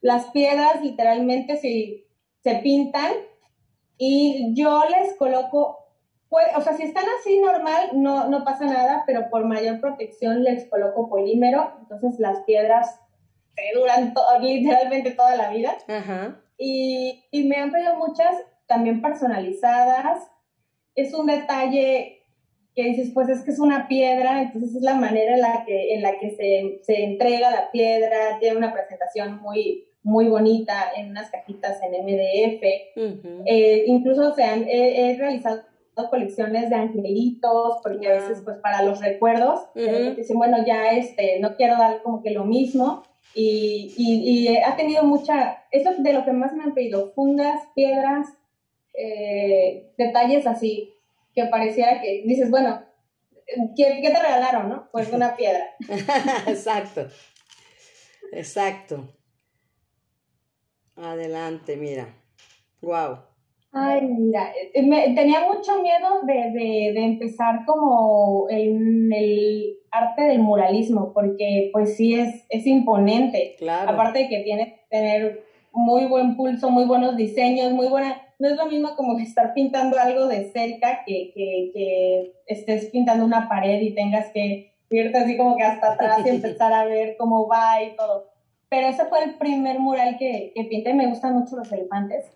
Las 0.00 0.26
piedras 0.26 0.80
literalmente 0.82 1.56
se, 1.56 2.06
se 2.42 2.60
pintan 2.62 3.12
y 3.98 4.54
yo 4.54 4.84
les 4.88 5.16
coloco 5.16 5.87
pues, 6.28 6.46
o 6.56 6.60
sea, 6.60 6.74
si 6.76 6.82
están 6.82 7.04
así 7.18 7.40
normal, 7.40 7.90
no, 7.94 8.28
no 8.28 8.44
pasa 8.44 8.66
nada, 8.66 9.04
pero 9.06 9.30
por 9.30 9.46
mayor 9.46 9.80
protección 9.80 10.44
les 10.44 10.68
coloco 10.68 11.08
polímero, 11.08 11.72
entonces 11.80 12.20
las 12.20 12.40
piedras 12.40 13.00
se 13.56 13.78
duran 13.78 14.12
literalmente 14.40 15.12
toda 15.12 15.36
la 15.36 15.50
vida. 15.50 15.76
Y, 16.58 17.24
y, 17.30 17.48
me 17.48 17.56
han 17.56 17.72
pedido 17.72 17.96
muchas 17.96 18.36
también 18.66 19.00
personalizadas. 19.00 20.30
Es 20.94 21.14
un 21.14 21.26
detalle 21.26 22.22
que 22.74 22.84
dices, 22.84 23.10
pues 23.14 23.28
es 23.28 23.42
que 23.42 23.52
es 23.52 23.58
una 23.58 23.88
piedra, 23.88 24.42
entonces 24.42 24.74
es 24.74 24.82
la 24.82 24.94
manera 24.94 25.34
en 25.34 25.40
la 25.40 25.64
que, 25.64 25.94
en 25.94 26.02
la 26.02 26.18
que 26.18 26.30
se, 26.30 26.80
se 26.82 27.04
entrega 27.04 27.50
la 27.50 27.70
piedra, 27.70 28.38
tiene 28.38 28.56
una 28.56 28.72
presentación 28.72 29.40
muy, 29.40 29.88
muy 30.02 30.28
bonita 30.28 30.92
en 30.94 31.10
unas 31.10 31.30
cajitas 31.30 31.80
en 31.82 31.92
MDF. 32.04 32.62
Eh, 33.46 33.84
incluso 33.86 34.34
se 34.34 34.44
han, 34.44 34.66
he 34.68 35.16
realizado 35.16 35.62
colecciones 36.06 36.70
de 36.70 36.76
angelitos, 36.76 37.78
porque 37.82 38.08
a 38.08 38.12
veces 38.12 38.40
pues 38.44 38.58
para 38.58 38.82
los 38.82 39.00
recuerdos, 39.00 39.60
dicen, 39.74 40.38
bueno, 40.38 40.58
ya 40.66 40.90
este, 40.92 41.40
no 41.40 41.56
quiero 41.56 41.76
dar 41.76 42.02
como 42.02 42.22
que 42.22 42.30
lo 42.30 42.44
mismo. 42.44 43.02
Y, 43.34 43.94
y, 43.96 44.56
ha 44.56 44.74
tenido 44.76 45.04
mucha, 45.04 45.64
eso 45.70 45.90
de 45.98 46.12
lo 46.12 46.24
que 46.24 46.32
más 46.32 46.54
me 46.54 46.64
han 46.64 46.74
pedido, 46.74 47.12
fundas, 47.12 47.60
piedras, 47.74 48.26
eh, 48.94 49.92
detalles 49.96 50.46
así, 50.46 50.94
que 51.34 51.44
pareciera 51.44 52.00
que 52.00 52.22
dices, 52.24 52.50
bueno, 52.50 52.82
¿qué, 53.76 54.00
¿qué, 54.02 54.10
te 54.10 54.20
regalaron, 54.20 54.68
no? 54.68 54.88
Pues 54.90 55.08
una 55.12 55.36
piedra. 55.36 55.64
exacto, 56.46 57.06
exacto. 58.32 59.14
Adelante, 60.96 61.76
mira. 61.76 62.12
Wow. 62.80 63.18
Ay, 63.72 64.00
mira, 64.02 64.50
eh, 64.72 64.82
me, 64.82 65.14
tenía 65.14 65.40
mucho 65.40 65.82
miedo 65.82 66.22
de, 66.24 66.88
empezar 66.96 67.64
como 67.66 68.46
en 68.48 69.12
el 69.12 69.78
arte 69.90 70.22
del 70.22 70.38
muralismo, 70.38 71.12
porque 71.12 71.70
pues 71.72 71.96
sí 71.96 72.14
es, 72.14 72.46
es 72.48 72.66
imponente. 72.66 73.56
Claro. 73.58 73.90
Aparte 73.90 74.20
de 74.20 74.28
que 74.28 74.40
tiene 74.40 74.66
que 74.66 74.80
tener 74.90 75.44
muy 75.72 76.06
buen 76.06 76.36
pulso, 76.36 76.70
muy 76.70 76.84
buenos 76.84 77.16
diseños, 77.16 77.72
muy 77.72 77.88
buena... 77.88 78.22
No 78.38 78.48
es 78.48 78.56
lo 78.56 78.66
mismo 78.66 78.94
como 78.94 79.18
estar 79.18 79.52
pintando 79.52 79.98
algo 79.98 80.28
de 80.28 80.50
cerca 80.52 81.02
que, 81.04 81.32
que, 81.34 81.70
que 81.74 82.32
estés 82.46 82.86
pintando 82.86 83.24
una 83.24 83.48
pared 83.48 83.80
y 83.80 83.94
tengas 83.94 84.30
que 84.32 84.72
irte 84.90 85.18
así 85.18 85.36
como 85.36 85.56
que 85.56 85.64
hasta 85.64 85.92
atrás 85.92 86.20
y 86.24 86.28
empezar 86.30 86.72
a 86.72 86.84
ver 86.84 87.16
cómo 87.18 87.48
va 87.48 87.82
y 87.82 87.96
todo. 87.96 88.30
Pero 88.70 88.88
ese 88.88 89.06
fue 89.06 89.24
el 89.24 89.34
primer 89.36 89.78
mural 89.78 90.16
que, 90.18 90.52
que 90.54 90.64
pinté. 90.64 90.92
Me 90.92 91.06
gustan 91.06 91.34
mucho 91.34 91.56
los 91.56 91.70
elefantes. 91.72 92.26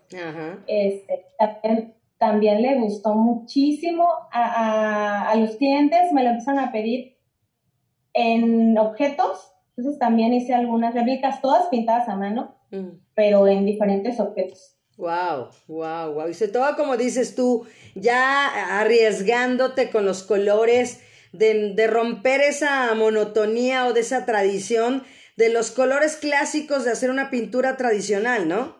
Este, 0.67 1.25
también, 2.17 2.61
le 2.61 2.79
gustó 2.79 3.13
muchísimo 3.13 4.07
a, 4.31 5.29
a, 5.29 5.35
los 5.35 5.55
clientes. 5.57 6.11
Me 6.11 6.23
lo 6.23 6.31
empezaron 6.31 6.59
a 6.59 6.71
pedir 6.71 7.17
en 8.13 8.77
objetos. 8.77 9.51
Entonces 9.77 9.99
también 9.99 10.33
hice 10.33 10.53
algunas 10.53 10.93
réplicas, 10.93 11.41
todas 11.41 11.67
pintadas 11.67 12.07
a 12.07 12.15
mano, 12.15 12.55
mm. 12.71 12.89
pero 13.15 13.47
en 13.47 13.65
diferentes 13.65 14.19
objetos. 14.19 14.75
Wow, 14.97 15.49
wow, 15.67 16.13
wow. 16.13 16.27
Y 16.29 16.35
se 16.35 16.47
todo 16.47 16.75
como 16.75 16.97
dices 16.97 17.33
tú, 17.35 17.65
ya 17.95 18.79
arriesgándote 18.79 19.89
con 19.89 20.05
los 20.05 20.21
colores, 20.23 21.01
de, 21.31 21.73
de 21.73 21.87
romper 21.87 22.41
esa 22.41 22.93
monotonía 22.93 23.87
o 23.87 23.93
de 23.93 24.01
esa 24.01 24.25
tradición 24.25 25.03
de 25.37 25.49
los 25.49 25.71
colores 25.71 26.17
clásicos 26.17 26.85
de 26.85 26.91
hacer 26.91 27.09
una 27.09 27.29
pintura 27.29 27.77
tradicional, 27.77 28.47
¿no? 28.47 28.75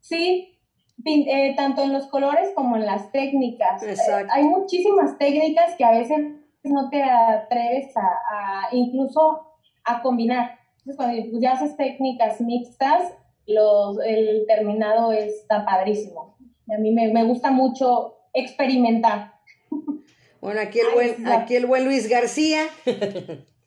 Sí, 0.00 0.58
eh, 1.04 1.54
tanto 1.56 1.82
en 1.82 1.92
los 1.92 2.06
colores 2.06 2.50
como 2.54 2.76
en 2.76 2.86
las 2.86 3.12
técnicas. 3.12 3.82
Eh, 3.82 3.90
Exacto. 3.90 4.32
hay 4.34 4.44
muchísimas 4.44 5.16
técnicas 5.18 5.76
que 5.76 5.84
a 5.84 5.92
veces 5.92 6.18
no 6.64 6.90
te 6.90 7.02
atreves 7.02 7.96
a, 7.96 8.68
incluso 8.72 9.58
a 9.84 10.02
combinar. 10.02 10.58
Entonces, 10.78 10.96
cuando 10.96 11.40
ya 11.40 11.52
haces 11.52 11.76
técnicas 11.76 12.40
mixtas, 12.40 13.12
los, 13.46 13.98
el 14.04 14.44
terminado 14.46 15.12
está 15.12 15.64
padrísimo. 15.64 16.36
A 16.68 16.78
mí 16.78 16.92
me, 16.92 17.24
gusta 17.24 17.50
mucho 17.50 18.18
experimentar. 18.34 19.34
Bueno, 20.40 20.60
aquí 20.60 20.78
el, 20.78 20.94
buen, 20.94 21.28
aquí 21.28 21.56
el 21.56 21.66
buen 21.66 21.84
Luis 21.84 22.08
García. 22.08 22.62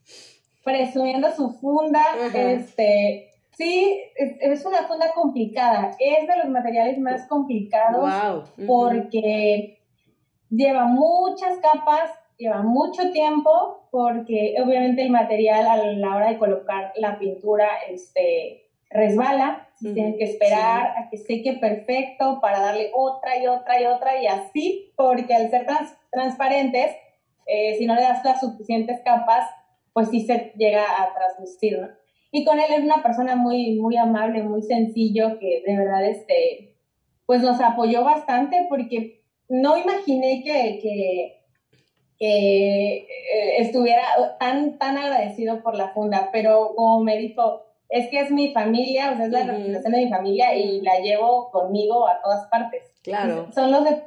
presumiendo 0.62 1.30
su 1.34 1.50
funda. 1.54 2.02
Este, 2.34 3.30
sí, 3.56 4.00
es, 4.16 4.64
una 4.64 4.86
funda 4.88 5.12
complicada. 5.14 5.96
Es 5.98 6.26
de 6.26 6.36
los 6.36 6.48
materiales 6.48 6.98
más 6.98 7.26
complicados 7.26 8.50
porque 8.66 9.78
lleva 10.50 10.84
muchas 10.84 11.58
capas, 11.58 12.10
lleva 12.36 12.62
mucho 12.62 13.10
tiempo, 13.10 13.86
porque 13.90 14.54
obviamente 14.62 15.02
el 15.02 15.10
material 15.10 15.66
a 15.66 15.76
la 15.76 16.16
hora 16.16 16.28
de 16.28 16.38
colocar 16.38 16.92
la 16.96 17.18
pintura 17.18 17.68
este, 17.88 18.66
resbala. 18.90 19.68
Tienes 19.80 20.16
que 20.16 20.24
esperar 20.24 20.94
a 20.96 21.10
que 21.10 21.16
seque 21.16 21.54
perfecto 21.54 22.38
para 22.40 22.60
darle 22.60 22.92
otra 22.94 23.36
y 23.36 23.48
otra 23.48 23.80
y 23.80 23.86
otra 23.86 24.22
y 24.22 24.28
así, 24.28 24.92
porque 24.94 25.34
al 25.34 25.50
ser 25.50 25.66
transparentes, 26.12 26.94
eh, 27.46 27.74
si 27.78 27.86
no 27.86 27.96
le 27.96 28.02
das 28.02 28.24
las 28.24 28.38
suficientes 28.38 29.00
capas, 29.04 29.44
pues 29.92 30.08
sí 30.10 30.26
se 30.26 30.52
llega 30.56 30.82
a 30.82 31.14
transmitir, 31.14 31.80
¿no? 31.80 31.88
Y 32.34 32.44
con 32.44 32.58
él 32.58 32.72
es 32.72 32.82
una 32.82 33.02
persona 33.02 33.36
muy, 33.36 33.78
muy 33.78 33.96
amable, 33.96 34.42
muy 34.42 34.62
sencillo, 34.62 35.38
que 35.38 35.62
de 35.66 35.76
verdad, 35.76 36.04
este, 36.06 36.74
pues 37.26 37.42
nos 37.42 37.60
apoyó 37.60 38.04
bastante 38.04 38.66
porque 38.70 39.22
no 39.50 39.76
imaginé 39.76 40.42
que, 40.42 40.78
que, 40.80 41.42
que 42.18 42.96
eh, 42.96 43.06
estuviera 43.58 44.02
tan, 44.40 44.78
tan 44.78 44.96
agradecido 44.96 45.62
por 45.62 45.76
la 45.76 45.88
funda, 45.88 46.30
pero 46.32 46.72
como 46.74 47.04
me 47.04 47.18
dijo, 47.18 47.66
es 47.90 48.08
que 48.08 48.20
es 48.20 48.30
mi 48.30 48.54
familia, 48.54 49.12
o 49.12 49.16
sea, 49.16 49.26
es 49.26 49.32
la 49.32 49.44
representación 49.44 49.92
de 49.92 50.04
mi 50.04 50.08
familia 50.08 50.54
y 50.54 50.80
la 50.80 51.00
llevo 51.00 51.50
conmigo 51.50 52.08
a 52.08 52.22
todas 52.22 52.46
partes. 52.46 52.82
Claro. 53.02 53.48
Son 53.52 53.70
los 53.70 53.84
de, 53.84 54.02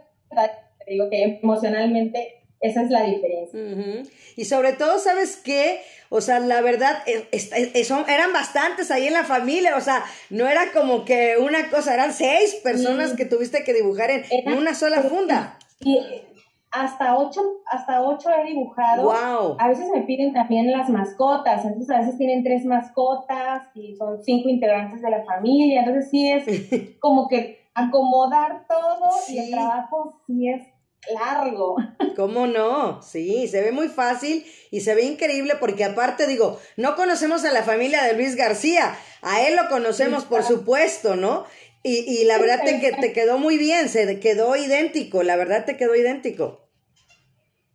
digo 0.87 1.09
que 1.11 1.39
emocionalmente 1.43 2.44
esa 2.65 2.81
es 2.81 2.89
la 2.89 3.03
diferencia. 3.03 3.59
Y 4.35 4.45
sobre 4.45 4.73
todo, 4.73 4.99
¿sabes 4.99 5.37
qué? 5.37 5.81
O 6.09 6.21
sea, 6.21 6.39
la 6.39 6.61
verdad, 6.61 6.97
eh, 7.07 7.27
eh, 7.31 7.87
eran 8.07 8.33
bastantes 8.33 8.91
ahí 8.91 9.07
en 9.07 9.13
la 9.13 9.23
familia, 9.23 9.75
o 9.75 9.81
sea, 9.81 10.03
no 10.29 10.47
era 10.47 10.71
como 10.73 11.03
que 11.03 11.35
una 11.39 11.69
cosa, 11.69 11.93
eran 11.93 12.13
seis 12.13 12.55
personas 12.63 13.13
que 13.13 13.25
tuviste 13.25 13.63
que 13.63 13.73
dibujar 13.73 14.09
en, 14.11 14.53
una 14.53 14.75
sola 14.75 15.01
funda. 15.01 15.57
Y 15.81 15.99
hasta 16.71 17.17
ocho, 17.17 17.41
hasta 17.71 18.01
ocho 18.01 18.29
he 18.29 18.45
dibujado. 18.45 19.03
Wow. 19.03 19.57
A 19.59 19.67
veces 19.69 19.89
me 19.93 20.01
piden 20.01 20.33
también 20.33 20.71
las 20.71 20.89
mascotas, 20.89 21.65
entonces 21.65 21.89
a 21.89 21.99
veces 21.99 22.17
tienen 22.17 22.43
tres 22.43 22.65
mascotas 22.65 23.63
y 23.73 23.95
son 23.95 24.23
cinco 24.23 24.49
integrantes 24.49 25.01
de 25.01 25.09
la 25.09 25.23
familia, 25.23 25.79
entonces 25.81 26.09
sí 26.11 26.29
es 26.31 26.45
como 26.99 27.27
que 27.27 27.65
acomodar 27.73 28.65
todo 28.67 29.09
y 29.27 29.37
el 29.39 29.51
trabajo 29.51 30.21
sí 30.27 30.49
es 30.49 30.61
largo. 31.13 31.75
¿Cómo 32.15 32.47
no? 32.47 33.01
Sí, 33.01 33.47
se 33.47 33.61
ve 33.61 33.71
muy 33.71 33.87
fácil 33.87 34.45
y 34.71 34.81
se 34.81 34.95
ve 34.95 35.03
increíble 35.03 35.53
porque 35.59 35.83
aparte 35.83 36.27
digo, 36.27 36.59
no 36.77 36.95
conocemos 36.95 37.43
a 37.45 37.51
la 37.51 37.63
familia 37.63 38.03
de 38.03 38.13
Luis 38.13 38.35
García, 38.35 38.95
a 39.21 39.47
él 39.47 39.55
lo 39.55 39.69
conocemos 39.69 40.25
por 40.25 40.43
supuesto, 40.43 41.15
¿no? 41.15 41.45
Y, 41.83 41.99
y 42.07 42.25
la 42.25 42.39
verdad 42.39 42.61
te, 42.63 42.79
que 42.79 42.93
te 42.93 43.13
quedó 43.13 43.37
muy 43.37 43.57
bien, 43.57 43.89
se 43.89 44.19
quedó 44.19 44.55
idéntico, 44.55 45.21
la 45.21 45.35
verdad 45.35 45.65
te 45.65 45.77
quedó 45.77 45.95
idéntico. 45.95 46.67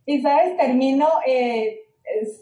Y 0.05 0.21
sabes, 0.21 0.57
termino 0.57 1.07
eh, 1.25 1.81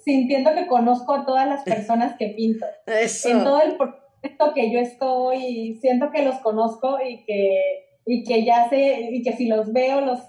sintiendo 0.03 0.53
que 0.55 0.67
conozco 0.67 1.13
a 1.13 1.25
todas 1.25 1.47
las 1.47 1.63
personas 1.63 2.15
que 2.17 2.29
pinto. 2.29 2.65
Eso. 2.85 3.29
En 3.29 3.43
todo 3.43 3.61
el 3.61 3.75
proyecto 3.75 4.53
que 4.53 4.71
yo 4.71 4.79
estoy, 4.79 5.77
siento 5.81 6.11
que 6.11 6.23
los 6.23 6.39
conozco 6.39 6.97
y 7.01 7.23
que 7.25 7.88
y 8.05 8.23
que 8.23 8.43
ya 8.43 8.69
sé, 8.69 9.09
y 9.11 9.21
que 9.23 9.33
si 9.33 9.47
los 9.47 9.71
veo, 9.71 10.01
los 10.01 10.19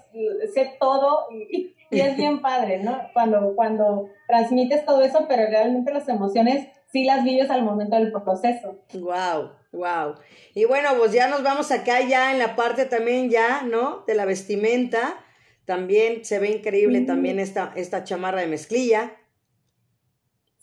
sé 0.53 0.73
todo, 0.79 1.27
y, 1.31 1.75
es 1.91 2.15
bien 2.15 2.41
padre, 2.41 2.83
¿no? 2.83 2.97
Cuando, 3.13 3.53
cuando 3.55 4.09
transmites 4.27 4.85
todo 4.85 5.01
eso, 5.01 5.25
pero 5.27 5.47
realmente 5.47 5.91
las 5.93 6.07
emociones 6.07 6.67
sí 6.91 7.03
las 7.03 7.23
vives 7.23 7.49
al 7.49 7.63
momento 7.63 7.95
del 7.95 8.11
proceso. 8.11 8.77
Wow, 8.93 9.51
wow. 9.71 10.15
Y 10.53 10.65
bueno, 10.65 10.89
pues 10.97 11.11
ya 11.11 11.27
nos 11.27 11.43
vamos 11.43 11.71
acá 11.71 12.01
ya 12.01 12.31
en 12.31 12.39
la 12.39 12.55
parte 12.55 12.85
también 12.85 13.29
ya, 13.29 13.63
¿no? 13.63 14.03
De 14.07 14.15
la 14.15 14.25
vestimenta. 14.25 15.23
También 15.65 16.25
se 16.25 16.39
ve 16.39 16.49
increíble 16.49 17.01
también 17.01 17.39
esta, 17.39 17.71
esta 17.75 18.03
chamarra 18.03 18.41
de 18.41 18.47
mezclilla. 18.47 19.17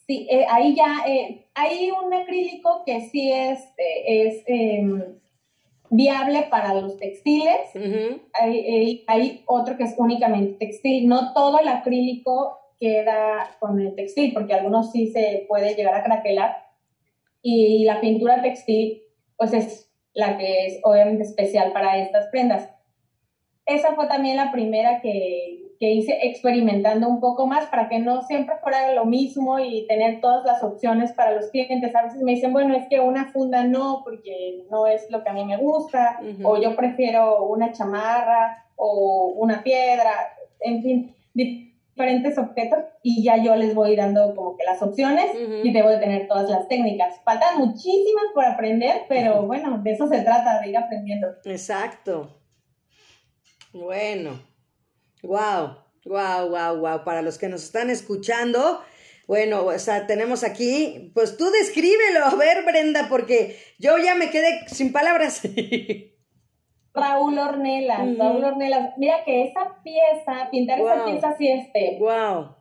Sí, 0.06 0.26
eh, 0.30 0.46
ahí 0.50 0.74
ya 0.74 1.04
eh, 1.06 1.48
hay 1.54 1.90
un 1.90 2.12
acrílico 2.12 2.82
que 2.84 3.08
sí 3.10 3.30
es, 3.30 3.58
eh, 3.76 4.04
es 4.06 4.42
em, 4.46 5.18
viable 5.90 6.46
para 6.50 6.74
los 6.74 6.96
textiles. 6.96 7.72
hay, 8.32 9.04
hay, 9.06 9.42
otro 9.46 9.76
que 9.76 9.84
es 9.84 9.94
únicamente 9.98 10.66
textil. 10.66 11.08
No 11.08 11.32
todo 11.32 11.60
el 11.60 11.68
acrílico 11.68 12.58
queda 12.78 13.56
con 13.58 13.80
el 13.80 13.94
textil, 13.94 14.32
porque 14.32 14.54
algunos 14.54 14.92
sí 14.92 15.08
se 15.08 15.44
puede 15.48 15.74
llegar 15.74 15.94
a 15.94 16.04
craquelar. 16.04 16.56
Y 17.42 17.84
la 17.84 18.00
pintura 18.00 18.42
textil, 18.42 19.02
pues 19.36 19.52
es 19.52 19.90
la 20.14 20.36
que 20.36 20.66
es 20.66 20.80
obviamente 20.82 21.22
especial 21.22 21.72
para 21.72 21.98
estas 21.98 22.26
prendas. 22.28 22.70
Esa 23.66 23.94
fue 23.94 24.06
también 24.06 24.36
la 24.36 24.50
primera 24.50 25.00
que, 25.00 25.57
que 25.78 25.90
hice 25.92 26.18
experimentando 26.22 27.08
un 27.08 27.20
poco 27.20 27.46
más 27.46 27.66
para 27.66 27.88
que 27.88 28.00
no 28.00 28.22
siempre 28.22 28.56
fuera 28.62 28.92
lo 28.94 29.04
mismo 29.04 29.58
y 29.60 29.86
tener 29.86 30.20
todas 30.20 30.44
las 30.44 30.62
opciones 30.62 31.12
para 31.12 31.32
los 31.32 31.46
clientes. 31.50 31.94
A 31.94 32.02
veces 32.02 32.20
me 32.22 32.32
dicen, 32.32 32.52
bueno, 32.52 32.74
es 32.74 32.88
que 32.88 33.00
una 33.00 33.30
funda 33.32 33.64
no, 33.64 34.02
porque 34.04 34.64
no 34.70 34.86
es 34.86 35.08
lo 35.10 35.22
que 35.22 35.30
a 35.30 35.32
mí 35.32 35.44
me 35.44 35.56
gusta, 35.56 36.20
o 36.42 36.60
yo 36.60 36.74
prefiero 36.74 37.44
una 37.44 37.72
chamarra 37.72 38.64
o 38.76 39.32
una 39.36 39.62
piedra, 39.62 40.10
en 40.60 40.82
fin, 40.82 41.14
diferentes 41.34 42.38
objetos 42.38 42.78
y 43.02 43.22
ya 43.22 43.36
yo 43.36 43.54
les 43.56 43.74
voy 43.74 43.96
dando 43.96 44.34
como 44.34 44.56
que 44.56 44.64
las 44.64 44.82
opciones 44.82 45.26
y 45.62 45.72
debo 45.72 45.90
de 45.90 45.98
tener 45.98 46.26
todas 46.26 46.50
las 46.50 46.66
técnicas. 46.68 47.20
Faltan 47.24 47.58
muchísimas 47.58 48.24
por 48.34 48.44
aprender, 48.44 49.02
pero 49.08 49.42
bueno, 49.42 49.78
de 49.78 49.92
eso 49.92 50.08
se 50.08 50.22
trata, 50.22 50.60
de 50.60 50.70
ir 50.70 50.76
aprendiendo. 50.76 51.28
Exacto. 51.44 52.28
Bueno, 53.72 54.40
Wow, 55.22 55.78
wow, 56.04 56.48
wow, 56.48 56.78
wow. 56.78 57.04
Para 57.04 57.22
los 57.22 57.38
que 57.38 57.48
nos 57.48 57.64
están 57.64 57.90
escuchando, 57.90 58.80
bueno, 59.26 59.66
o 59.66 59.78
sea, 59.78 60.06
tenemos 60.06 60.44
aquí, 60.44 61.10
pues 61.14 61.36
tú 61.36 61.50
descríbelo, 61.50 62.24
a 62.24 62.34
ver, 62.34 62.64
Brenda, 62.64 63.08
porque 63.08 63.56
yo 63.78 63.98
ya 63.98 64.14
me 64.14 64.30
quedé 64.30 64.66
sin 64.68 64.92
palabras. 64.92 65.42
Raúl 66.94 67.38
Ornelas, 67.38 68.16
Raúl 68.16 68.44
Ornelas. 68.44 68.94
Mira 68.96 69.24
que 69.24 69.44
esa 69.44 69.76
pieza, 69.82 70.48
pintar 70.50 70.80
esa 70.80 71.04
pieza 71.04 71.28
así 71.28 71.48
este. 71.48 71.98
Wow. 72.00 72.56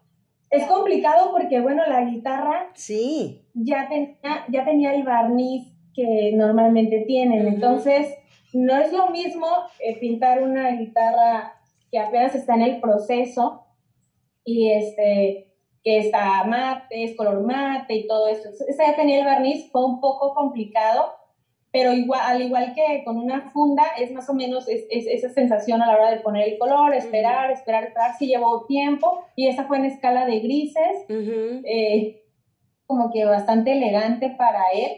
Es 0.49 0.65
complicado 0.65 1.31
porque, 1.31 1.59
bueno, 1.59 1.83
la 1.87 2.01
guitarra. 2.05 2.69
Sí. 2.73 3.45
Ya 3.53 3.87
tenía, 3.89 4.45
ya 4.49 4.65
tenía 4.65 4.93
el 4.93 5.03
barniz 5.03 5.67
que 5.93 6.31
normalmente 6.35 7.03
tienen. 7.07 7.47
Entonces, 7.47 8.13
no 8.53 8.77
es 8.77 8.91
lo 8.93 9.09
mismo 9.09 9.47
eh, 9.79 9.99
pintar 9.99 10.41
una 10.43 10.71
guitarra 10.71 11.56
que 11.91 11.99
apenas 11.99 12.35
está 12.35 12.55
en 12.55 12.61
el 12.61 12.81
proceso 12.81 13.65
y 14.43 14.71
este 14.71 15.47
que 15.83 15.99
está 15.99 16.43
mate, 16.43 17.03
es 17.03 17.15
color 17.15 17.41
mate 17.43 17.95
y 17.95 18.07
todo 18.07 18.27
eso. 18.27 18.49
Esa 18.67 18.87
ya 18.87 18.95
tenía 18.97 19.19
el 19.19 19.25
barniz, 19.25 19.71
fue 19.71 19.85
un 19.85 20.01
poco 20.01 20.33
complicado, 20.33 21.13
pero 21.71 21.93
igual, 21.93 22.19
al 22.25 22.41
igual 22.41 22.73
que 22.73 23.03
con 23.05 23.17
una 23.17 23.51
funda, 23.51 23.83
es 23.97 24.11
más 24.11 24.29
o 24.29 24.33
menos 24.33 24.67
es, 24.67 24.85
esa 24.89 25.29
sensación 25.29 25.81
a 25.81 25.87
la 25.87 25.93
hora 25.93 26.11
de 26.11 26.19
poner 26.19 26.49
el 26.49 26.57
color, 26.57 26.93
esperar, 26.93 27.51
esperar, 27.51 27.85
esperar, 27.85 28.17
si 28.17 28.27
llevó 28.27 28.65
tiempo, 28.65 29.23
y 29.37 29.47
esa 29.47 29.63
fue 29.63 29.77
en 29.77 29.85
escala 29.85 30.25
de 30.25 30.39
grises, 30.39 31.05
eh, 31.07 32.23
como 32.85 33.09
que 33.11 33.23
bastante 33.23 33.71
elegante 33.71 34.29
para 34.37 34.63
él 34.73 34.91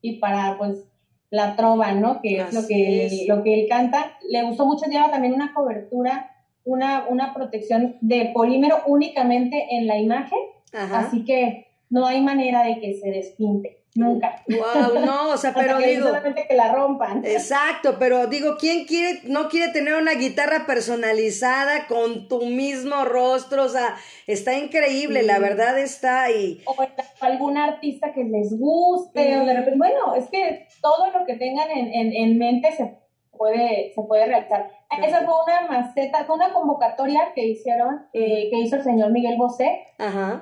y 0.00 0.18
para 0.18 0.58
pues 0.58 0.88
la 1.30 1.56
trova, 1.56 1.92
¿no? 1.92 2.20
Que 2.20 2.36
es 2.38 2.52
lo 2.52 2.66
que, 2.68 3.24
lo 3.28 3.42
que 3.42 3.62
él 3.62 3.68
canta. 3.68 4.16
Le 4.28 4.44
gustó 4.44 4.64
mucho, 4.64 4.86
lleva 4.86 5.10
también 5.10 5.34
una 5.34 5.52
cobertura 5.52 6.35
una, 6.66 7.06
una 7.08 7.32
protección 7.32 7.96
de 8.02 8.32
polímero 8.34 8.82
únicamente 8.86 9.68
en 9.70 9.86
la 9.86 9.96
imagen, 9.98 10.38
así 10.72 11.24
que 11.24 11.68
no 11.88 12.06
hay 12.06 12.20
manera 12.20 12.64
de 12.64 12.80
que 12.80 12.94
se 12.94 13.10
despinte. 13.10 13.84
Nunca. 13.94 14.42
Wow, 14.46 15.06
no, 15.06 15.30
o 15.32 15.36
sea, 15.38 15.54
pero 15.54 15.78
que 15.78 15.86
digo. 15.86 16.08
Solamente 16.08 16.46
que 16.46 16.54
la 16.54 16.70
rompan. 16.70 17.24
Exacto, 17.24 17.96
pero 17.98 18.26
digo, 18.26 18.56
¿quién 18.58 18.84
quiere, 18.84 19.20
no 19.24 19.48
quiere 19.48 19.72
tener 19.72 19.94
una 19.94 20.12
guitarra 20.12 20.66
personalizada 20.66 21.86
con 21.86 22.28
tu 22.28 22.44
mismo 22.44 23.06
rostro? 23.06 23.64
O 23.64 23.68
sea, 23.70 23.96
está 24.26 24.58
increíble, 24.58 25.22
la 25.22 25.38
verdad 25.38 25.78
está 25.78 26.24
ahí. 26.24 26.62
O 26.66 26.76
algún 27.20 27.56
artista 27.56 28.12
que 28.12 28.24
les 28.24 28.58
guste, 28.58 29.38
o 29.38 29.46
de 29.46 29.54
repente, 29.54 29.78
bueno, 29.78 30.14
es 30.14 30.28
que 30.28 30.66
todo 30.82 31.10
lo 31.18 31.24
que 31.24 31.36
tengan 31.36 31.70
en, 31.70 31.86
en, 31.86 32.12
en 32.14 32.38
mente 32.38 32.72
se 32.72 32.98
puede, 33.30 33.92
se 33.94 34.02
puede 34.02 34.26
realizar. 34.26 34.75
Esa 35.02 35.24
fue 35.24 35.34
una 35.46 35.68
maceta, 35.68 36.24
fue 36.24 36.36
una 36.36 36.52
convocatoria 36.52 37.32
que 37.34 37.46
hicieron, 37.46 38.06
eh, 38.12 38.48
que 38.50 38.58
hizo 38.58 38.76
el 38.76 38.82
señor 38.82 39.10
Miguel 39.10 39.36
Bosé, 39.36 39.86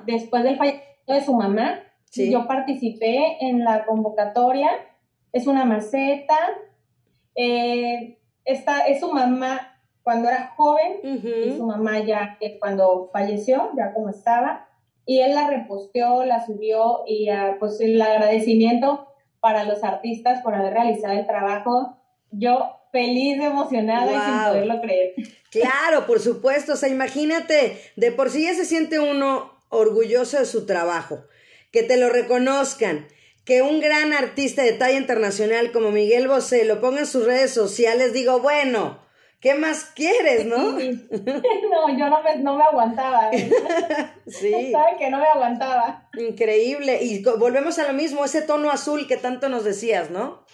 después 0.05 0.43
del 0.43 0.57
fallecimiento 0.57 1.13
de 1.13 1.21
su 1.21 1.33
mamá. 1.33 1.79
Yo 2.13 2.47
participé 2.47 3.37
en 3.41 3.63
la 3.63 3.85
convocatoria, 3.85 4.69
es 5.33 5.47
una 5.47 5.65
maceta, 5.65 6.37
eh, 7.35 8.19
esta, 8.45 8.87
es 8.87 9.01
su 9.01 9.11
mamá 9.11 9.75
cuando 10.03 10.29
era 10.29 10.53
joven 10.55 10.99
y 11.03 11.51
su 11.57 11.65
mamá 11.65 11.99
ya 11.99 12.37
cuando 12.59 13.09
falleció, 13.11 13.71
ya 13.75 13.91
como 13.93 14.09
estaba, 14.09 14.67
y 15.05 15.19
él 15.19 15.35
la 15.35 15.49
reposteó, 15.49 16.23
la 16.25 16.45
subió 16.45 17.03
y 17.07 17.29
uh, 17.31 17.57
pues 17.59 17.79
el 17.81 18.01
agradecimiento 18.01 19.07
para 19.39 19.63
los 19.63 19.83
artistas 19.83 20.41
por 20.41 20.55
haber 20.55 20.73
realizado 20.73 21.13
el 21.13 21.27
trabajo. 21.27 21.97
Yo 22.31 22.77
feliz, 22.95 23.41
emocionada 23.41 24.05
y 24.05 24.31
sin 24.31 24.47
poderlo 24.47 24.81
creer. 24.81 25.13
Claro, 25.51 26.05
por 26.05 26.21
supuesto. 26.21 26.73
O 26.73 26.75
sea, 26.77 26.87
imagínate, 26.87 27.77
de 27.97 28.11
por 28.13 28.29
sí 28.29 28.43
ya 28.43 28.53
se 28.53 28.63
siente 28.63 28.99
uno 28.99 29.59
orgulloso 29.67 30.39
de 30.39 30.45
su 30.45 30.65
trabajo, 30.65 31.25
que 31.71 31.83
te 31.83 31.97
lo 31.97 32.09
reconozcan, 32.09 33.07
que 33.43 33.61
un 33.61 33.81
gran 33.81 34.13
artista 34.13 34.63
de 34.63 34.71
talla 34.71 34.97
internacional 34.97 35.73
como 35.73 35.91
Miguel 35.91 36.29
Bosé 36.29 36.63
lo 36.63 36.79
ponga 36.79 36.99
en 36.99 37.05
sus 37.05 37.25
redes 37.25 37.51
sociales, 37.51 38.13
digo, 38.13 38.39
bueno, 38.39 39.01
¿qué 39.41 39.55
más 39.55 39.91
quieres, 39.93 40.45
no? 40.45 40.57
no, 40.79 41.97
yo 41.97 42.09
no 42.09 42.23
me, 42.23 42.37
no 42.37 42.55
me 42.55 42.63
aguantaba. 42.63 43.29
sí. 44.27 44.71
¿Sabes 44.71 44.95
que 44.97 45.09
no 45.09 45.17
me 45.17 45.27
aguantaba? 45.27 46.09
Increíble. 46.17 47.03
Y 47.03 47.21
volvemos 47.23 47.77
a 47.77 47.87
lo 47.87 47.93
mismo, 47.93 48.23
ese 48.23 48.41
tono 48.41 48.71
azul 48.71 49.05
que 49.05 49.17
tanto 49.17 49.49
nos 49.49 49.65
decías, 49.65 50.11
¿no? 50.11 50.45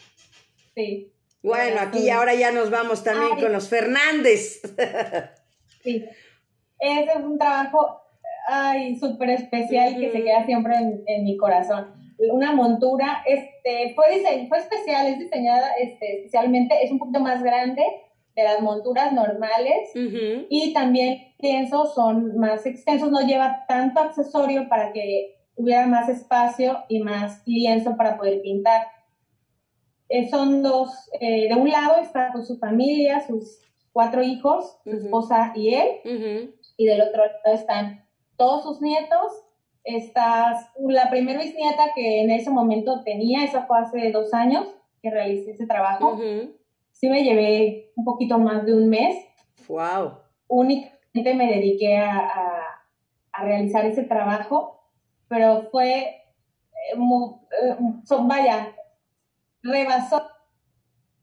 Sí. 0.74 1.11
Bueno, 1.44 1.82
aquí 1.82 2.10
ahora 2.10 2.36
ya 2.36 2.52
nos 2.52 2.70
vamos 2.70 3.04
también 3.04 3.40
con 3.40 3.52
los 3.52 3.68
Fernández. 3.68 4.62
sí. 5.84 6.06
Ese 6.80 7.12
es 7.12 7.24
un 7.24 7.38
trabajo 7.38 8.02
ay, 8.48 8.96
súper 8.98 9.30
especial 9.32 9.98
que 9.98 10.12
se 10.12 10.24
queda 10.24 10.46
siempre 10.46 10.76
en, 10.76 11.24
mi 11.24 11.38
corazón. 11.38 11.88
Una 12.32 12.54
montura, 12.54 13.24
este, 13.26 13.94
fue, 13.96 14.06
dise 14.16 14.48
fue 14.48 14.60
especial, 14.60 15.08
es 15.08 15.20
diseñada 15.20 15.72
este, 15.80 16.18
especialmente, 16.18 16.76
es 16.84 16.92
un 16.92 17.00
poquito 17.00 17.20
más 17.20 17.42
grande 17.42 17.84
de 18.36 18.44
las 18.44 18.62
monturas 18.62 19.12
normales 19.12 19.92
y 19.94 20.72
también 20.74 21.34
pienso 21.40 21.86
son 21.88 22.38
más 22.38 22.66
extensos, 22.66 23.12
no 23.12 23.22
lleva 23.22 23.66
tanto 23.68 24.00
accesorio 24.00 24.70
para 24.70 24.94
que 24.94 25.36
hubiera 25.56 25.86
más 25.88 26.08
espacio 26.10 26.80
y 26.88 27.02
más 27.02 27.42
lienzo 27.46 27.98
para 27.98 28.18
poder 28.18 28.42
pintar. 28.42 28.84
Eh, 30.14 30.30
son 30.30 30.62
dos, 30.62 31.10
eh, 31.22 31.48
de 31.48 31.56
un 31.56 31.70
lado 31.70 32.02
está 32.02 32.34
con 32.34 32.46
su 32.46 32.58
familia, 32.58 33.26
sus 33.26 33.62
cuatro 33.94 34.22
hijos, 34.22 34.78
su 34.84 34.90
esposa 34.90 35.54
y 35.56 35.74
él, 35.74 36.54
y 36.76 36.86
del 36.86 37.00
otro 37.00 37.24
lado 37.24 37.56
están 37.56 38.06
todos 38.36 38.64
sus 38.64 38.82
nietos. 38.82 39.32
Está 39.86 40.70
la 40.80 41.10
primera 41.10 41.40
bisnieta 41.40 41.94
que 41.96 42.24
en 42.24 42.30
ese 42.30 42.50
momento 42.50 43.04
tenía, 43.06 43.46
esa 43.46 43.66
fue 43.66 43.80
hace 43.80 44.12
dos 44.12 44.34
años 44.34 44.68
que 45.02 45.12
realicé 45.12 45.52
ese 45.52 45.66
trabajo. 45.66 46.20
Sí 46.92 47.10
me 47.10 47.24
llevé 47.24 47.94
un 47.96 48.04
poquito 48.04 48.38
más 48.38 48.66
de 48.66 48.74
un 48.74 48.90
mes. 48.90 49.16
¡Wow! 49.70 50.18
Únicamente 50.50 51.34
me 51.36 51.48
dediqué 51.48 51.96
a, 51.98 52.28
realizar 53.44 53.86
ese 53.86 54.04
trabajo, 54.04 54.84
pero 55.30 55.70
fue, 55.72 56.00
eh, 56.00 56.96
eh, 56.96 57.78
son, 58.04 58.28
vaya, 58.28 58.76
rebasó 59.64 60.32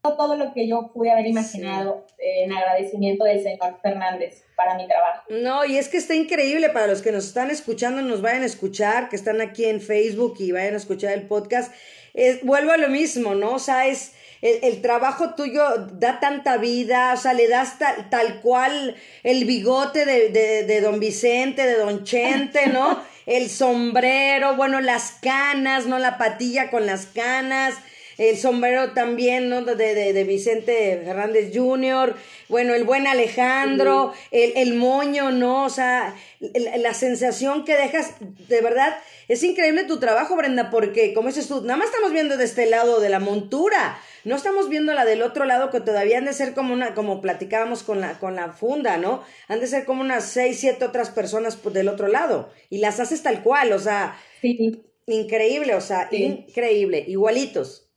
todo 0.01 0.35
lo 0.35 0.53
que 0.53 0.67
yo 0.67 0.91
pude 0.93 1.11
haber 1.11 1.27
imaginado 1.27 2.05
en 2.17 2.51
agradecimiento 2.51 3.25
del 3.25 3.43
señor 3.43 3.79
Fernández 3.81 4.43
para 4.55 4.75
mi 4.75 4.87
trabajo. 4.87 5.23
No, 5.29 5.65
y 5.65 5.77
es 5.77 5.89
que 5.89 5.97
está 5.97 6.15
increíble 6.15 6.69
para 6.69 6.87
los 6.87 7.01
que 7.01 7.11
nos 7.11 7.25
están 7.25 7.51
escuchando, 7.51 8.01
nos 8.01 8.21
vayan 8.21 8.43
a 8.43 8.45
escuchar, 8.45 9.09
que 9.09 9.15
están 9.15 9.41
aquí 9.41 9.65
en 9.65 9.81
Facebook 9.81 10.35
y 10.39 10.51
vayan 10.51 10.73
a 10.73 10.77
escuchar 10.77 11.13
el 11.13 11.27
podcast. 11.27 11.73
Es, 12.13 12.43
vuelvo 12.43 12.71
a 12.71 12.77
lo 12.77 12.89
mismo, 12.89 13.35
¿no? 13.35 13.55
O 13.55 13.59
sea, 13.59 13.87
es 13.87 14.13
el, 14.41 14.81
trabajo 14.81 15.35
tuyo 15.35 15.61
da 15.93 16.19
tanta 16.21 16.57
vida, 16.57 17.13
o 17.13 17.17
sea, 17.17 17.33
le 17.33 17.49
das 17.49 17.77
tal, 18.09 18.41
cual 18.41 18.95
el 19.23 19.45
bigote 19.45 20.05
de, 20.05 20.29
de, 20.29 20.63
de 20.63 20.81
don 20.81 20.99
Vicente, 20.99 21.67
de 21.67 21.75
don 21.75 22.05
Chente, 22.05 22.67
¿no? 22.67 23.01
el 23.25 23.49
sombrero, 23.49 24.55
bueno, 24.55 24.79
las 24.79 25.11
canas, 25.21 25.85
¿no? 25.85 25.99
La 25.99 26.17
patilla 26.17 26.71
con 26.71 26.85
las 26.85 27.05
canas 27.05 27.75
el 28.19 28.37
sombrero 28.37 28.91
también, 28.91 29.49
¿no? 29.49 29.63
De, 29.63 29.75
de, 29.75 30.13
de 30.13 30.23
Vicente 30.25 31.01
Fernández 31.03 31.51
Jr., 31.55 32.15
bueno, 32.49 32.73
el 32.73 32.83
buen 32.83 33.07
Alejandro, 33.07 34.11
el, 34.31 34.53
el, 34.57 34.73
moño, 34.73 35.31
¿no? 35.31 35.65
O 35.65 35.69
sea, 35.69 36.15
la, 36.39 36.93
sensación 36.93 37.63
que 37.63 37.77
dejas, 37.77 38.15
de 38.19 38.61
verdad, 38.61 38.97
es 39.27 39.43
increíble 39.43 39.85
tu 39.85 39.99
trabajo, 39.99 40.35
Brenda, 40.35 40.69
porque, 40.69 41.13
como 41.13 41.27
dices 41.27 41.47
tú, 41.47 41.61
nada 41.61 41.77
más 41.77 41.87
estamos 41.87 42.11
viendo 42.11 42.37
de 42.37 42.45
este 42.45 42.65
lado 42.65 42.99
de 42.99 43.09
la 43.09 43.19
montura, 43.19 43.99
no 44.25 44.35
estamos 44.35 44.67
viendo 44.67 44.93
la 44.93 45.05
del 45.05 45.21
otro 45.21 45.45
lado 45.45 45.69
que 45.69 45.79
todavía 45.79 46.17
han 46.17 46.25
de 46.25 46.33
ser 46.33 46.53
como 46.53 46.73
una, 46.73 46.93
como 46.95 47.21
platicábamos 47.21 47.83
con 47.83 48.01
la, 48.01 48.19
con 48.19 48.35
la 48.35 48.51
funda, 48.51 48.97
¿no? 48.97 49.23
Han 49.47 49.61
de 49.61 49.67
ser 49.67 49.85
como 49.85 50.01
unas 50.01 50.25
seis, 50.25 50.59
siete 50.59 50.83
otras 50.83 51.11
personas 51.11 51.55
pues, 51.55 51.73
del 51.73 51.87
otro 51.87 52.07
lado, 52.07 52.49
y 52.69 52.79
las 52.79 52.99
haces 52.99 53.23
tal 53.23 53.43
cual, 53.43 53.71
o 53.71 53.79
sea, 53.79 54.17
increíble, 55.05 55.75
o 55.75 55.81
sea, 55.81 56.09
increíble, 56.11 57.05
igualitos. 57.07 57.88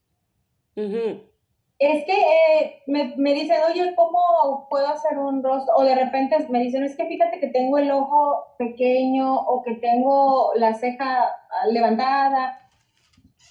Es 1.78 2.04
que 2.04 2.12
eh, 2.12 2.82
me, 2.86 3.14
me, 3.16 3.34
dicen, 3.34 3.56
oye, 3.68 3.94
¿cómo 3.96 4.68
puedo 4.70 4.86
hacer 4.86 5.18
un 5.18 5.42
rostro? 5.42 5.74
O 5.76 5.82
de 5.82 5.96
repente 5.96 6.36
me 6.48 6.60
dicen, 6.60 6.84
es 6.84 6.96
que 6.96 7.06
fíjate 7.06 7.40
que 7.40 7.48
tengo 7.48 7.78
el 7.78 7.90
ojo 7.90 8.54
pequeño 8.56 9.34
o 9.34 9.62
que 9.62 9.74
tengo 9.74 10.52
la 10.54 10.74
ceja 10.74 11.28
levantada. 11.70 12.60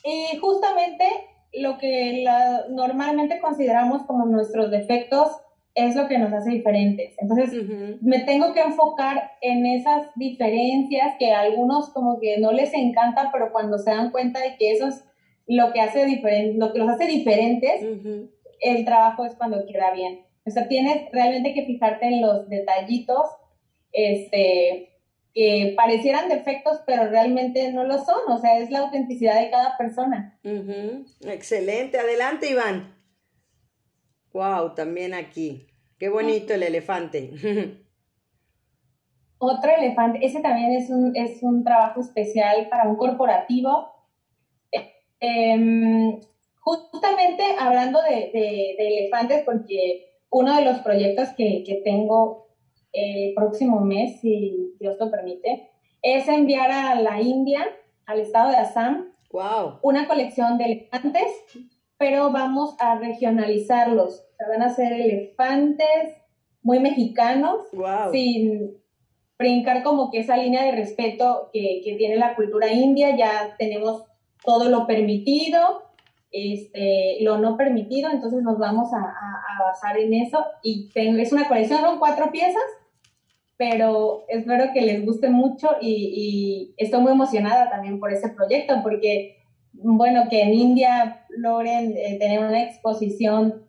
Y 0.06 0.38
justamente 0.38 1.06
lo 1.54 1.78
que 1.78 2.24
normalmente 2.70 3.40
consideramos 3.42 4.04
como 4.04 4.26
nuestros 4.26 4.72
defectos 4.72 5.28
es 5.76 5.96
lo 5.96 6.08
que 6.08 6.18
nos 6.18 6.34
hace 6.34 6.52
diferentes. 6.52 7.14
Entonces, 7.18 7.54
me 8.02 8.20
tengo 8.20 8.54
que 8.54 8.62
enfocar 8.62 9.32
en 9.42 9.66
esas 9.66 10.08
diferencias 10.16 11.16
que 11.18 11.32
a 11.32 11.42
algunos 11.42 11.90
como 11.90 12.20
que 12.20 12.40
no 12.40 12.52
les 12.52 12.74
encanta, 12.74 13.30
pero 13.32 13.52
cuando 13.52 13.78
se 13.78 13.92
dan 13.92 14.12
cuenta 14.12 14.42
de 14.42 14.58
que 14.58 14.72
esos 14.72 15.04
lo 15.52 15.74
que 15.74 15.82
hace 15.82 16.06
diferente, 16.06 16.58
lo 16.58 16.72
que 16.72 16.80
los 16.80 16.90
hace 16.90 17.08
diferentes, 17.08 17.84
el 18.62 18.86
trabajo 18.86 19.26
es 19.26 19.36
cuando 19.36 19.66
queda 19.66 19.92
bien. 19.92 20.26
O 20.46 20.50
sea, 20.50 20.70
tienes 20.70 21.12
realmente 21.12 21.54
que 21.54 21.66
fijarte 21.66 22.08
en 22.08 22.22
los 22.22 22.48
detallitos, 22.48 23.26
este, 23.92 24.98
que 25.34 25.74
parecieran 25.76 26.30
defectos, 26.30 26.80
pero 26.86 27.10
realmente 27.10 27.70
no 27.74 27.84
lo 27.84 27.98
son. 27.98 28.22
O 28.30 28.38
sea, 28.38 28.60
es 28.60 28.72
la 28.72 28.80
autenticidad 28.80 29.42
de 29.42 29.50
cada 29.50 29.78
persona. 29.78 30.40
Excelente. 31.28 32.00
Adelante, 32.00 32.50
Iván. 32.50 32.96
Wow, 34.32 34.74
también 34.74 35.14
aquí. 35.14 35.68
Qué 36.00 36.08
bonito 36.08 36.54
el 36.54 36.64
elefante. 36.64 37.30
Otro 39.38 39.72
elefante, 39.76 40.20
ese 40.22 40.40
también 40.40 40.72
es 40.74 40.90
un, 40.90 41.14
es 41.16 41.44
un 41.44 41.64
trabajo 41.64 42.00
especial 42.00 42.70
para 42.70 42.88
un 42.88 42.96
corporativo 42.96 44.01
Em, 45.22 46.20
justamente 46.62 47.44
hablando 47.60 48.02
de, 48.02 48.76
elefantes, 48.78 49.44
porque 49.46 50.18
uno 50.32 50.56
de 50.56 50.66
los 50.66 50.80
proyectos 50.80 51.30
que, 51.38 51.82
tengo 51.84 52.48
el 52.92 53.34
próximo 53.36 53.82
mes, 53.82 54.20
si 54.20 54.76
Dios 54.80 54.98
lo 55.00 55.12
permite, 55.12 55.70
es 56.02 56.28
enviar 56.28 56.72
a 56.72 57.00
la 57.00 57.22
India, 57.22 57.68
al 58.08 58.20
estado 58.20 58.50
de 58.50 58.58
Assam, 58.58 59.14
una 59.84 60.08
colección 60.08 60.58
de 60.58 60.66
elefantes, 60.66 61.32
pero 61.98 62.32
vamos 62.32 62.76
a 62.80 62.96
regionalizarlos. 62.96 64.26
van 64.50 64.64
a 64.64 64.74
ser 64.74 64.92
elefantes 64.92 66.18
muy 66.64 66.80
mexicanos, 66.80 67.68
sin 68.12 68.82
brincar 69.38 69.84
como 69.84 70.10
que 70.10 70.20
esa 70.20 70.36
línea 70.36 70.64
de 70.66 70.72
respeto 70.72 71.50
que, 71.54 71.82
que 71.84 71.96
tiene 71.96 72.18
la 72.18 72.36
cultura 72.36 72.72
india. 72.72 73.16
Ya 73.16 73.56
tenemos 73.58 74.11
todo 74.44 74.70
lo 74.70 74.88
permitido, 74.88 75.84
este, 76.32 77.18
lo 77.22 77.38
no 77.38 77.58
permitido, 77.58 78.10
entonces 78.10 78.42
nos 78.42 78.58
vamos 78.58 78.90
a, 78.94 79.14
basar 79.64 80.00
en 80.00 80.14
eso 80.14 80.44
y 80.64 80.90
es 80.96 81.32
una 81.32 81.48
colección, 81.48 81.82
son 81.82 82.00
cuatro 82.00 82.32
piezas, 82.32 82.64
pero 83.58 84.26
espero 84.28 84.74
que 84.74 84.82
les 84.82 85.06
guste 85.06 85.30
mucho 85.30 85.76
y, 85.80 86.74
estoy 86.78 87.02
muy 87.02 87.12
emocionada 87.12 87.70
también 87.70 88.00
por 88.00 88.12
ese 88.12 88.30
proyecto 88.30 88.82
porque, 88.82 89.38
bueno, 89.74 90.28
que 90.30 90.42
en 90.42 90.54
India 90.54 91.26
logren 91.30 91.96
eh, 91.96 92.18
tener 92.20 92.40
una 92.40 92.64
exposición 92.64 93.64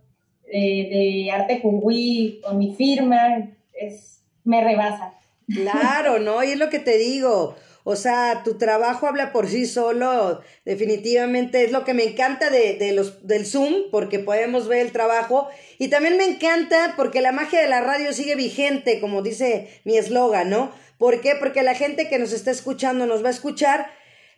de, 0.44 0.88
de 0.90 1.30
arte 1.30 1.60
kuwi 1.60 2.40
con 2.42 2.58
mi 2.58 2.74
firma, 2.74 3.50
es, 3.74 4.24
me 4.44 4.62
rebasa. 4.62 5.14
Claro, 5.46 6.18
¿no? 6.18 6.42
Y 6.42 6.52
es 6.52 6.58
lo 6.58 6.70
que 6.70 6.78
te 6.78 6.96
digo. 6.96 7.54
O 7.84 7.96
sea, 7.96 8.42
tu 8.44 8.58
trabajo 8.58 9.06
habla 9.06 9.32
por 9.32 9.48
sí 9.48 9.66
solo, 9.66 10.40
definitivamente 10.64 11.64
es 11.64 11.72
lo 11.72 11.84
que 11.84 11.94
me 11.94 12.04
encanta 12.04 12.48
de, 12.48 12.76
de, 12.76 12.92
los, 12.92 13.26
del 13.26 13.44
Zoom, 13.46 13.90
porque 13.90 14.18
podemos 14.18 14.68
ver 14.68 14.86
el 14.86 14.92
trabajo. 14.92 15.48
Y 15.78 15.88
también 15.88 16.16
me 16.16 16.24
encanta 16.24 16.94
porque 16.96 17.20
la 17.20 17.32
magia 17.32 17.60
de 17.60 17.68
la 17.68 17.80
radio 17.80 18.12
sigue 18.12 18.36
vigente, 18.36 19.00
como 19.00 19.22
dice 19.22 19.68
mi 19.84 19.96
eslogan, 19.96 20.50
¿no? 20.50 20.70
¿Por 20.98 21.20
qué? 21.20 21.34
Porque 21.34 21.62
la 21.62 21.74
gente 21.74 22.08
que 22.08 22.20
nos 22.20 22.32
está 22.32 22.52
escuchando 22.52 23.06
nos 23.06 23.24
va 23.24 23.28
a 23.28 23.32
escuchar 23.32 23.90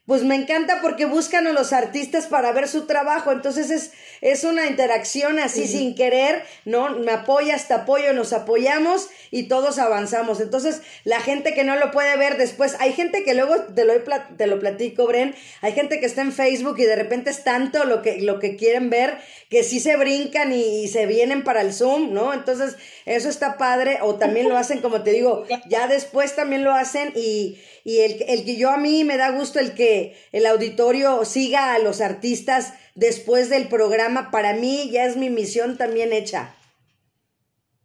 pues 0.07 0.23
me 0.23 0.35
encanta 0.35 0.81
porque 0.83 1.07
buscan 1.07 1.47
a 1.47 1.53
los 1.53 1.73
artistas 1.73 2.27
para 2.27 2.53
ver 2.53 2.69
su 2.69 2.87
trabajo. 2.87 3.33
Entonces 3.33 3.71
es, 3.71 3.93
es 4.21 4.45
una 4.45 4.67
interacción 4.67 5.38
así 5.38 5.67
sin 5.67 5.95
querer, 5.95 6.45
¿no? 6.67 6.90
Me 6.90 7.12
apoyas, 7.12 7.69
te 7.69 7.75
apoyo, 7.75 8.12
nos 8.12 8.35
apoyamos 8.35 9.09
y 9.31 9.45
todos 9.45 9.79
avanzamos. 9.79 10.40
Entonces 10.40 10.83
la 11.05 11.21
gente 11.21 11.55
que 11.55 11.64
no 11.64 11.77
lo 11.77 11.90
puede 11.90 12.17
ver 12.19 12.37
después, 12.37 12.77
hay 12.81 12.93
gente 12.93 13.25
que 13.25 13.33
luego 13.33 13.57
te 13.75 13.87
lo, 13.87 13.95
te 14.37 14.47
lo 14.47 14.61
platico, 14.61 15.07
Bren, 15.07 15.35
hay 15.62 15.73
gente 15.73 16.01
que 16.01 16.07
está 16.07 16.21
en 16.21 16.33
Facebook 16.33 16.79
y 16.79 16.85
de 16.85 16.97
repente 16.97 17.31
es 17.31 17.43
tanto 17.43 17.85
lo 17.85 18.03
que, 18.03 18.21
lo 18.21 18.40
que 18.40 18.57
quieren 18.57 18.90
ver 18.90 19.19
que 19.49 19.62
sí 19.62 19.81
se 19.81 19.97
brincan 19.97 20.53
y, 20.53 20.85
y 20.85 20.88
se 20.88 21.07
vienen 21.07 21.45
para 21.45 21.62
el 21.62 21.73
Zoom, 21.73 22.12
¿no? 22.12 22.35
Entonces 22.35 22.77
eso 23.07 23.28
está 23.28 23.57
padre. 23.57 23.99
O 24.03 24.16
también 24.16 24.49
lo 24.49 24.57
hacen, 24.57 24.81
como 24.81 25.03
te 25.03 25.12
digo, 25.12 25.45
ya 25.68 25.87
después 25.87 26.35
también 26.35 26.64
lo 26.64 26.72
hacen 26.74 27.12
y 27.14 27.59
y 27.85 28.01
el, 28.01 28.24
el 28.26 28.45
que 28.45 28.57
yo 28.57 28.70
a 28.70 28.78
mí 28.78 29.05
me 29.05 29.18
da 29.18 29.30
gusto 29.30 29.61
el 29.61 29.74
que 29.74 30.16
el 30.32 30.47
auditorio 30.47 31.24
siga 31.26 31.74
a 31.74 31.78
los 31.78 32.01
artistas 32.01 32.74
después 32.95 33.51
del 33.51 33.68
programa, 33.68 34.30
para 34.30 34.55
mí 34.55 34.91
ya 34.91 35.05
es 35.05 35.16
mi 35.16 35.28
misión 35.28 35.76
también 35.76 36.12
hecha. 36.12 36.55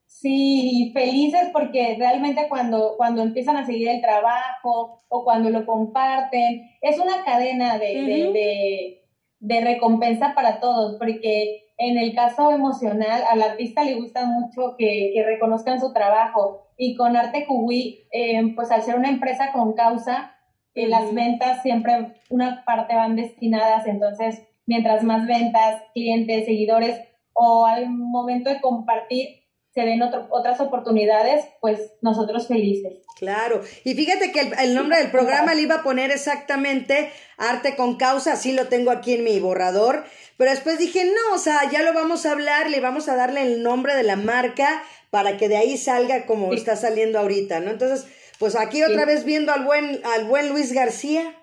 Sí, 0.08 0.92
felices 0.94 1.50
porque 1.54 1.96
realmente 1.98 2.48
cuando, 2.50 2.96
cuando 2.98 3.22
empiezan 3.22 3.56
a 3.56 3.66
seguir 3.66 3.88
el 3.88 4.02
trabajo 4.02 5.02
o 5.08 5.24
cuando 5.24 5.50
lo 5.50 5.66
comparten, 5.66 6.70
es 6.82 7.00
una 7.00 7.24
cadena 7.24 7.78
de, 7.78 9.00
de, 9.40 9.62
recompensa 9.62 10.34
para 10.36 10.60
todos, 10.60 10.98
porque 10.98 11.72
en 11.78 11.98
el 11.98 12.14
caso 12.14 12.52
emocional 12.52 13.24
al 13.30 13.42
artista 13.42 13.86
le 13.86 13.96
gusta 13.96 14.26
mucho 14.26 14.76
que, 14.78 15.12
que 15.14 15.24
reconozcan 15.24 15.80
su 15.80 15.94
trabajo 15.94 16.69
y 16.82 16.96
con 16.96 17.18
Arte 17.18 17.46
Cubí, 17.46 18.08
eh, 18.10 18.54
pues 18.56 18.72
al 18.72 18.84
ser 18.84 18.96
una 18.96 19.10
empresa 19.10 19.52
con 19.52 19.74
causa, 19.74 20.34
eh, 20.74 20.88
las 20.88 21.14
ventas 21.14 21.62
siempre, 21.62 22.14
una 22.30 22.64
parte 22.64 22.96
van 22.96 23.18
destinadas, 23.18 23.86
entonces 23.86 24.44
mientras 24.66 25.04
más 25.04 25.28
ventas, 25.28 25.84
clientes, 25.94 26.46
seguidores 26.46 26.98
o 27.34 27.66
al 27.66 27.90
momento 27.90 28.50
de 28.50 28.62
compartir 28.62 29.28
se 29.74 29.82
den 29.82 30.02
otras 30.02 30.60
oportunidades, 30.62 31.46
pues 31.62 31.80
nosotros 32.02 32.48
felices. 32.48 33.06
Claro, 33.18 33.62
y 33.84 33.94
fíjate 33.94 34.32
que 34.32 34.52
el, 34.64 34.74
nombre 34.74 34.98
del 34.98 35.12
programa 35.12 35.54
le 35.54 35.62
iba 35.62 35.76
a 35.76 35.84
poner 35.84 36.12
exactamente 36.12 37.12
Arte 37.38 37.76
con 37.76 37.98
Causa, 37.98 38.34
así 38.34 38.54
lo 38.54 38.68
tengo 38.68 38.90
aquí 38.92 39.14
en 39.14 39.26
mi 39.26 39.40
borrador, 39.40 40.06
pero 40.38 40.52
después 40.52 40.80
dije, 40.80 41.06
no, 41.06 41.36
o 41.36 41.38
sea, 41.38 41.70
ya 41.70 41.84
lo 41.84 41.94
vamos 41.94 42.26
a 42.26 42.32
hablar, 42.32 42.70
le 42.70 42.80
vamos 42.80 43.10
a 43.10 43.16
darle 43.16 43.42
el 43.42 43.62
nombre 43.62 43.94
de 43.96 44.04
la 44.04 44.16
marca 44.16 44.82
para 45.10 45.38
que 45.38 45.50
de 45.50 45.58
ahí 45.58 45.78
salga 45.78 46.26
como 46.26 46.54
está 46.54 46.76
saliendo 46.76 47.20
ahorita, 47.20 47.60
¿no? 47.60 47.72
Entonces, 47.72 48.08
pues 48.40 48.56
aquí 48.56 48.84
otra 48.84 49.06
vez 49.06 49.26
viendo 49.26 49.52
al 49.52 49.66
buen, 49.66 50.02
al 50.06 50.26
buen 50.26 50.50
Luis 50.50 50.74
García. 50.74 51.36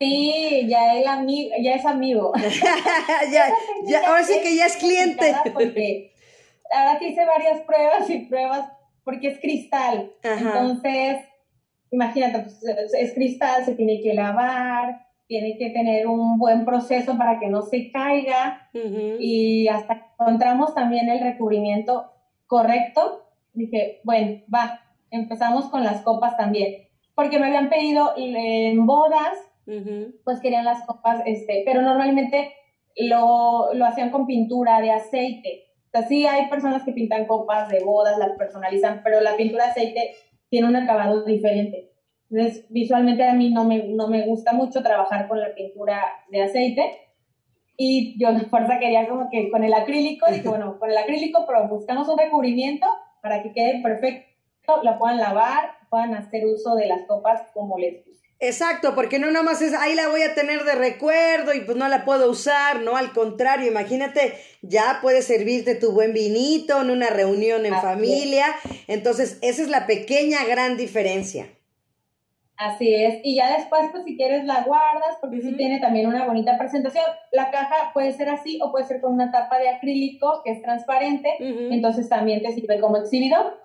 Sí, 0.00 0.66
ya, 0.68 0.96
él 0.96 1.06
amigo, 1.06 1.54
ya 1.60 1.74
es 1.74 1.84
amigo. 1.84 2.32
ya, 3.32 3.52
ya, 3.86 4.08
ahora 4.08 4.24
sí 4.24 4.40
que 4.42 4.56
ya 4.56 4.66
es 4.66 4.76
cliente. 4.76 5.34
Porque 5.52 6.12
ahora 6.72 6.98
hice 7.02 7.24
varias 7.24 7.60
pruebas 7.62 8.08
y 8.08 8.18
pruebas 8.20 8.70
porque 9.04 9.28
es 9.28 9.40
cristal. 9.40 10.12
Entonces, 10.22 11.18
imagínate, 11.90 12.40
pues, 12.40 12.62
es 12.98 13.14
cristal, 13.14 13.64
se 13.64 13.74
tiene 13.74 14.00
que 14.00 14.14
lavar, 14.14 15.06
tiene 15.26 15.58
que 15.58 15.70
tener 15.70 16.06
un 16.06 16.38
buen 16.38 16.64
proceso 16.64 17.16
para 17.16 17.38
que 17.38 17.48
no 17.48 17.62
se 17.62 17.90
caiga 17.90 18.68
y 19.18 19.68
hasta 19.68 20.06
encontramos 20.18 20.74
también 20.74 21.08
el 21.08 21.20
recubrimiento 21.20 22.12
correcto. 22.48 23.26
Dije, 23.52 24.00
bueno, 24.02 24.40
va, 24.52 24.80
empezamos 25.10 25.66
con 25.66 25.84
las 25.84 26.02
copas 26.02 26.36
también, 26.36 26.88
porque 27.14 27.38
me 27.38 27.46
habían 27.46 27.68
pedido 27.68 28.14
en 28.16 28.84
bodas, 28.86 29.38
pues 30.24 30.40
querían 30.40 30.64
las 30.64 30.84
copas, 30.86 31.22
este, 31.26 31.62
pero 31.64 31.82
normalmente 31.82 32.54
lo, 32.96 33.72
lo 33.74 33.84
hacían 33.84 34.10
con 34.10 34.26
pintura 34.26 34.80
de 34.80 34.90
aceite. 34.90 35.66
O 35.86 35.90
sea, 35.90 36.08
sí 36.08 36.26
hay 36.26 36.48
personas 36.48 36.82
que 36.82 36.92
pintan 36.92 37.26
copas 37.26 37.68
de 37.68 37.84
bodas, 37.84 38.18
las 38.18 38.36
personalizan, 38.36 39.02
pero 39.04 39.20
la 39.20 39.36
pintura 39.36 39.64
de 39.64 39.70
aceite 39.70 40.14
tiene 40.48 40.68
un 40.68 40.76
acabado 40.76 41.24
diferente. 41.24 41.92
Entonces, 42.30 42.66
visualmente 42.68 43.24
a 43.24 43.34
mí 43.34 43.50
no 43.50 43.64
me, 43.64 43.84
no 43.88 44.08
me 44.08 44.26
gusta 44.26 44.52
mucho 44.52 44.82
trabajar 44.82 45.28
con 45.28 45.40
la 45.40 45.54
pintura 45.54 46.02
de 46.30 46.42
aceite. 46.42 47.07
Y 47.80 48.16
yo 48.18 48.32
de 48.32 48.44
fuerza 48.46 48.80
quería 48.80 49.08
como 49.08 49.30
que 49.30 49.50
con 49.50 49.62
el 49.62 49.72
acrílico, 49.72 50.26
dije, 50.28 50.48
bueno, 50.48 50.80
con 50.80 50.90
el 50.90 50.98
acrílico, 50.98 51.44
pero 51.46 51.68
buscamos 51.68 52.08
un 52.08 52.18
recubrimiento 52.18 52.86
para 53.22 53.40
que 53.40 53.52
quede 53.52 53.80
perfecto, 53.80 54.26
la 54.82 54.98
puedan 54.98 55.18
lavar, 55.18 55.70
puedan 55.88 56.12
hacer 56.14 56.44
uso 56.44 56.74
de 56.74 56.86
las 56.86 57.06
copas 57.06 57.42
como 57.54 57.78
les 57.78 58.04
guste. 58.04 58.28
Exacto, 58.40 58.96
porque 58.96 59.20
no 59.20 59.30
nada 59.30 59.44
más 59.44 59.62
es 59.62 59.74
ahí 59.74 59.94
la 59.94 60.08
voy 60.08 60.22
a 60.22 60.34
tener 60.34 60.64
de 60.64 60.74
recuerdo 60.74 61.54
y 61.54 61.60
pues 61.60 61.76
no 61.76 61.86
la 61.88 62.04
puedo 62.04 62.28
usar, 62.28 62.80
no, 62.80 62.96
al 62.96 63.12
contrario, 63.12 63.68
imagínate, 63.68 64.34
ya 64.62 64.98
puedes 65.00 65.26
servirte 65.26 65.76
tu 65.76 65.92
buen 65.92 66.12
vinito 66.12 66.80
en 66.80 66.90
una 66.90 67.10
reunión 67.10 67.64
en 67.64 67.74
familia, 67.74 68.46
entonces 68.88 69.38
esa 69.42 69.62
es 69.62 69.68
la 69.68 69.86
pequeña 69.86 70.44
gran 70.44 70.76
diferencia. 70.76 71.48
Así 72.58 72.92
es, 72.92 73.20
y 73.22 73.36
ya 73.36 73.56
después, 73.56 73.82
pues 73.92 74.02
si 74.02 74.16
quieres 74.16 74.44
la 74.44 74.64
guardas, 74.64 75.16
porque 75.20 75.40
sí 75.40 75.56
tiene 75.56 75.78
también 75.78 76.08
una 76.08 76.26
bonita 76.26 76.58
presentación. 76.58 77.04
La 77.30 77.52
caja 77.52 77.92
puede 77.94 78.12
ser 78.12 78.28
así 78.30 78.58
o 78.60 78.72
puede 78.72 78.84
ser 78.84 79.00
con 79.00 79.12
una 79.12 79.30
tapa 79.30 79.60
de 79.60 79.68
acrílico 79.68 80.42
que 80.44 80.50
es 80.50 80.62
transparente, 80.62 81.28
entonces 81.38 82.08
también 82.08 82.42
te 82.42 82.52
sirve 82.52 82.80
como 82.80 82.96
exhibidor. 82.96 83.60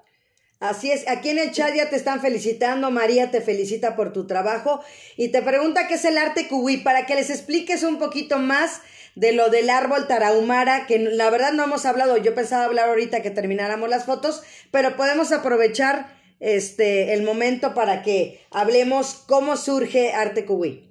Así 0.59 0.91
es, 0.91 1.09
aquí 1.09 1.29
en 1.29 1.39
el 1.39 1.51
chat 1.51 1.73
ya 1.75 1.89
te 1.89 1.95
están 1.95 2.21
felicitando, 2.21 2.91
María 2.91 3.31
te 3.31 3.41
felicita 3.41 3.95
por 3.95 4.13
tu 4.13 4.27
trabajo. 4.27 4.81
Y 5.17 5.29
te 5.29 5.41
pregunta 5.41 5.87
qué 5.87 5.95
es 5.95 6.05
el 6.05 6.17
arte 6.19 6.47
cubí, 6.47 6.77
para 6.77 7.07
que 7.07 7.15
les 7.15 7.31
expliques 7.31 7.81
un 7.81 7.97
poquito 7.97 8.37
más 8.37 8.81
de 9.15 9.33
lo 9.33 9.49
del 9.49 9.71
árbol 9.71 10.07
tarahumara, 10.07 10.85
que 10.85 10.99
la 10.99 11.31
verdad 11.31 11.51
no 11.51 11.63
hemos 11.63 11.87
hablado, 11.87 12.17
yo 12.17 12.35
pensaba 12.35 12.65
hablar 12.65 12.89
ahorita 12.89 13.23
que 13.23 13.31
termináramos 13.31 13.89
las 13.89 14.05
fotos, 14.05 14.43
pero 14.69 14.95
podemos 14.95 15.31
aprovechar 15.31 16.21
este 16.43 17.13
el 17.13 17.23
momento 17.23 17.73
para 17.73 18.01
que 18.01 18.41
hablemos 18.51 19.23
cómo 19.27 19.55
surge 19.55 20.11
arte 20.11 20.45
cubí. 20.45 20.89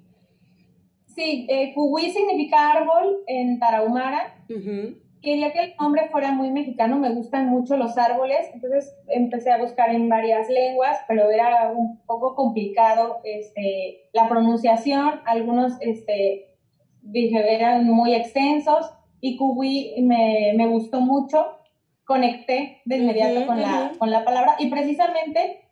Sí, 1.15 1.45
eh, 1.49 1.73
significa 2.11 2.71
árbol 2.71 3.23
en 3.27 3.59
tarahumara. 3.59 4.35
Quería 5.21 5.53
que 5.53 5.59
el 5.59 5.73
nombre 5.79 6.09
fuera 6.09 6.33
muy 6.33 6.51
mexicano, 6.51 6.97
me 6.97 7.13
gustan 7.13 7.47
mucho 7.47 7.77
los 7.77 7.97
árboles, 7.97 8.39
entonces 8.53 8.93
empecé 9.07 9.51
a 9.51 9.57
buscar 9.57 9.89
en 9.95 10.09
varias 10.09 10.49
lenguas, 10.49 10.97
pero 11.07 11.31
era 11.31 11.71
un 11.71 11.99
poco 12.05 12.35
complicado 12.35 13.19
este, 13.23 14.09
la 14.11 14.27
pronunciación, 14.27 15.21
algunos 15.25 15.77
este, 15.79 16.57
dije, 17.01 17.55
eran 17.55 17.85
muy 17.85 18.13
extensos 18.15 18.91
y 19.21 19.37
Kuwi 19.37 20.01
me, 20.01 20.53
me 20.57 20.67
gustó 20.67 20.99
mucho, 20.99 21.57
conecté 22.05 22.81
de 22.85 22.97
inmediato 22.97 23.45
con, 23.45 23.61
la, 23.61 23.91
con 23.97 24.11
la 24.11 24.23
palabra. 24.25 24.55
Y 24.59 24.69
precisamente 24.69 25.63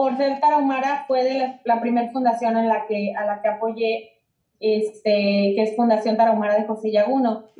por 0.00 0.16
ser 0.16 0.40
tarahumara 0.40 1.04
fue 1.06 1.24
de 1.24 1.60
la, 1.62 1.78
primera 1.78 2.10
fundación 2.10 2.56
en 2.56 2.68
la 2.68 2.86
que, 2.86 3.12
a 3.14 3.26
la 3.26 3.42
que 3.42 3.48
apoyé, 3.48 4.12
este, 4.58 5.52
que 5.54 5.62
es 5.62 5.76
Fundación 5.76 6.16
Tarahumara 6.16 6.54
de 6.56 6.64
José 6.64 6.90
Yaguno. 6.90 7.50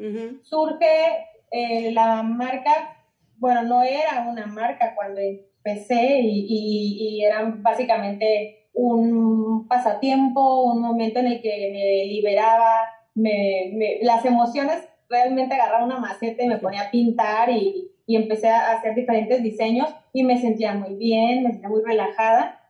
Surge 0.42 1.26
eh, 1.50 1.92
la 1.92 2.22
marca, 2.22 2.96
bueno, 3.36 3.62
no 3.64 3.82
era 3.82 4.26
una 4.26 4.46
marca 4.46 4.94
cuando 4.94 5.20
empecé 5.20 6.20
y, 6.20 6.46
y, 6.48 7.24
era 7.24 7.42
básicamente 7.58 8.68
un 8.72 9.68
pasatiempo, 9.68 10.62
un 10.62 10.80
momento 10.80 11.18
en 11.18 11.26
el 11.26 11.42
que 11.42 11.70
me 11.72 12.06
liberaba, 12.10 12.88
me, 13.14 13.98
las 14.00 14.24
emociones, 14.24 14.78
realmente 15.10 15.54
agarraba 15.54 15.84
una 15.84 15.98
maceta 15.98 16.42
y 16.42 16.48
me 16.48 16.56
ponía 16.56 16.84
a 16.84 16.90
pintar 16.90 17.50
y, 17.50 17.89
y 18.10 18.16
empecé 18.16 18.48
a 18.48 18.72
hacer 18.72 18.96
diferentes 18.96 19.40
diseños 19.40 19.88
y 20.12 20.24
me 20.24 20.36
sentía 20.36 20.74
muy 20.74 20.96
bien, 20.96 21.44
me 21.44 21.52
sentía 21.52 21.68
muy 21.68 21.80
relajada. 21.80 22.60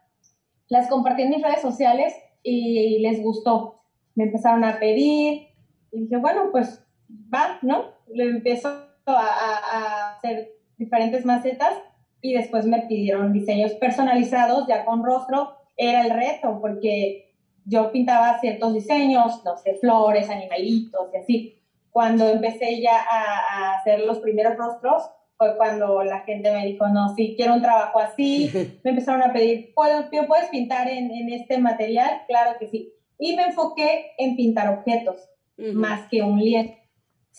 Las 0.68 0.86
compartí 0.86 1.22
en 1.22 1.30
mis 1.30 1.43
redes 1.43 1.62
sociales 1.62 2.12
y 2.43 2.99
les 2.99 3.22
gustó. 3.22 3.80
Me 4.14 4.24
empezaron 4.24 4.64
a 4.64 4.78
pedir 4.78 5.47
y 5.93 6.01
dije, 6.03 6.18
bueno, 6.18 6.51
pues 6.53 6.84
va, 7.32 7.59
¿no? 7.62 7.86
le 8.12 8.24
empezó 8.24 8.68
a, 8.68 9.16
a, 9.16 10.16
hacer 10.16 10.51
diferentes 10.76 11.24
macetas 11.24 11.72
y 12.20 12.34
después 12.34 12.66
me 12.66 12.82
pidieron 12.82 13.32
diseños 13.32 13.72
personalizados 13.76 14.66
ya 14.68 14.84
con 14.84 15.03
rostro. 15.03 15.57
Era 15.74 16.03
el 16.03 16.11
reto 16.11 16.59
porque 16.61 17.32
yo 17.64 17.91
pintaba 17.93 18.38
ciertos 18.41 18.74
diseños, 18.74 19.43
no 19.43 19.57
sé, 19.57 19.76
flores, 19.76 20.28
animalitos 20.28 21.14
y 21.14 21.16
así. 21.16 21.62
Cuando 21.91 22.28
empecé 22.28 22.82
ya 22.82 22.99
a, 23.11 23.78
hacer 23.78 24.01
los 24.01 24.18
primeros 24.18 24.59
rostros, 24.59 25.11
fue 25.41 25.57
cuando 25.57 26.05
la 26.05 26.20
gente 26.20 26.53
me 26.53 26.66
dijo, 26.66 26.86
no, 26.88 27.14
sí, 27.16 27.32
quiero 27.34 27.55
un 27.55 27.62
trabajo 27.62 27.99
así. 27.99 28.51
Me 28.84 28.91
empezaron 28.91 29.22
a 29.22 29.32
pedir, 29.32 29.72
¿puedes 29.74 30.51
pintar 30.51 30.86
en, 30.88 31.11
en 31.11 31.32
este 31.32 31.57
material? 31.57 32.24
Claro 32.28 32.59
que 32.59 32.68
sí. 32.68 32.93
Y 33.18 33.36
me 33.36 33.45
enfoqué 33.45 34.12
en 34.18 34.36
pintar 34.36 34.68
objetos, 34.68 35.16
más 35.57 36.09
que 36.09 36.22
un 36.22 36.38
lienzo 36.38 36.80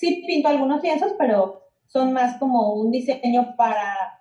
sí 0.01 0.23
pinto 0.25 0.47
algunos 0.47 0.81
lienzos, 0.81 1.13
pero 1.17 1.69
son 1.87 2.13
más 2.13 2.37
como 2.37 2.73
un 2.73 2.91
diseño 2.91 3.55
para 3.55 4.19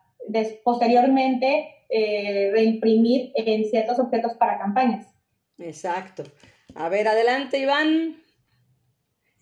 posteriormente 0.65 1.87
eh, 1.89 2.51
reimprimir 2.53 3.33
en 3.35 3.65
ciertos 3.65 3.99
objetos 3.99 4.35
para 4.35 4.59
campañas. 4.59 5.07
Exacto. 5.59 6.25
A 6.75 6.89
ver, 6.89 7.09
adelante, 7.09 7.59
Iván. 7.59 8.23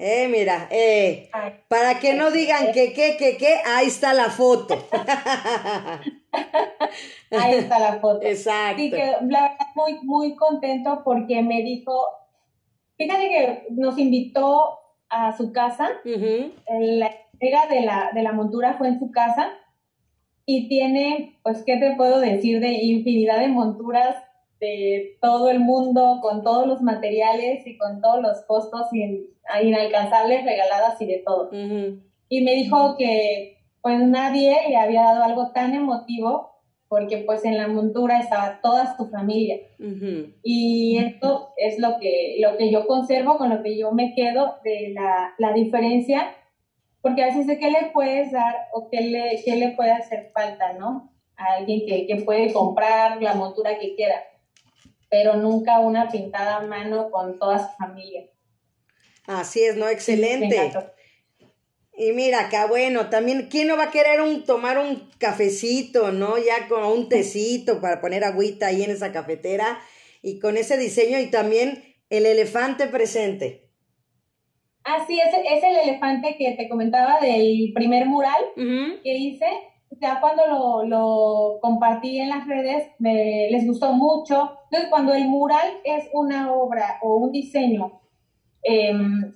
Eh, 0.01 0.29
mira, 0.29 0.69
eh, 0.71 1.29
para 1.67 1.99
que 1.99 2.15
no 2.15 2.31
digan 2.31 2.71
que, 2.73 2.93
que, 2.93 3.17
que, 3.17 3.37
que, 3.37 3.57
ahí 3.67 3.89
está 3.89 4.15
la 4.15 4.31
foto. 4.31 4.77
ahí 7.33 7.55
está 7.55 7.81
la 7.81 7.99
foto. 7.99 8.21
Exacto. 8.23 8.81
Sí, 8.81 8.91
que 8.91 9.17
la 9.23 9.43
verdad 9.43 9.67
muy, 9.75 9.99
muy 10.05 10.37
contento 10.37 11.03
porque 11.05 11.43
me 11.43 11.63
dijo, 11.63 12.01
fíjate 12.97 13.29
que 13.29 13.67
nos 13.73 13.99
invitó 13.99 14.79
a 15.09 15.37
su 15.37 15.53
casa. 15.53 15.89
La 16.05 17.11
entrega 17.33 17.67
de 17.67 17.81
la, 17.81 18.13
de 18.15 18.23
la 18.23 18.33
montura 18.33 18.75
fue 18.79 18.87
en 18.89 19.01
su 19.01 19.11
casa 19.11 19.51
y 20.47 20.69
tiene, 20.69 21.41
pues, 21.43 21.65
¿qué 21.67 21.77
te 21.77 21.97
puedo 21.97 22.21
decir? 22.21 22.61
De 22.61 22.73
infinidad 22.73 23.41
de 23.41 23.49
monturas 23.49 24.15
de 24.61 25.19
todo 25.21 25.51
el 25.51 25.61
mundo, 25.61 26.19
con 26.21 26.43
todos 26.43 26.67
los 26.67 26.83
materiales 26.83 27.67
y 27.67 27.77
con 27.79 28.01
todos 28.01 28.21
los 28.23 28.43
costos 28.47 28.89
inalcanzables, 29.63 30.45
regaladas 30.45 31.01
y 31.01 31.07
de 31.07 31.23
todo. 31.25 31.51
Y 32.29 32.43
me 32.43 32.55
dijo 32.55 32.97
que 32.97 33.59
pues 33.81 34.01
nadie 34.01 34.57
le 34.69 34.77
había 34.77 35.03
dado 35.03 35.25
algo 35.25 35.53
tan 35.53 35.75
emotivo 35.75 36.51
porque 36.89 37.19
pues 37.19 37.45
en 37.45 37.57
la 37.57 37.69
montura 37.69 38.19
estaba 38.19 38.61
toda 38.63 38.97
tu 38.97 39.07
familia. 39.07 39.59
Y 40.43 40.99
esto 40.99 41.51
es 41.57 41.79
lo 41.79 41.99
que, 42.01 42.37
lo 42.41 42.57
que 42.57 42.71
yo 42.71 42.87
conservo, 42.87 43.39
con 43.39 43.51
lo 43.51 43.63
que 43.63 43.79
yo 43.79 43.93
me 43.93 44.15
quedo 44.15 44.57
de 44.65 44.93
la, 44.95 45.35
la 45.39 45.53
diferencia, 45.53 46.35
porque 47.01 47.23
a 47.23 47.27
veces 47.27 47.47
de 47.47 47.59
qué 47.59 47.71
le 47.71 47.91
puedes 47.93 48.33
dar 48.33 48.69
o 48.73 48.89
qué 48.91 49.03
le, 49.03 49.43
qué 49.45 49.57
le 49.57 49.71
puede 49.71 49.93
hacer 49.93 50.31
falta, 50.35 50.73
¿no? 50.73 51.13
a 51.39 51.55
alguien 51.59 51.87
que, 51.87 52.07
que 52.07 52.17
puede 52.23 52.53
comprar 52.53 53.23
la 53.23 53.35
montura 53.35 53.79
que 53.79 53.95
quiera, 53.95 54.17
pero 55.11 55.37
nunca 55.37 55.81
una 55.81 56.09
pintada 56.09 56.57
a 56.57 56.63
mano 56.63 57.11
con 57.11 57.39
toda 57.39 57.59
su 57.59 57.77
familia. 57.77 58.29
Así 59.27 59.63
es, 59.63 59.77
¿no? 59.77 59.89
Excelente. 59.89 60.73
Y 61.97 62.13
mira, 62.13 62.47
acá 62.47 62.67
bueno, 62.67 63.11
también, 63.11 63.49
¿quién 63.51 63.67
no 63.67 63.77
va 63.77 63.85
a 63.85 63.91
querer 63.91 64.21
un, 64.21 64.45
tomar 64.45 64.79
un 64.79 65.11
cafecito, 65.19 66.13
¿no? 66.13 66.39
Ya 66.39 66.69
con 66.69 66.85
un 66.85 67.09
tecito 67.09 67.81
para 67.81 68.01
poner 68.01 68.23
agüita 68.23 68.69
ahí 68.69 68.85
en 68.85 68.93
esa 68.93 69.13
cafetera 69.13 69.81
y 70.23 70.39
con 70.39 70.57
ese 70.57 70.77
diseño 70.77 71.19
y 71.19 71.27
también 71.27 71.97
el 72.09 72.25
elefante 72.25 72.87
presente. 72.87 73.69
Ah, 74.85 75.05
sí, 75.07 75.19
es, 75.21 75.35
es 75.35 75.65
el 75.65 75.77
elefante 75.89 76.37
que 76.39 76.53
te 76.53 76.69
comentaba 76.69 77.21
del 77.21 77.73
primer 77.75 78.07
mural 78.07 78.43
que 78.57 79.15
hice. 79.15 79.47
Ya 80.01 80.21
cuando 80.21 80.47
lo, 80.47 80.85
lo, 80.85 81.59
compartí 81.61 82.21
en 82.21 82.29
las 82.29 82.47
redes, 82.47 82.89
me, 82.99 83.49
les 83.51 83.67
gustó 83.67 83.93
mucho. 83.93 84.59
Entonces, 84.65 84.91
cuando 84.91 85.15
el 85.15 85.27
mural 85.27 85.67
es 85.85 86.09
una 86.13 86.53
obra 86.53 86.99
o 87.03 87.17
un 87.17 87.33
diseño 87.33 88.01
em, 88.63 89.33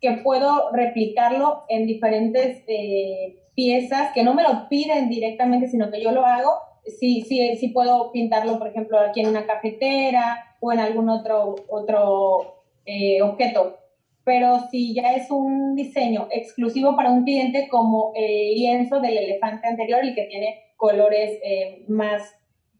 que 0.00 0.12
puedo 0.22 0.70
replicarlo 0.72 1.62
en 1.68 1.86
diferentes 1.86 2.62
eh, 2.66 3.36
piezas, 3.54 4.12
que 4.12 4.22
no 4.22 4.34
me 4.34 4.42
lo 4.42 4.68
piden 4.68 5.08
directamente, 5.08 5.68
sino 5.68 5.90
que 5.90 6.02
yo 6.02 6.12
lo 6.12 6.26
hago, 6.26 6.50
sí, 6.86 7.22
sí, 7.22 7.56
sí 7.56 7.68
puedo 7.68 8.12
pintarlo, 8.12 8.58
por 8.58 8.68
ejemplo, 8.68 8.98
aquí 9.00 9.20
en 9.20 9.28
una 9.28 9.46
cafetera 9.46 10.56
o 10.60 10.72
en 10.72 10.80
algún 10.80 11.08
otro, 11.08 11.54
otro 11.68 12.62
eh, 12.84 13.22
objeto. 13.22 13.78
Pero 14.24 14.68
si 14.70 14.94
ya 14.94 15.14
es 15.14 15.30
un 15.30 15.74
diseño 15.74 16.28
exclusivo 16.30 16.96
para 16.96 17.10
un 17.10 17.24
cliente 17.24 17.68
como 17.70 18.12
el 18.16 18.54
lienzo 18.54 19.00
del 19.00 19.18
elefante 19.18 19.68
anterior, 19.68 20.00
el 20.02 20.14
que 20.14 20.24
tiene 20.24 20.72
colores 20.76 21.38
eh, 21.44 21.84
más 21.88 22.22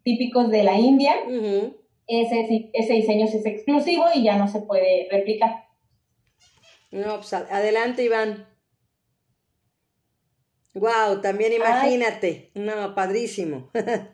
típicos 0.03 0.51
de 0.51 0.63
la 0.63 0.79
India, 0.79 1.15
ese, 2.07 2.71
ese 2.73 2.93
diseño 2.95 3.27
es 3.27 3.47
exclusivo 3.47 4.05
y 4.15 4.25
ya 4.25 4.37
no 4.37 4.49
se 4.49 4.61
puede 4.61 5.09
replicar. 5.11 5.65
No, 6.91 7.17
pues 7.17 7.33
adelante, 7.33 8.05
Iván. 8.05 8.47
Wow, 10.75 11.21
también 11.21 11.53
imagínate. 11.53 12.51
No, 12.55 12.95
padrísimo. 12.95 13.71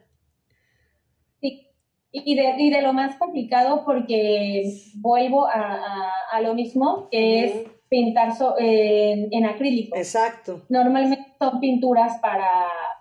Y 2.12 2.34
de, 2.34 2.54
y 2.58 2.70
de 2.70 2.82
lo 2.82 2.92
más 2.92 3.16
complicado 3.16 3.84
porque 3.84 4.64
vuelvo 4.96 5.46
a, 5.46 6.10
a, 6.32 6.40
lo 6.40 6.54
mismo, 6.54 7.08
que 7.08 7.44
es 7.44 7.52
pintar 7.88 8.32
en, 8.58 9.44
acrílico. 9.44 9.96
Exacto. 9.96 10.62
Normalmente 10.68 11.24
son 11.38 11.60
pinturas 11.60 12.18
para, 12.20 12.48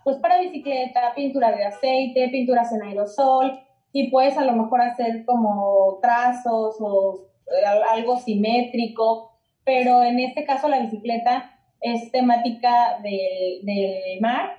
pues 0.03 0.17
para 0.17 0.41
bicicleta, 0.41 1.13
pintura 1.15 1.51
de 1.51 1.65
aceite, 1.65 2.29
pinturas 2.29 2.71
en 2.71 2.83
aerosol, 2.83 3.59
y 3.91 4.09
puedes 4.11 4.37
a 4.37 4.45
lo 4.45 4.53
mejor 4.53 4.81
hacer 4.81 5.25
como 5.25 5.99
trazos 6.01 6.75
o 6.79 7.29
eh, 7.47 7.65
algo 7.91 8.17
simétrico, 8.17 9.39
pero 9.63 10.03
en 10.03 10.19
este 10.19 10.45
caso 10.45 10.67
la 10.67 10.79
bicicleta 10.79 11.55
es 11.81 12.11
temática 12.11 12.99
del, 13.01 14.19
mar, 14.21 14.57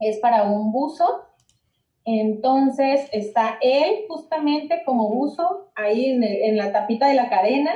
es 0.00 0.18
para 0.18 0.44
un 0.44 0.72
buzo. 0.72 1.27
Entonces 2.10 3.06
está 3.12 3.58
él 3.60 4.06
justamente 4.08 4.82
como 4.86 5.10
buzo 5.10 5.68
ahí 5.74 6.06
en, 6.06 6.56
la 6.56 6.72
tapita 6.72 7.06
de 7.06 7.12
la 7.12 7.28
cadena. 7.28 7.72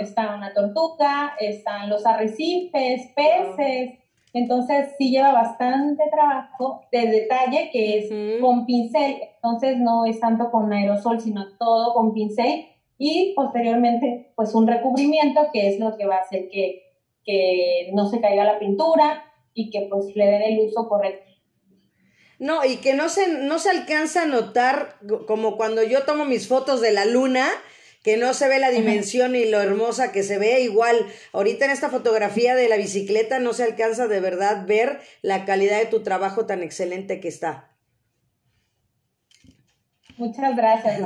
Está 0.00 0.34
una 0.34 0.52
tortuga, 0.52 1.36
están 1.38 1.88
los 1.88 2.04
arrecifes, 2.04 3.12
peces. 3.14 4.00
Entonces 4.32 4.96
sí 4.98 5.12
lleva 5.12 5.30
bastante 5.30 6.02
trabajo 6.10 6.80
de 6.90 7.06
detalle 7.06 7.70
que 7.70 7.98
es 7.98 8.40
con 8.40 8.66
pincel. 8.66 9.18
Entonces 9.36 9.78
no 9.78 10.06
es 10.06 10.18
tanto 10.18 10.50
con 10.50 10.72
aerosol, 10.72 11.20
sino 11.20 11.46
todo 11.56 11.94
con 11.94 12.12
pincel 12.12 12.66
y 12.98 13.32
posteriormente 13.36 14.32
pues 14.34 14.56
un 14.56 14.66
recubrimiento 14.66 15.40
que 15.52 15.68
es 15.68 15.78
lo 15.78 15.96
que 15.96 16.06
va 16.06 16.16
a 16.16 16.22
hacer 16.22 16.48
que, 16.50 16.84
no 17.92 18.08
se 18.08 18.22
caiga 18.22 18.42
la 18.42 18.58
pintura 18.58 19.22
y 19.52 19.68
que 19.68 19.82
pues 19.82 20.16
le 20.16 20.24
den 20.24 20.42
el 20.42 20.60
uso 20.60 20.88
correcto. 20.88 21.27
No, 22.38 22.64
y 22.64 22.76
que 22.76 22.94
no 22.94 23.08
se, 23.08 23.28
no 23.28 23.58
se 23.58 23.70
alcanza 23.70 24.22
a 24.22 24.26
notar 24.26 24.96
como 25.26 25.56
cuando 25.56 25.82
yo 25.82 26.04
tomo 26.04 26.24
mis 26.24 26.46
fotos 26.46 26.80
de 26.80 26.92
la 26.92 27.04
luna, 27.04 27.48
que 28.04 28.16
no 28.16 28.32
se 28.32 28.48
ve 28.48 28.60
la 28.60 28.70
dimensión 28.70 29.34
y 29.34 29.44
lo 29.44 29.60
hermosa 29.60 30.12
que 30.12 30.22
se 30.22 30.38
ve. 30.38 30.60
Igual, 30.60 31.06
ahorita 31.32 31.64
en 31.64 31.72
esta 31.72 31.90
fotografía 31.90 32.54
de 32.54 32.68
la 32.68 32.76
bicicleta 32.76 33.40
no 33.40 33.52
se 33.52 33.64
alcanza 33.64 34.06
de 34.06 34.20
verdad 34.20 34.66
ver 34.66 35.00
la 35.20 35.44
calidad 35.44 35.78
de 35.78 35.86
tu 35.86 36.02
trabajo 36.02 36.46
tan 36.46 36.62
excelente 36.62 37.20
que 37.20 37.28
está. 37.28 37.70
Muchas 40.16 40.56
gracias. 40.56 41.00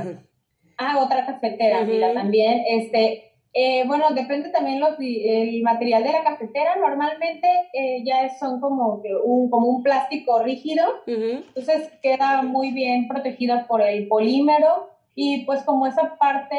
Ah, 0.76 0.98
otra 0.98 1.26
cafetera, 1.26 1.84
mira, 1.84 2.12
también, 2.14 2.62
este, 2.66 3.31
eh, 3.54 3.84
bueno, 3.86 4.06
depende 4.14 4.48
también 4.48 4.80
los, 4.80 4.96
el 4.98 5.62
material 5.62 6.02
de 6.02 6.12
la 6.12 6.24
cafetera, 6.24 6.76
normalmente 6.76 7.46
eh, 7.74 8.02
ya 8.04 8.28
son 8.38 8.60
como, 8.60 9.02
un, 9.24 9.50
como 9.50 9.66
un 9.66 9.82
plástico 9.82 10.42
rígido, 10.42 10.84
entonces 11.06 11.90
queda 12.02 12.42
muy 12.42 12.70
bien 12.72 13.08
protegida 13.08 13.66
por 13.66 13.82
el 13.82 14.08
polímero. 14.08 14.90
Y 15.14 15.44
pues 15.44 15.62
como 15.64 15.86
esa 15.86 16.16
parte 16.18 16.56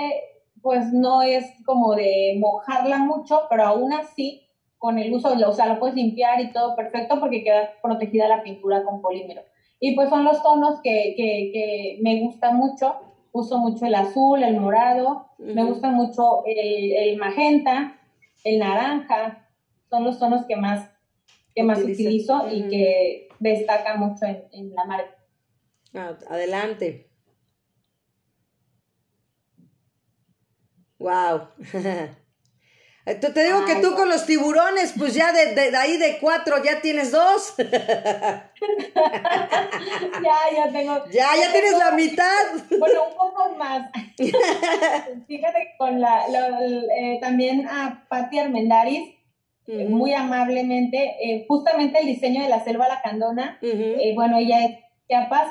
pues 0.62 0.94
no 0.94 1.22
es 1.22 1.46
como 1.66 1.96
de 1.96 2.38
mojarla 2.40 3.00
mucho, 3.00 3.42
pero 3.50 3.64
aún 3.64 3.92
así 3.92 4.48
con 4.78 4.98
el 5.00 5.14
uso, 5.14 5.34
o 5.34 5.54
sea, 5.54 5.66
lo 5.66 5.80
puedes 5.80 5.96
limpiar 5.96 6.40
y 6.42 6.52
todo 6.52 6.76
perfecto 6.76 7.20
porque 7.20 7.44
queda 7.44 7.70
protegida 7.82 8.28
la 8.28 8.44
pintura 8.44 8.84
con 8.84 9.02
polímero. 9.02 9.42
Y 9.80 9.96
pues 9.96 10.10
son 10.10 10.24
los 10.24 10.42
tonos 10.44 10.80
que, 10.82 11.16
que, 11.18 11.52
que 11.54 12.00
me 12.02 12.22
gusta 12.22 12.52
mucho 12.52 12.96
uso 13.34 13.58
mucho 13.58 13.86
el 13.88 13.96
azul, 13.96 14.44
el 14.44 14.60
morado, 14.60 15.28
me 15.40 15.66
gusta 15.66 15.90
mucho 15.90 16.44
el, 16.46 17.18
magenta, 17.18 18.00
el 18.44 18.60
naranja, 18.60 19.50
son 19.90 20.06
los 20.06 20.20
tonos 20.20 20.46
que 20.46 20.56
más, 20.56 20.90
que 21.54 21.64
más 21.64 21.80
utilizo 21.80 22.48
y 22.50 22.70
que 22.70 23.30
destaca 23.40 23.96
mucho 23.98 24.26
en, 24.26 24.74
la 24.74 24.86
marca. 24.86 25.16
Ah, 25.96 26.16
adelante. 26.30 27.10
Wow. 31.00 31.48
Eh, 33.06 33.16
te 33.16 33.44
digo 33.44 33.66
que 33.66 33.82
tú 33.82 33.96
con 33.96 34.08
los 34.08 34.26
tiburones, 34.26 34.94
pues 34.98 35.14
ya 35.14 35.34
de, 35.34 35.54
de, 35.54 35.76
ahí 35.76 35.98
de 35.98 36.20
cuatro 36.22 36.64
ya 36.64 36.80
tienes 36.80 37.12
dos. 37.12 37.54
ya, 37.58 37.74
ya 40.56 40.72
tengo. 40.72 41.04
Ya, 41.12 41.28
ya 41.36 41.52
tienes 41.52 41.78
la 41.78 41.92
mitad. 41.92 42.46
Bueno, 42.80 43.10
un 43.10 43.16
poco 43.16 43.56
más. 43.58 43.92
Fíjate 45.28 45.74
con 45.78 46.00
la, 46.00 46.28
eh, 46.30 47.20
también 47.20 47.68
a 47.68 48.06
Patti 48.08 48.40
Armendaris, 48.40 49.16
eh, 49.68 49.86
muy 49.90 50.14
amablemente, 50.14 51.46
justamente 51.50 52.00
el 52.00 52.06
diseño 52.06 52.42
de 52.42 52.50
la 52.50 52.64
selva 52.64 52.88
lacandona, 52.88 53.60
bueno, 54.16 54.38
ella 54.38 54.66
es 54.66 54.78
capaz, 55.10 55.50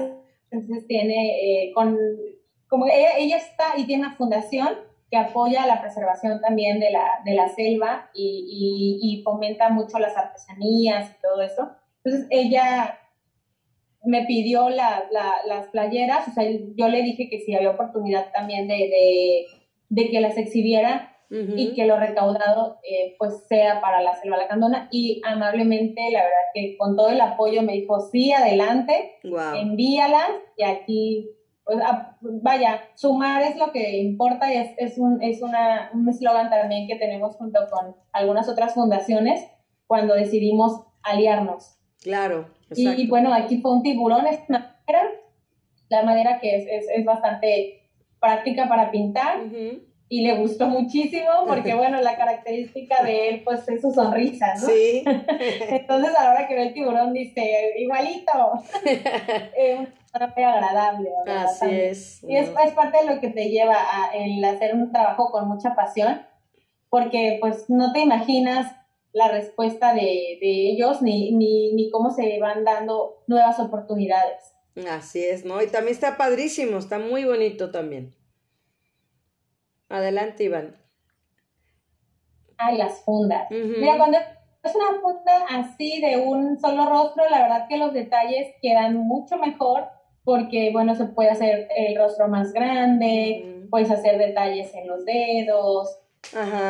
entonces 0.51 0.87
tiene, 0.87 1.71
con, 1.75 1.99
como 2.69 2.87
ella, 2.87 3.17
ella 3.19 3.37
está 3.37 3.75
y 3.77 3.85
tiene 3.85 4.07
una 4.07 4.17
fundación 4.17 4.92
que 5.13 5.19
apoya 5.19 5.67
la 5.67 5.83
preservación 5.83 6.41
también 6.41 6.81
de 6.81 6.91
la, 6.91 7.21
de 7.23 7.35
la 7.35 7.51
selva 7.51 8.09
y, 8.15 8.99
y, 9.03 9.23
fomenta 9.23 9.69
mucho 9.69 9.99
las 9.99 10.17
artesanías 10.17 11.11
y 11.11 11.21
todo 11.21 11.43
eso. 11.43 11.71
Entonces 12.03 12.29
ella 12.31 12.99
me 14.03 14.25
pidió 14.25 14.71
la, 14.71 15.05
las 15.45 15.67
playeras, 15.67 16.29
o 16.29 16.31
sea, 16.31 16.45
yo 16.51 16.89
le 16.89 17.03
dije 17.03 17.29
que 17.29 17.41
si 17.41 17.55
había 17.55 17.73
oportunidad 17.73 18.33
también 18.33 18.67
de, 18.67 18.75
de, 18.75 19.47
de 19.91 20.11
que 20.11 20.21
las 20.23 20.39
exhibiera 20.39 21.11
y 21.29 21.73
que 21.75 21.87
lo 21.87 21.99
recaudado 21.99 22.79
eh, 22.83 23.15
pues 23.19 23.47
sea 23.49 23.81
para 23.81 24.03
la 24.03 24.15
selva 24.15 24.37
lacandona. 24.37 24.89
Y 24.91 25.21
amablemente, 25.25 26.11
la 26.11 26.21
verdad 26.21 26.37
que 26.55 26.77
con 26.79 26.95
todo 26.97 27.09
el 27.09 27.21
apoyo 27.21 27.63
me 27.63 27.73
dijo, 27.73 28.01
sí, 28.01 28.33
adelante, 28.33 29.19
envíalas 29.55 30.31
y 30.59 30.63
aquí 30.63 31.31
vaya, 32.21 32.81
sumar 32.95 33.43
es 33.43 33.57
lo 33.57 33.73
que 33.73 33.99
importa 33.99 34.53
y 34.53 34.57
es, 34.57 34.71
es 34.79 34.99
un 34.99 35.23
es 35.23 35.43
una, 35.43 35.91
un 35.95 36.09
eslogan 36.09 36.51
también 36.51 36.87
que 36.87 36.97
tenemos 36.97 37.37
junto 37.37 37.61
con 37.71 37.97
algunas 38.13 38.49
otras 38.49 38.75
fundaciones 38.75 39.47
cuando 39.87 40.15
decidimos 40.15 40.85
aliarnos. 41.03 41.77
Claro. 42.03 42.49
Y, 42.75 43.07
bueno, 43.07 43.35
aquí 43.35 43.61
fue 43.61 43.73
un 43.73 43.83
tiburón, 43.83 44.27
es 44.27 44.41
madera, 44.49 45.11
la 45.89 46.03
madera 46.03 46.41
que 46.41 46.57
es, 46.57 46.67
es, 46.67 46.87
es 46.97 47.05
bastante 47.05 47.91
práctica 48.19 48.69
para 48.69 48.91
pintar. 48.91 49.41
Y 50.13 50.21
le 50.21 50.37
gustó 50.37 50.69
muchísimo 50.69 51.31
porque, 51.47 51.73
bueno, 51.83 52.03
la 52.03 52.19
característica 52.19 53.03
de 53.03 53.31
él, 53.31 53.43
pues, 53.45 53.67
es 53.67 53.81
su 53.81 53.91
sonrisa, 53.93 54.53
¿no? 54.61 54.67
Sí. 54.67 55.03
Entonces, 55.07 56.15
a 56.15 56.25
la 56.25 56.31
hora 56.33 56.47
que 56.47 56.55
ve 56.55 56.65
el 56.65 56.75
tiburón, 56.75 57.15
dice, 57.15 57.73
igualito. 57.79 58.63
eh, 58.85 59.89
muy 60.37 60.45
agradable. 60.45 61.09
Así 61.27 61.67
es. 61.71 62.25
Y 62.25 62.37
es, 62.37 62.51
es, 62.63 62.73
parte 62.75 62.99
de 62.99 63.15
lo 63.15 63.23
que 63.23 63.29
te 63.29 63.49
lleva 63.49 63.75
a 63.75 64.15
el 64.15 64.45
hacer 64.45 64.75
un 64.75 64.93
trabajo 64.93 65.31
con 65.31 65.49
mucha 65.49 65.75
pasión, 65.75 66.21
porque 66.91 67.39
pues 67.41 67.71
no 67.71 67.95
te 67.95 68.01
imaginas 68.01 68.71
la 69.15 69.29
respuesta 69.29 69.95
de, 69.95 70.37
de 70.43 70.73
ellos 70.73 71.01
ni, 71.01 71.33
ni, 71.33 71.73
ni 71.73 71.91
cómo 71.91 72.11
se 72.11 72.39
van 72.39 72.65
dando 72.65 73.23
nuevas 73.27 73.59
oportunidades. 73.59 74.53
Así 74.91 75.25
es, 75.25 75.47
¿no? 75.47 75.63
Y 75.63 75.69
también 75.69 75.95
está 75.95 76.19
padrísimo, 76.19 76.77
está 76.77 76.99
muy 76.99 77.25
bonito 77.25 77.71
también. 77.71 78.15
Adelante, 79.93 80.45
Iván. 80.45 80.75
Ay, 82.57 82.79
las 82.79 83.01
fundas. 83.05 83.51
Mira, 83.51 83.99
cuando 83.99 84.19
es 84.63 84.75
una 84.75 85.01
funda 85.01 85.33
así 85.51 86.01
de 86.01 86.17
un 86.17 86.59
solo 86.59 86.87
rostro, 86.87 87.29
la 87.29 87.43
verdad 87.43 87.69
que 87.69 87.77
los 87.77 87.93
detalles 87.93 88.55
quedan 88.63 88.97
mucho 88.97 89.37
mejor 89.37 89.89
porque, 90.25 90.71
bueno, 90.73 90.95
se 90.95 91.07
puede 91.07 91.31
hacer 91.31 91.69
el 91.77 91.97
rostro 91.97 92.29
más 92.29 92.53
grande, 92.53 93.67
puedes 93.71 93.91
hacer 93.91 94.19
detalles 94.19 94.73
en 94.75 94.87
los 94.87 95.05
dedos. 95.05 95.99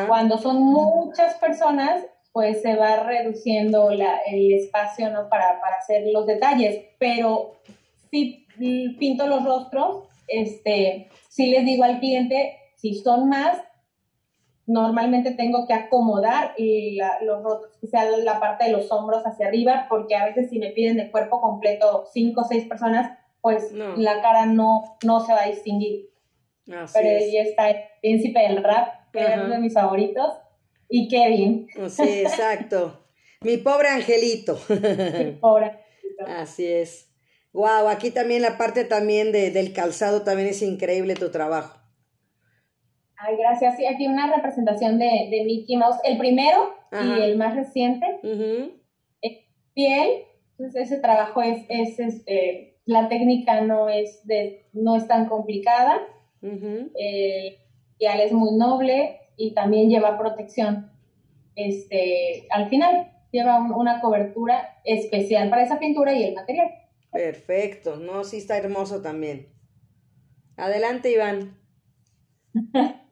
Cuando 0.07 0.37
son 0.37 0.61
muchas 0.61 1.35
personas, 1.35 2.03
pues 2.33 2.61
se 2.61 2.75
va 2.75 3.03
reduciendo 3.03 3.91
la, 3.91 4.17
el 4.25 4.51
espacio, 4.53 5.11
¿no? 5.11 5.29
Para, 5.29 5.61
para 5.61 5.75
hacer 5.77 6.07
los 6.11 6.25
detalles, 6.25 6.83
pero 6.97 7.53
si 8.09 8.47
pinto 8.99 9.27
los 9.27 9.45
rostros, 9.45 10.07
este, 10.27 11.09
sí 11.29 11.51
les 11.51 11.63
digo 11.63 11.83
al 11.83 11.99
cliente, 11.99 12.57
si 12.83 12.95
son 12.95 13.29
más, 13.29 13.59
normalmente 14.65 15.31
tengo 15.31 15.65
que 15.65 15.73
acomodar 15.73 16.53
los 17.21 17.41
rostros, 17.41 17.77
que 17.79 17.87
sea 17.87 18.03
la 18.17 18.41
parte 18.41 18.65
de 18.65 18.73
los 18.73 18.91
hombros 18.91 19.23
hacia 19.23 19.47
arriba, 19.47 19.85
porque 19.87 20.17
a 20.17 20.25
veces 20.25 20.49
si 20.49 20.59
me 20.59 20.71
piden 20.71 20.97
de 20.97 21.09
cuerpo 21.09 21.39
completo 21.39 22.05
cinco 22.11 22.41
o 22.41 22.43
seis 22.43 22.67
personas, 22.67 23.17
pues 23.39 23.71
la 23.71 24.21
cara 24.21 24.47
no, 24.47 24.97
no 25.05 25.25
se 25.25 25.31
va 25.31 25.43
a 25.43 25.47
distinguir. 25.47 26.09
Pero 26.65 27.09
ahí 27.09 27.37
está 27.37 27.69
el 27.69 27.77
príncipe 28.01 28.41
del 28.41 28.61
rap, 28.61 28.89
que 29.13 29.21
es 29.21 29.37
uno 29.37 29.53
de 29.53 29.59
mis 29.59 29.73
favoritos, 29.73 30.33
y 30.89 31.07
Kevin. 31.07 31.67
Sí, 31.87 32.19
exacto. 32.19 32.99
Mi 33.43 33.55
pobre 33.55 33.87
angelito. 33.87 34.59
Mi 34.67 35.31
pobre 35.39 35.67
angelito. 35.67 36.25
Así 36.27 36.65
es. 36.65 37.09
Wow, 37.53 37.87
aquí 37.87 38.11
también 38.11 38.41
la 38.41 38.57
parte 38.57 38.83
también 38.83 39.31
de, 39.31 39.51
del 39.51 39.71
calzado 39.71 40.23
también 40.23 40.49
es 40.49 40.61
increíble 40.61 41.15
tu 41.15 41.31
trabajo. 41.31 41.82
Ay, 43.25 43.37
gracias. 43.37 43.77
Sí, 43.77 43.85
aquí 43.85 44.07
una 44.07 44.33
representación 44.33 44.99
de, 44.99 45.05
de 45.31 45.43
Mickey 45.45 45.77
Mouse. 45.77 45.97
El 46.03 46.17
primero 46.17 46.73
y 46.91 47.21
el 47.21 47.37
más 47.37 47.55
reciente. 47.55 48.05
piel. 49.73 50.09
Entonces 50.57 50.91
ese 50.91 51.01
trabajo 51.01 51.41
es, 51.41 51.65
es 51.69 51.99
este, 51.99 52.77
la 52.85 53.07
técnica 53.09 53.61
no 53.61 53.89
es 53.89 54.25
de, 54.27 54.67
no 54.73 54.97
es 54.97 55.07
tan 55.07 55.27
complicada. 55.27 56.01
Uh 56.41 56.89
es 57.99 58.31
muy 58.33 58.57
noble 58.57 59.19
y 59.37 59.53
también 59.53 59.89
lleva 59.89 60.17
protección. 60.17 60.91
Este, 61.55 62.47
al 62.49 62.69
final 62.69 63.11
lleva 63.31 63.59
una 63.59 64.01
cobertura 64.01 64.79
especial 64.83 65.49
para 65.49 65.63
esa 65.63 65.79
pintura 65.79 66.13
y 66.13 66.23
el 66.23 66.35
material. 66.35 66.69
Perfecto, 67.11 67.97
no, 67.97 68.23
sí 68.23 68.37
está 68.37 68.57
hermoso 68.57 69.01
también. 69.01 69.47
Adelante, 70.57 71.11
Iván. 71.11 71.57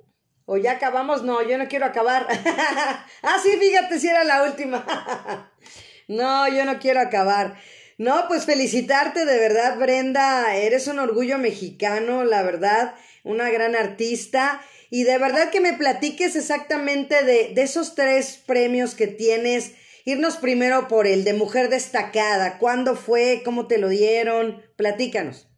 ¿O 0.53 0.57
ya 0.57 0.73
acabamos? 0.73 1.23
No, 1.23 1.41
yo 1.41 1.57
no 1.57 1.69
quiero 1.69 1.85
acabar. 1.85 2.27
ah, 3.23 3.37
sí, 3.41 3.51
fíjate 3.57 3.97
si 4.01 4.09
era 4.09 4.25
la 4.25 4.43
última. 4.43 4.85
no, 6.09 6.45
yo 6.49 6.65
no 6.65 6.77
quiero 6.77 6.99
acabar. 6.99 7.55
No, 7.97 8.25
pues 8.27 8.43
felicitarte 8.43 9.23
de 9.23 9.39
verdad, 9.39 9.77
Brenda. 9.77 10.53
Eres 10.57 10.87
un 10.87 10.99
orgullo 10.99 11.37
mexicano, 11.37 12.25
la 12.25 12.43
verdad, 12.43 12.95
una 13.23 13.49
gran 13.49 13.77
artista. 13.77 14.61
Y 14.89 15.05
de 15.05 15.17
verdad 15.19 15.51
que 15.51 15.61
me 15.61 15.71
platiques 15.71 16.35
exactamente 16.35 17.23
de, 17.23 17.53
esos 17.55 17.95
tres 17.95 18.43
premios 18.45 18.93
que 18.93 19.07
tienes. 19.07 19.71
Irnos 20.03 20.35
primero 20.35 20.89
por 20.89 21.07
el 21.07 21.23
de 21.23 21.33
mujer 21.33 21.69
destacada. 21.69 22.57
¿Cuándo 22.57 22.97
fue? 22.97 23.41
¿Cómo 23.45 23.67
te 23.67 23.77
lo 23.77 23.87
dieron? 23.87 24.61
Platícanos. 24.75 25.50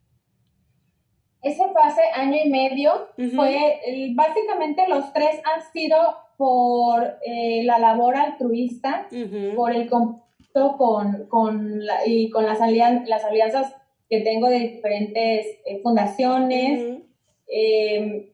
Ese 1.44 1.64
hace 1.84 2.02
año 2.14 2.38
y 2.44 2.50
medio. 2.50 3.10
Fue, 3.36 3.82
básicamente 4.16 4.88
los 4.88 5.12
tres 5.14 5.42
han 5.44 5.62
sido 5.72 5.98
por 6.38 7.18
eh, 7.26 7.64
la 7.64 7.80
labor 7.80 8.16
altruista, 8.16 9.08
por 9.56 9.72
el 9.72 9.90
contacto 9.90 10.78
con, 10.78 11.28
con, 11.28 11.82
y 12.06 12.30
con 12.30 12.46
las, 12.46 12.60
las 12.60 13.24
alianzas 13.26 13.76
que 14.10 14.22
tengo 14.22 14.48
de 14.48 14.60
diferentes 14.60 15.48
eh, 15.66 15.80
fundaciones, 15.82 17.02
em, 17.48 18.30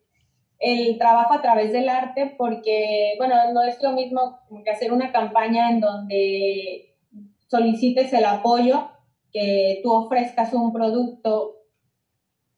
el 0.60 0.98
trabajo 0.98 1.34
a 1.34 1.42
través 1.42 1.72
del 1.72 1.88
arte, 1.88 2.36
porque, 2.38 3.14
bueno, 3.18 3.36
no 3.54 3.64
es 3.64 3.82
lo 3.82 3.94
mismo 3.94 4.40
que 4.64 4.72
hacer 4.72 4.92
una 4.92 5.12
campaña 5.12 5.70
en 5.70 5.80
donde 5.80 6.96
solicites 7.48 8.12
el 8.12 8.26
apoyo, 8.26 8.90
que 9.32 9.80
tú 9.84 9.92
ofrezcas 9.94 10.54
un 10.54 10.74
producto 10.74 11.59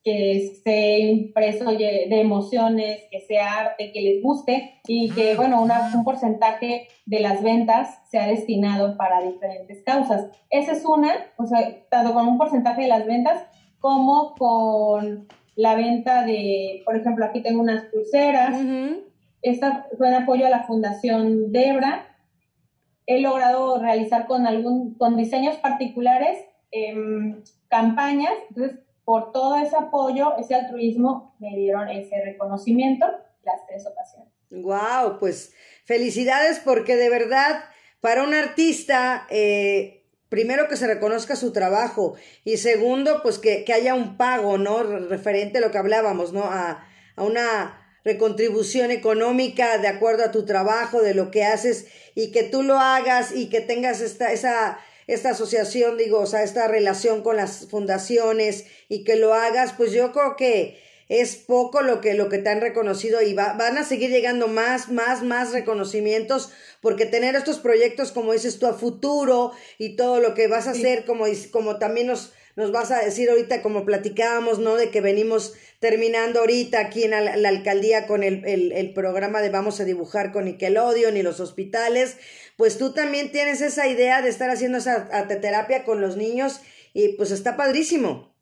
que 0.04 0.38
esté 0.38 1.00
impreso 1.00 1.72
de 1.72 2.08
emociones, 2.20 3.02
que 3.12 3.20
sea 3.22 3.60
arte, 3.60 3.92
que 3.92 4.02
les 4.02 4.24
guste 4.24 4.80
y 4.88 5.12
que, 5.12 5.36
bueno, 5.36 5.62
un 5.62 6.04
porcentaje 6.04 6.88
de 7.06 7.20
las 7.20 7.44
ventas 7.44 8.00
sea 8.10 8.28
destinado 8.28 8.98
para 8.98 9.22
diferentes 9.22 9.84
causas. 9.84 10.26
Esa 10.50 10.72
es 10.72 10.86
una, 10.86 11.14
o 11.38 11.46
sea, 11.46 11.86
tanto 11.90 12.14
con 12.14 12.28
un 12.28 12.38
porcentaje 12.38 12.84
de 12.84 12.88
las 12.88 13.06
ventas 13.06 13.44
como 13.80 14.34
con 14.36 15.28
la 15.56 15.76
venta 15.76 16.24
de, 16.24 16.82
por 16.86 16.96
ejemplo, 16.96 17.26
aquí 17.26 17.42
tengo 17.42 17.62
unas 17.62 17.86
pulseras. 17.86 18.56
Esta 19.42 19.88
fue 19.98 20.08
en 20.08 20.16
apoyo 20.16 20.46
a 20.48 20.50
la 20.50 20.64
Fundación 20.64 21.52
Debra. 21.52 22.08
He 23.06 23.20
logrado 23.22 23.80
realizar 23.80 24.26
con 24.26 24.48
algún, 24.48 24.96
con 24.96 25.18
diseños 25.18 25.58
particulares 25.58 26.38
em, 26.72 27.44
campañas. 27.68 28.34
Entonces, 28.50 28.80
por 29.04 29.32
todo 29.32 29.58
ese 29.58 29.76
apoyo, 29.76 30.38
ese 30.38 30.56
altruismo, 30.56 31.36
me 31.40 31.56
dieron 31.56 31.90
ese 31.90 32.22
reconocimiento 32.24 33.06
las 33.44 33.66
tres 33.68 33.86
ocasiones. 33.86 34.32
Wow, 34.50 35.20
pues 35.20 35.54
felicidades 35.86 36.60
porque 36.60 36.96
de 36.96 37.10
verdad 37.10 37.64
para 38.02 38.24
un 38.24 38.34
artista, 38.34 39.28
eh, 39.30 40.04
primero 40.28 40.68
que 40.68 40.76
se 40.76 40.88
reconozca 40.88 41.36
su 41.36 41.54
trabajo 41.54 42.16
y 42.44 42.58
segundo, 42.58 43.22
pues 43.22 43.38
que, 43.38 43.64
haya 43.72 43.94
un 43.94 44.18
pago, 44.18 44.58
¿no? 44.58 44.82
Referente 44.84 45.60
a 45.60 45.62
lo 45.62 45.70
que 45.70 45.78
hablábamos, 45.78 46.34
¿no? 46.34 46.44
A, 46.46 46.84
a 47.16 47.24
una 47.24 47.78
recontribución 48.04 48.90
económica 48.90 49.78
de 49.78 49.88
acuerdo 49.88 50.24
a 50.24 50.32
tu 50.32 50.46
trabajo, 50.46 51.04
de 51.04 51.14
lo 51.14 51.30
que 51.30 51.44
haces 51.44 51.88
y 52.16 52.32
que 52.32 52.42
tú 52.42 52.64
lo 52.64 52.80
hagas 52.80 53.36
y 53.36 53.50
que 53.50 53.62
tengas 53.62 54.02
esta, 54.02 54.32
esa 54.32 54.80
esta 55.14 55.32
asociación, 55.32 55.98
digo, 55.98 56.20
o 56.20 56.26
sea, 56.26 56.44
esta 56.44 56.68
relación 56.68 57.22
con 57.22 57.38
las 57.38 57.68
fundaciones 57.70 58.66
y 58.90 59.04
que 59.04 59.16
lo 59.16 59.34
hagas, 59.34 59.74
pues 59.74 59.92
yo 59.92 60.12
creo 60.12 60.36
que 60.36 60.80
es 61.10 61.36
poco 61.36 61.82
lo 61.82 62.00
que, 62.00 62.14
lo 62.14 62.30
que 62.30 62.38
te 62.38 62.50
han 62.50 62.62
reconocido 62.62 63.22
y 63.22 63.34
va, 63.34 63.54
van 63.54 63.78
a 63.78 63.84
seguir 63.84 64.10
llegando 64.10 64.48
más, 64.48 64.90
más, 64.90 65.24
más 65.24 65.52
reconocimientos 65.52 66.52
porque 66.80 67.06
tener 67.06 67.36
estos 67.36 67.60
proyectos, 67.60 68.14
como 68.14 68.32
dices 68.32 68.60
tú, 68.60 68.68
a 68.68 68.74
futuro 68.74 69.52
y 69.78 69.98
todo 69.98 70.22
lo 70.22 70.34
que 70.34 70.48
vas 70.48 70.68
a 70.68 70.72
hacer, 70.72 71.04
como, 71.04 71.26
como 71.52 71.80
también 71.80 72.08
nos, 72.08 72.32
nos 72.56 72.72
vas 72.72 72.92
a 72.92 73.00
decir 73.00 73.30
ahorita, 73.30 73.62
como 73.62 73.86
platicábamos, 73.86 74.60
¿no? 74.60 74.76
De 74.76 74.90
que 74.90 75.02
venimos 75.02 75.54
terminando 75.80 76.42
ahorita 76.42 76.80
aquí 76.80 77.04
en 77.04 77.12
la, 77.12 77.50
alcaldía 77.50 78.08
con 78.08 78.24
el, 78.24 78.46
el, 78.46 78.72
el, 78.72 78.94
programa 78.94 79.42
de 79.42 79.50
Vamos 79.50 79.80
a 79.80 79.86
dibujar 79.86 80.32
con 80.32 80.46
Nickelodeon 80.46 81.18
y 81.18 81.24
los 81.24 81.40
hospitales 81.40 82.18
pues 82.62 82.78
tú 82.78 82.94
también 82.94 83.32
tienes 83.32 83.60
esa 83.60 83.88
idea 83.88 84.22
de 84.22 84.30
estar 84.30 84.52
haciendo 84.52 84.78
esa 84.78 85.08
terapia 85.28 85.84
con 85.84 86.00
los 86.00 86.16
niños 86.16 86.62
y 86.94 87.14
pues 87.18 87.32
está 87.32 87.58
padrísimo. 87.58 88.36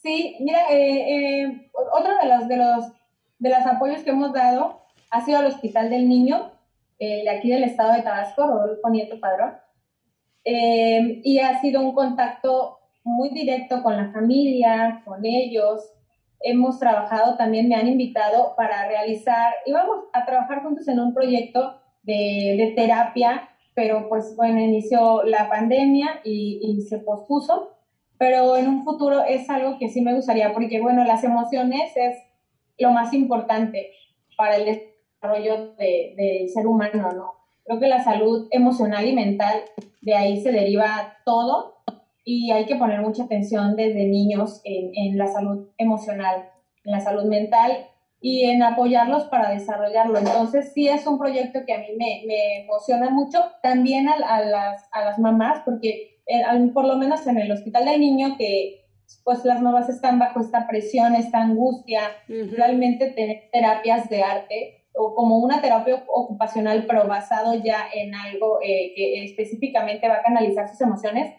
Sí, 0.00 0.36
mira, 0.38 0.60
eh, 0.70 1.42
eh, 1.42 1.70
otro 1.92 2.12
de 2.22 2.28
los, 2.28 2.46
de, 2.46 2.56
los, 2.56 2.84
de 3.40 3.50
los 3.50 3.66
apoyos 3.66 4.04
que 4.04 4.10
hemos 4.10 4.32
dado 4.32 4.80
ha 5.10 5.24
sido 5.24 5.38
al 5.38 5.46
Hospital 5.46 5.90
del 5.90 6.08
Niño, 6.08 6.52
eh, 7.00 7.24
de 7.24 7.30
aquí 7.30 7.50
del 7.50 7.64
estado 7.64 7.94
de 7.94 8.02
Tabasco, 8.02 8.46
Rodolfo 8.46 8.90
Nieto 8.90 9.18
Padrón, 9.18 9.54
y 10.44 11.38
ha 11.40 11.60
sido 11.60 11.80
un 11.82 11.92
contacto 11.92 12.78
muy 13.08 13.30
directo 13.30 13.82
con 13.82 13.96
la 13.96 14.12
familia, 14.12 15.02
con 15.04 15.24
ellos. 15.24 15.92
Hemos 16.40 16.78
trabajado 16.78 17.36
también, 17.36 17.68
me 17.68 17.74
han 17.74 17.88
invitado 17.88 18.54
para 18.56 18.86
realizar, 18.86 19.54
íbamos 19.66 20.04
a 20.12 20.24
trabajar 20.24 20.62
juntos 20.62 20.86
en 20.88 21.00
un 21.00 21.14
proyecto 21.14 21.80
de, 22.02 22.72
terapia, 22.76 23.48
pero 23.74 24.08
pues 24.08 24.34
bueno, 24.36 24.60
inició 24.60 25.24
la 25.24 25.48
pandemia 25.48 26.20
y, 26.24 26.80
se 26.88 26.98
pospuso, 26.98 27.76
pero 28.18 28.56
en 28.56 28.68
un 28.68 28.84
futuro 28.84 29.22
es 29.24 29.48
algo 29.50 29.78
que 29.78 29.88
sí 29.88 30.00
me 30.00 30.14
gustaría, 30.14 30.52
porque 30.52 30.80
bueno, 30.80 31.04
las 31.04 31.24
emociones 31.24 31.92
es 31.96 32.16
lo 32.78 32.90
más 32.90 33.12
importante 33.12 33.90
para 34.36 34.56
el 34.56 34.64
desarrollo 35.20 35.74
del 35.74 36.48
ser 36.48 36.66
humano, 36.66 37.12
¿no? 37.12 37.32
Creo 37.64 37.80
que 37.80 37.88
la 37.88 38.02
salud 38.02 38.48
emocional 38.50 39.06
y 39.06 39.14
mental, 39.14 39.62
de 40.00 40.14
ahí 40.14 40.40
se 40.42 40.52
deriva 40.52 41.16
todo 41.24 41.78
y 42.24 42.50
hay 42.50 42.66
que 42.66 42.76
poner 42.76 43.00
mucha 43.00 43.24
atención 43.24 43.74
desde 43.76 44.06
niños 44.06 44.60
en, 44.64 44.90
en 44.94 45.18
la 45.18 45.28
salud 45.28 45.68
emocional, 45.78 46.50
en 46.84 46.92
la 46.92 47.00
salud 47.00 47.24
mental 47.24 47.86
y 48.20 48.44
en 48.44 48.62
apoyarlos 48.62 49.24
para 49.24 49.50
desarrollarlo. 49.50 50.18
Entonces, 50.18 50.72
sí 50.74 50.88
es 50.88 51.06
un 51.06 51.18
proyecto 51.18 51.60
que 51.66 51.72
a 51.72 51.78
mí 51.78 51.86
me, 51.96 52.24
me 52.26 52.64
emociona 52.64 53.10
mucho, 53.10 53.38
también 53.62 54.08
a, 54.08 54.14
a, 54.14 54.44
las, 54.44 54.88
a 54.92 55.04
las 55.04 55.18
mamás, 55.18 55.62
porque 55.64 56.18
por 56.74 56.84
lo 56.84 56.96
menos 56.96 57.26
en 57.26 57.38
el 57.38 57.50
hospital 57.50 57.86
del 57.86 58.00
niño, 58.00 58.36
que 58.36 58.84
pues 59.24 59.44
las 59.44 59.62
mamás 59.62 59.88
están 59.88 60.18
bajo 60.18 60.40
esta 60.40 60.66
presión, 60.68 61.14
esta 61.14 61.42
angustia, 61.42 62.02
realmente 62.28 63.10
tener 63.10 63.48
terapias 63.52 64.10
de 64.10 64.22
arte 64.22 64.77
o 64.98 65.14
como 65.14 65.38
una 65.38 65.60
terapia 65.60 66.04
ocupacional, 66.08 66.84
pero 66.86 67.06
basado 67.06 67.54
ya 67.54 67.88
en 67.94 68.14
algo 68.14 68.58
eh, 68.62 68.92
que 68.96 69.24
específicamente 69.24 70.08
va 70.08 70.16
a 70.16 70.22
canalizar 70.22 70.68
sus 70.68 70.80
emociones, 70.80 71.34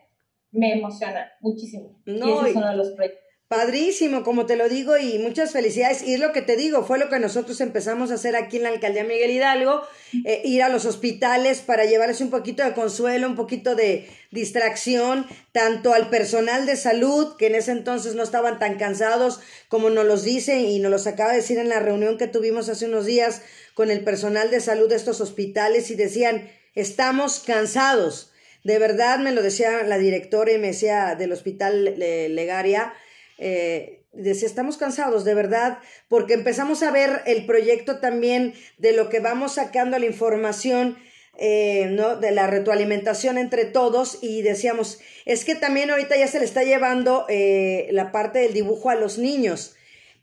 me 0.52 0.74
emociona 0.74 1.30
muchísimo. 1.42 2.02
y 2.06 2.18
ese 2.18 2.50
es 2.50 2.56
uno 2.56 2.70
de 2.70 2.76
los 2.76 2.92
proyectos. 2.92 3.29
Padrísimo, 3.50 4.22
como 4.24 4.46
te 4.46 4.56
lo 4.56 4.70
digo, 4.70 4.96
y 5.00 5.18
muchas 5.18 5.54
felicidades. 5.54 6.04
Y 6.04 6.14
es 6.14 6.20
lo 6.20 6.32
que 6.34 6.44
te 6.44 6.56
digo, 6.56 6.86
fue 6.86 7.00
lo 7.00 7.10
que 7.10 7.18
nosotros 7.18 7.60
empezamos 7.62 8.12
a 8.12 8.14
hacer 8.14 8.36
aquí 8.36 8.58
en 8.58 8.64
la 8.64 8.70
alcaldía 8.70 9.04
Miguel 9.04 9.32
Hidalgo, 9.32 9.82
eh, 10.24 10.44
ir 10.46 10.62
a 10.62 10.70
los 10.70 10.86
hospitales 10.86 11.62
para 11.62 11.86
llevarles 11.86 12.22
un 12.22 12.30
poquito 12.30 12.64
de 12.64 12.74
consuelo, 12.74 13.26
un 13.26 13.36
poquito 13.36 13.74
de 13.74 14.08
distracción, 14.30 15.26
tanto 15.52 15.96
al 15.96 16.12
personal 16.12 16.68
de 16.68 16.76
salud, 16.76 17.38
que 17.38 17.48
en 17.48 17.56
ese 17.56 17.72
entonces 17.72 18.14
no 18.14 18.22
estaban 18.22 18.60
tan 18.60 18.78
cansados 18.78 19.40
como 19.68 19.90
nos 19.90 20.06
los 20.06 20.24
dicen 20.24 20.60
y 20.60 20.78
nos 20.78 20.92
los 20.92 21.08
acaba 21.08 21.32
de 21.32 21.38
decir 21.38 21.58
en 21.58 21.70
la 21.70 21.80
reunión 21.80 22.20
que 22.20 22.28
tuvimos 22.28 22.70
hace 22.70 22.86
unos 22.86 23.08
días 23.08 23.42
con 23.74 23.90
el 23.90 24.04
personal 24.04 24.52
de 24.52 24.60
salud 24.60 24.88
de 24.90 24.96
estos 24.96 25.22
hospitales 25.22 25.90
y 25.90 25.96
decían, 25.96 26.48
estamos 26.76 27.40
cansados. 27.40 28.32
De 28.64 28.78
verdad 28.78 29.18
me 29.18 29.32
lo 29.32 29.42
decía 29.42 29.82
la 29.82 29.98
directora 29.98 30.52
y 30.52 30.60
me 30.60 30.68
decía 30.68 31.16
del 31.16 31.32
hospital 31.32 31.96
Legaria 31.98 32.94
eh, 33.40 34.04
decía, 34.12 34.48
estamos 34.48 34.78
cansados, 34.78 35.24
de 35.24 35.34
verdad, 35.34 35.80
porque 36.08 36.34
empezamos 36.34 36.84
a 36.84 36.92
ver 36.92 37.22
el 37.26 37.46
proyecto 37.46 38.00
también 38.00 38.54
de 38.78 38.92
lo 38.92 39.10
que 39.10 39.20
vamos 39.20 39.54
sacando 39.54 39.98
la 39.98 40.06
información, 40.06 40.98
eh, 41.38 41.88
¿no? 41.92 42.18
De 42.18 42.32
la 42.32 42.48
retroalimentación 42.48 43.38
entre 43.38 43.64
todos 43.64 44.20
y 44.22 44.42
decíamos, 44.42 45.00
es 45.26 45.46
que 45.46 45.56
también 45.56 45.90
ahorita 45.90 46.18
ya 46.18 46.28
se 46.28 46.40
le 46.40 46.46
está 46.46 46.64
llevando 46.64 47.26
eh, 47.30 47.88
la 47.92 48.12
parte 48.12 48.40
del 48.40 48.54
dibujo 48.54 48.90
a 48.90 48.96
los 48.96 49.18
niños, 49.18 49.76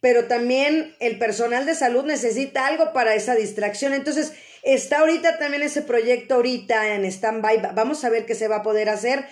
pero 0.03 0.27
también 0.27 0.95
el 1.01 1.19
personal 1.19 1.65
de 1.65 1.75
salud 1.75 2.05
necesita 2.05 2.67
algo 2.67 2.93
para 2.93 3.15
esa 3.15 3.35
distracción. 3.35 3.95
Entonces, 3.95 4.35
está 4.63 4.99
ahorita 4.99 5.39
también 5.39 5.63
ese 5.63 5.81
proyecto 5.81 6.35
ahorita 6.35 6.95
en 6.95 7.07
stand-by. 7.07 7.71
Vamos 7.75 8.05
a 8.05 8.11
ver 8.11 8.27
qué 8.27 8.35
se 8.35 8.47
va 8.47 8.57
a 8.57 8.63
poder 8.63 8.91
hacer, 8.91 9.25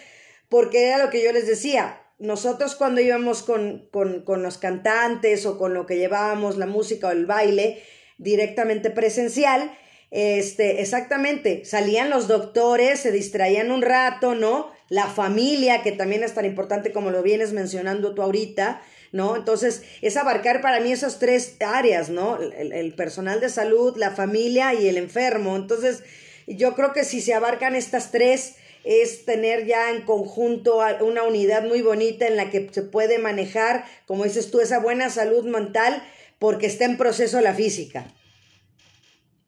porque 0.49 0.87
era 0.87 0.97
lo 0.97 1.11
que 1.11 1.23
yo 1.23 1.33
les 1.33 1.47
decía 1.47 2.01
nosotros 2.19 2.77
cuando 2.77 3.01
íbamos 3.01 3.43
con, 3.43 3.89
con, 3.91 4.43
los 4.43 4.59
cantantes 4.59 5.47
o 5.47 5.59
con 5.59 5.75
lo 5.75 5.87
que 5.87 5.97
llevábamos, 5.97 6.57
la 6.57 6.67
música 6.67 7.09
o 7.09 7.11
el 7.11 7.27
baile, 7.27 7.83
directamente 8.19 8.91
presencial, 8.91 9.77
este, 10.11 10.81
exactamente, 10.81 11.65
salían 11.65 12.11
los 12.11 12.29
doctores, 12.29 13.01
se 13.01 13.11
distraían 13.11 13.73
un 13.73 13.83
rato, 13.83 14.37
¿no? 14.37 14.71
La 14.89 15.07
familia, 15.07 15.83
que 15.83 15.91
también 15.91 16.23
es 16.23 16.35
tan 16.35 16.45
importante 16.45 16.93
como 16.93 17.11
lo 17.11 17.23
vienes 17.23 17.53
mencionando 17.53 18.15
tú 18.15 18.23
ahorita, 18.23 18.81
¿no? 19.11 19.35
Entonces, 19.35 19.83
es 20.03 20.17
abarcar 20.17 20.61
para 20.61 20.79
mí 20.79 20.93
esas 20.93 21.19
tres 21.19 21.57
áreas, 21.61 22.11
¿no? 22.11 22.39
El, 22.41 22.73
el 22.73 22.95
personal 22.95 23.41
de 23.41 23.49
salud, 23.49 23.97
la 23.97 24.13
familia 24.13 24.73
y 24.73 24.87
el 24.87 24.99
enfermo. 24.99 25.57
Entonces, 25.57 26.05
yo 26.47 26.75
creo 26.75 26.93
que 26.93 27.05
si 27.05 27.21
se 27.21 27.35
abarcan 27.35 27.75
estas 27.75 28.13
tres, 28.13 28.55
es 28.85 29.25
tener 29.25 29.67
ya 29.67 29.91
en 29.91 30.03
conjunto 30.03 30.81
una 31.01 31.25
unidad 31.25 31.67
muy 31.67 31.83
bonita 31.83 32.27
en 32.27 32.37
la 32.37 32.51
que 32.51 32.69
se 32.71 32.83
puede 32.83 33.19
manejar, 33.19 33.85
como 34.07 34.25
dices 34.25 34.51
tú, 34.51 34.61
esa 34.61 34.79
buena 34.79 35.11
salud 35.11 35.45
mental 35.45 36.03
porque 36.39 36.67
está 36.67 36.85
en 36.85 36.99
proceso 36.99 37.41
la 37.41 37.55
física. 37.55 38.07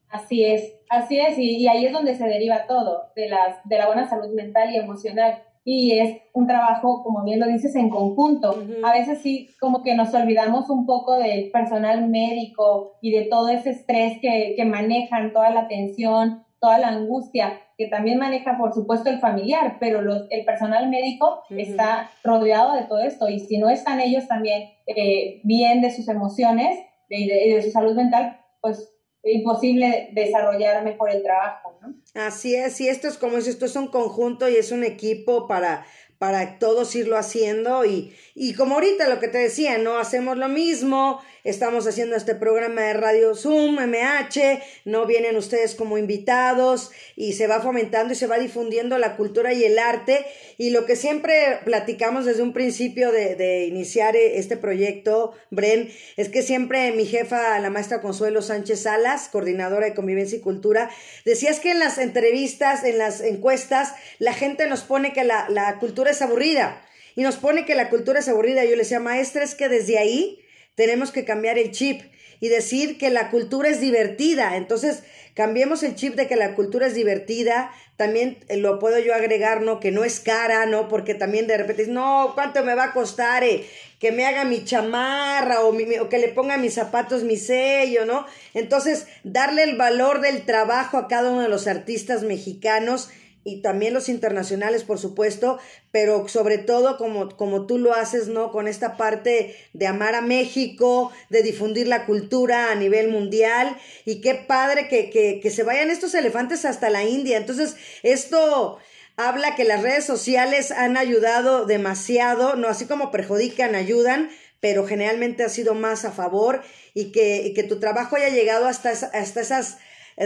Así 0.09 0.45
es, 0.45 0.72
así 0.89 1.18
es, 1.18 1.39
y, 1.39 1.68
ahí 1.68 1.84
es 1.84 1.93
donde 1.93 2.14
se 2.14 2.24
deriva 2.24 2.66
todo, 2.66 3.11
de, 3.14 3.28
las, 3.28 3.57
de 3.64 3.76
la 3.76 3.87
buena 3.87 4.09
salud 4.09 4.32
mental 4.34 4.70
y 4.72 4.78
emocional. 4.78 5.43
Y 5.64 5.99
es 5.99 6.18
un 6.32 6.47
trabajo, 6.47 7.03
como 7.03 7.24
bien 7.24 7.41
lo 7.41 7.47
dices, 7.49 7.74
en 7.74 7.91
conjunto. 7.91 8.64
A 8.84 8.93
veces 8.93 9.18
sí, 9.20 9.51
como 9.59 9.82
que 9.82 9.97
nos 9.97 10.14
olvidamos 10.14 10.70
un 10.70 10.87
poco 10.87 11.18
del 11.18 11.51
personal 11.51 12.09
médico 12.09 12.97
y 13.03 13.11
de 13.11 13.24
todo 13.24 13.49
ese 13.49 13.70
estrés 13.70 14.20
que, 14.22 14.55
que 14.57 14.64
manejan, 14.64 15.32
toda 15.32 15.51
la 15.51 15.66
tensión, 15.66 16.45
toda 16.66 16.78
la 16.80 16.88
angustia 16.88 17.60
que 17.78 17.86
también 17.86 18.18
maneja, 18.18 18.58
por 18.58 18.74
supuesto, 18.74 19.08
el 19.08 19.20
familiar, 19.20 19.76
pero 19.78 20.02
los, 20.02 20.26
el 20.30 20.44
personal 20.44 20.88
médico 20.88 21.44
está 21.48 22.10
rodeado 22.24 22.74
de 22.74 22.82
todo 22.82 22.98
esto 22.98 23.28
y 23.28 23.38
si 23.38 23.58
no 23.58 23.70
están 23.70 24.00
ellos 24.00 24.26
también 24.26 24.70
eh, 24.88 25.40
bien 25.44 25.80
de 25.80 25.94
sus 25.94 26.08
emociones 26.08 26.76
y 27.08 27.28
de, 27.28 27.62
su 27.62 27.70
salud 27.70 27.94
mental, 27.94 28.40
pues 28.60 28.92
es 29.22 29.34
imposible 29.36 30.08
desarrollar 30.12 30.82
mejor 30.82 31.10
el 31.10 31.22
trabajo, 31.22 31.78
¿no? 31.80 31.94
Así 32.20 32.56
es, 32.56 32.80
y 32.80 32.88
esto 32.88 33.06
es 33.06 33.16
como 33.16 33.40
si 33.40 33.50
esto 33.50 33.66
es 33.66 33.76
un 33.76 33.86
conjunto 33.86 34.48
y 34.48 34.56
es 34.56 34.72
un 34.72 34.82
equipo 34.82 35.46
para 35.46 35.84
para 36.18 36.58
todos 36.58 36.94
irlo 36.96 37.18
haciendo 37.18 37.84
y, 37.84 38.14
y 38.34 38.54
como 38.54 38.76
ahorita 38.76 39.06
lo 39.06 39.20
que 39.20 39.28
te 39.28 39.36
decía, 39.36 39.76
¿no? 39.78 39.98
Hacemos 39.98 40.38
lo 40.38 40.48
mismo, 40.48 41.20
estamos 41.47 41.86
haciendo 41.86 42.16
este 42.16 42.34
programa 42.34 42.82
de 42.82 42.92
Radio 42.94 43.34
Zoom, 43.36 43.76
MH, 43.76 44.61
no 44.84 45.07
vienen 45.07 45.36
ustedes 45.36 45.76
como 45.76 45.97
invitados 45.97 46.90
y 47.14 47.34
se 47.34 47.47
va 47.47 47.61
fomentando 47.61 48.12
y 48.12 48.16
se 48.16 48.26
va 48.26 48.38
difundiendo 48.38 48.99
la 48.99 49.16
cultura 49.16 49.53
y 49.53 49.64
el 49.64 49.78
arte 49.78 50.26
y 50.59 50.70
lo 50.70 50.86
que 50.86 50.97
siempre 50.97 51.61
platicamos 51.64 52.24
desde 52.24 52.42
un 52.42 52.53
principio 52.53 53.12
de, 53.12 53.36
de 53.36 53.66
iniciar 53.66 54.16
este 54.16 54.57
proyecto, 54.57 55.34
Bren, 55.51 55.90
es 56.16 56.28
que 56.28 56.42
siempre 56.42 56.90
mi 56.92 57.07
jefa, 57.07 57.59
la 57.61 57.70
maestra 57.70 58.01
Consuelo 58.01 58.42
Sánchez 58.42 58.82
Salas, 58.82 59.28
coordinadora 59.28 59.86
de 59.86 59.94
convivencia 59.94 60.38
y 60.38 60.40
cultura, 60.40 60.90
decías 61.24 61.61
que 61.61 61.70
en 61.70 61.78
las 61.78 61.99
entrevistas, 61.99 62.82
en 62.82 62.99
las 62.99 63.20
encuestas, 63.20 63.94
la 64.18 64.34
gente 64.34 64.66
nos 64.66 64.82
pone 64.82 65.12
que 65.12 65.22
la, 65.22 65.49
la 65.49 65.78
cultura 65.78 66.11
es 66.11 66.22
aburrida. 66.22 66.82
Y 67.14 67.22
nos 67.22 67.36
pone 67.36 67.64
que 67.64 67.74
la 67.74 67.88
cultura 67.88 68.20
es 68.20 68.28
aburrida. 68.28 68.64
Yo 68.64 68.72
le 68.72 68.82
decía, 68.82 69.01
maestra, 69.01 69.42
es 69.42 69.55
que 69.55 69.70
desde 69.70 69.97
ahí 69.97 70.45
tenemos 70.76 71.10
que 71.10 71.24
cambiar 71.24 71.58
el 71.58 71.72
chip 71.72 72.02
y 72.38 72.48
decir 72.48 72.98
que 72.98 73.10
la 73.10 73.30
cultura 73.30 73.68
es 73.68 73.80
divertida. 73.80 74.56
Entonces, 74.56 75.02
cambiemos 75.34 75.82
el 75.82 75.94
chip 75.94 76.14
de 76.14 76.26
que 76.26 76.36
la 76.36 76.54
cultura 76.54 76.86
es 76.86 76.94
divertida. 76.94 77.72
También 77.96 78.38
eh, 78.48 78.58
lo 78.58 78.78
puedo 78.78 78.98
yo 78.98 79.14
agregar, 79.14 79.62
¿no? 79.62 79.80
Que 79.80 79.90
no 79.90 80.04
es 80.04 80.20
cara, 80.20 80.66
¿no? 80.66 80.86
Porque 80.88 81.14
también 81.14 81.46
de 81.46 81.56
repente, 81.56 81.86
no, 81.86 82.32
¿cuánto 82.34 82.62
me 82.62 82.74
va 82.74 82.84
a 82.84 82.92
costar 82.92 83.42
eh? 83.42 83.66
que 83.98 84.12
me 84.12 84.26
haga 84.26 84.44
mi 84.44 84.64
chamarra 84.64 85.62
o, 85.62 85.74
o 85.74 86.08
que 86.10 86.18
le 86.18 86.28
ponga 86.28 86.58
mis 86.58 86.74
zapatos 86.74 87.24
mi 87.24 87.38
sello, 87.38 88.04
¿no? 88.04 88.26
Entonces, 88.52 89.06
darle 89.24 89.62
el 89.62 89.76
valor 89.76 90.20
del 90.20 90.42
trabajo 90.42 90.98
a 90.98 91.08
cada 91.08 91.30
uno 91.30 91.40
de 91.40 91.48
los 91.48 91.66
artistas 91.66 92.22
mexicanos 92.22 93.08
y 93.47 93.62
también 93.62 93.94
los 93.94 94.09
internacionales, 94.09 94.82
por 94.82 94.99
supuesto, 94.99 95.61
pero 95.92 96.26
sobre 96.26 96.59
todo 96.59 96.97
como, 96.97 97.36
como 97.36 97.64
tú 97.64 97.78
lo 97.78 97.94
haces, 97.94 98.26
¿no? 98.26 98.51
Con 98.51 98.66
esta 98.66 98.97
parte 98.97 99.55
de 99.72 99.86
amar 99.86 100.16
a 100.16 100.20
México, 100.20 101.12
de 101.30 101.42
difundir 101.44 101.86
la 101.86 102.07
cultura 102.07 102.72
a 102.72 102.74
nivel 102.74 103.09
mundial 103.09 103.76
y 104.05 104.20
qué 104.20 104.34
padre 104.34 104.88
que, 104.88 105.11
que, 105.11 105.38
que 105.40 105.51
se 105.53 105.62
vayan 105.62 105.90
estos 105.90 106.14
elefantes 106.14 106.64
hasta 106.64 106.90
la 106.90 107.05
India. 107.05 107.36
Entonces, 107.36 107.76
esto 108.03 108.78
habla 109.16 109.55
que 109.55 109.62
las 109.62 109.80
redes 109.80 110.05
sociales 110.05 110.72
han 110.72 110.97
ayudado 110.97 111.66
demasiado, 111.66 112.57
no 112.57 112.66
así 112.66 112.86
como 112.86 113.12
perjudican, 113.12 113.76
ayudan, 113.76 114.28
pero 114.59 114.88
generalmente 114.88 115.44
ha 115.44 115.49
sido 115.49 115.74
más 115.74 116.05
a 116.05 116.11
favor 116.11 116.62
y 116.94 117.12
que, 117.12 117.47
y 117.47 117.55
que 117.55 117.62
tu 117.62 117.78
trabajo 117.78 118.16
haya 118.16 118.30
llegado 118.30 118.66
hasta, 118.66 118.90
hasta 118.90 119.40
esas 119.40 119.78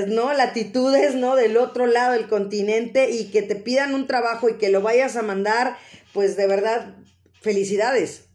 ¿no? 0.09 0.33
Latitudes, 0.33 1.15
¿no? 1.15 1.37
Del 1.37 1.57
otro 1.57 1.87
lado 1.87 2.13
del 2.13 2.29
continente 2.29 3.11
y 3.11 3.31
que 3.31 3.43
te 3.43 3.57
pidan 3.57 3.95
un 3.95 4.07
trabajo 4.07 4.49
y 4.49 4.59
que 4.59 4.71
lo 4.71 4.83
vayas 4.83 5.17
a 5.17 5.23
mandar, 5.23 5.77
pues 6.13 6.37
de 6.37 6.47
verdad, 6.47 6.95
felicidades. 7.41 8.29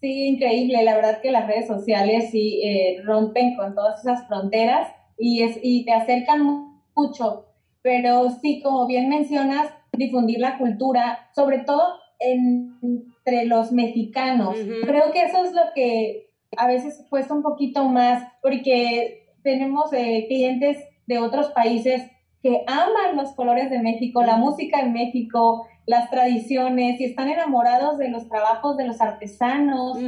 Sí, 0.00 0.28
increíble. 0.28 0.82
La 0.82 0.94
verdad 0.94 1.20
que 1.20 1.30
las 1.30 1.46
redes 1.46 1.66
sociales 1.66 2.30
sí 2.30 2.62
eh, 2.64 3.02
rompen 3.04 3.56
con 3.56 3.74
todas 3.74 4.00
esas 4.00 4.26
fronteras 4.26 4.88
y, 5.18 5.42
es, 5.42 5.58
y 5.62 5.84
te 5.84 5.92
acercan 5.92 6.80
mucho. 6.94 7.46
Pero 7.82 8.30
sí, 8.40 8.62
como 8.62 8.86
bien 8.86 9.08
mencionas, 9.08 9.70
difundir 9.92 10.38
la 10.38 10.58
cultura, 10.58 11.30
sobre 11.34 11.58
todo 11.60 11.98
entre 12.18 13.46
los 13.46 13.72
mexicanos. 13.72 14.56
Creo 14.86 15.12
que 15.12 15.22
eso 15.22 15.44
es 15.44 15.52
lo 15.52 15.62
que 15.74 16.30
a 16.56 16.66
veces 16.66 17.04
cuesta 17.08 17.34
un 17.34 17.42
poquito 17.42 17.84
más, 17.84 18.24
porque 18.42 19.19
tenemos 19.42 19.92
eh, 19.92 20.26
clientes 20.28 20.78
de 21.06 21.18
otros 21.18 21.48
países 21.48 22.02
que 22.42 22.64
aman 22.66 23.16
los 23.16 23.32
colores 23.34 23.68
de 23.68 23.80
México, 23.80 24.22
la 24.22 24.36
música 24.36 24.82
de 24.82 24.88
México, 24.88 25.66
las 25.84 26.08
tradiciones 26.08 26.98
y 27.00 27.04
están 27.04 27.28
enamorados 27.28 27.98
de 27.98 28.08
los 28.08 28.28
trabajos 28.28 28.76
de 28.78 28.86
los 28.86 29.00
artesanos. 29.00 29.98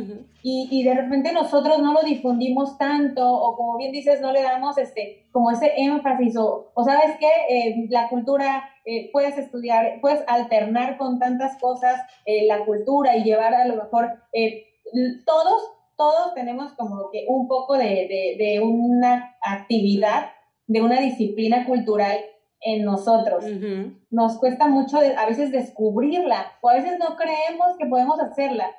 Y, 0.43 0.83
de 0.83 0.95
repente 0.95 1.33
nosotros 1.33 1.81
no 1.81 1.93
lo 1.93 2.03
difundimos 2.03 2.79
tanto 2.79 3.31
o 3.31 3.57
como 3.57 3.77
bien 3.77 3.93
dices 3.93 4.21
no 4.21 4.33
le 4.33 4.43
damos 4.43 4.79
este 4.79 5.27
como 5.31 5.51
ese 5.51 5.73
énfasis 5.77 6.37
o, 6.37 6.73
o 6.75 6.85
sabes 6.85 7.17
que 7.19 7.29
eh, 7.49 7.87
la 7.91 8.09
cultura 8.09 8.65
eh, 8.85 9.11
puedes 9.13 9.39
estudiar 9.39 10.01
puedes 10.01 10.25
alternar 10.27 10.97
con 10.99 11.19
tantas 11.19 11.59
cosas 11.61 12.01
la 12.49 12.65
cultura 12.65 13.17
y 13.17 13.25
llevar 13.25 13.55
a 13.55 13.67
lo 13.67 13.77
mejor 13.77 14.09
todos 15.25 15.82
todos 15.97 16.35
tenemos 16.35 16.73
como 16.75 17.11
que 17.11 17.25
un 17.29 17.49
poco 17.49 17.77
de, 17.77 18.61
una 18.63 19.37
actividad, 19.43 20.31
de 20.67 20.83
una 20.83 21.01
disciplina 21.01 21.67
cultural 21.67 22.19
en 22.61 22.85
nosotros. 22.85 23.45
Nos 24.11 24.39
cuesta 24.39 24.69
mucho 24.69 24.99
a 24.99 25.27
veces 25.27 25.51
descubrirla 25.51 26.53
o 26.61 26.69
a 26.69 26.75
veces 26.75 26.99
no 26.99 27.17
creemos 27.17 27.77
que 27.79 27.87
podemos 27.87 28.21
hacerla. 28.21 28.71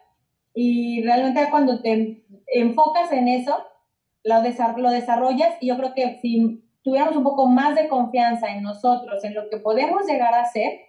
Y 0.54 1.02
realmente 1.04 1.48
cuando 1.50 1.82
te 1.82 2.26
enfocas 2.48 3.12
en 3.12 3.28
eso, 3.28 3.58
lo, 4.24 4.36
lo 4.78 4.90
desarrollas 4.90 5.56
y 5.60 5.68
yo 5.68 5.78
creo 5.78 5.94
que 5.94 6.20
si 6.22 6.64
tuviéramos 6.84 7.16
un 7.16 7.24
poco 7.24 7.48
más 7.48 7.76
de 7.76 7.88
confianza 7.88 8.54
en 8.54 8.64
nosotros, 8.64 9.24
en 9.24 9.34
lo 9.34 9.50
que 9.50 9.58
podemos 9.58 10.06
llegar 10.06 10.34
a 10.34 10.42
hacer, 10.42 10.82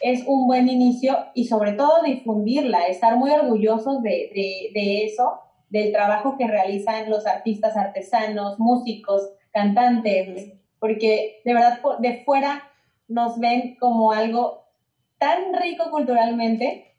es 0.00 0.24
un 0.26 0.46
buen 0.46 0.68
inicio 0.68 1.16
y 1.34 1.46
sobre 1.46 1.72
todo 1.72 2.02
difundirla, 2.04 2.86
estar 2.86 3.16
muy 3.16 3.30
orgullosos 3.30 4.02
de, 4.02 4.70
de, 4.72 5.04
eso, 5.04 5.40
del 5.70 5.92
trabajo 5.92 6.36
que 6.38 6.46
realizan 6.46 7.10
los 7.10 7.26
artistas, 7.26 7.76
artesanos, 7.76 8.58
músicos, 8.58 9.30
cantantes, 9.52 10.52
porque 10.78 11.40
de 11.44 11.54
verdad 11.54 11.80
de 11.98 12.22
fuera 12.24 12.70
nos 13.08 13.38
ven 13.38 13.76
como 13.76 14.12
algo 14.12 14.64
tan 15.18 15.52
rico 15.54 15.90
culturalmente 15.90 16.94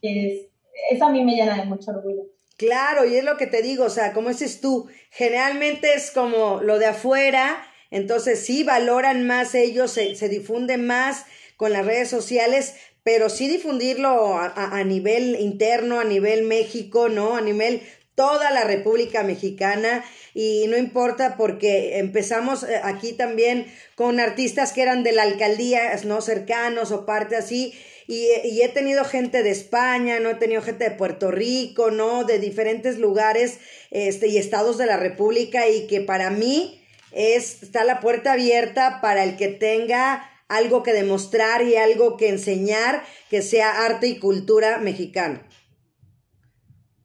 que 0.00 0.26
es, 0.26 0.46
eso 0.90 1.06
a 1.06 1.10
mí 1.10 1.24
me 1.24 1.34
llena 1.34 1.56
de 1.56 1.64
mucho 1.64 1.90
orgullo. 1.90 2.24
Claro, 2.56 3.04
y 3.04 3.16
es 3.16 3.24
lo 3.24 3.36
que 3.36 3.46
te 3.46 3.62
digo, 3.62 3.84
o 3.84 3.90
sea, 3.90 4.12
como 4.12 4.28
dices 4.28 4.60
tú, 4.60 4.88
generalmente 5.10 5.94
es 5.94 6.10
como 6.10 6.60
lo 6.62 6.78
de 6.78 6.86
afuera, 6.86 7.62
entonces 7.90 8.44
sí 8.44 8.64
valoran 8.64 9.26
más 9.26 9.54
ellos, 9.54 9.90
se, 9.90 10.14
se 10.14 10.28
difunde 10.28 10.78
más 10.78 11.26
con 11.56 11.72
las 11.72 11.84
redes 11.84 12.08
sociales, 12.08 12.76
pero 13.06 13.30
sí 13.30 13.46
difundirlo 13.46 14.36
a, 14.36 14.82
nivel 14.82 15.36
interno, 15.38 16.00
a 16.00 16.04
nivel 16.04 16.42
México, 16.42 17.08
¿no? 17.08 17.36
A 17.36 17.40
nivel 17.40 17.82
toda 18.16 18.50
la 18.50 18.64
República 18.64 19.22
Mexicana. 19.22 20.04
Y 20.34 20.64
no 20.66 20.76
importa 20.76 21.36
porque 21.36 22.00
empezamos 22.00 22.64
eh, 22.64 22.80
aquí 22.82 23.12
también 23.12 23.72
con 23.94 24.18
artistas 24.18 24.72
que 24.72 24.82
eran 24.82 25.04
de 25.04 25.12
la 25.12 25.22
alcaldía, 25.22 25.94
no 26.04 26.20
cercanos 26.20 26.90
o 26.90 27.06
parte 27.06 27.36
así. 27.36 27.74
Y, 28.08 28.26
y, 28.42 28.62
he 28.62 28.68
tenido 28.70 29.04
gente 29.04 29.44
de 29.44 29.50
España, 29.50 30.18
no 30.18 30.30
he 30.30 30.34
tenido 30.34 30.60
gente 30.60 30.82
de 30.82 30.96
Puerto 30.96 31.30
Rico, 31.30 31.92
no, 31.92 32.24
de 32.24 32.40
diferentes 32.40 32.98
lugares 32.98 33.60
este 33.92 34.26
y 34.26 34.36
estados 34.36 34.78
de 34.78 34.86
la 34.86 34.96
República 34.96 35.68
y 35.68 35.86
que 35.86 36.00
para 36.00 36.30
mí 36.30 36.82
es 37.12 37.62
está 37.62 37.84
la 37.84 38.00
puerta 38.00 38.32
abierta 38.32 39.00
para 39.00 39.22
el 39.22 39.36
que 39.36 39.46
tenga 39.46 40.28
algo 40.48 40.82
que 40.82 40.92
demostrar 40.92 41.62
y 41.62 41.76
algo 41.76 42.16
que 42.16 42.28
enseñar 42.28 43.02
que 43.30 43.42
sea 43.42 43.84
arte 43.84 44.08
y 44.08 44.18
cultura 44.18 44.78
mexicana. 44.78 45.46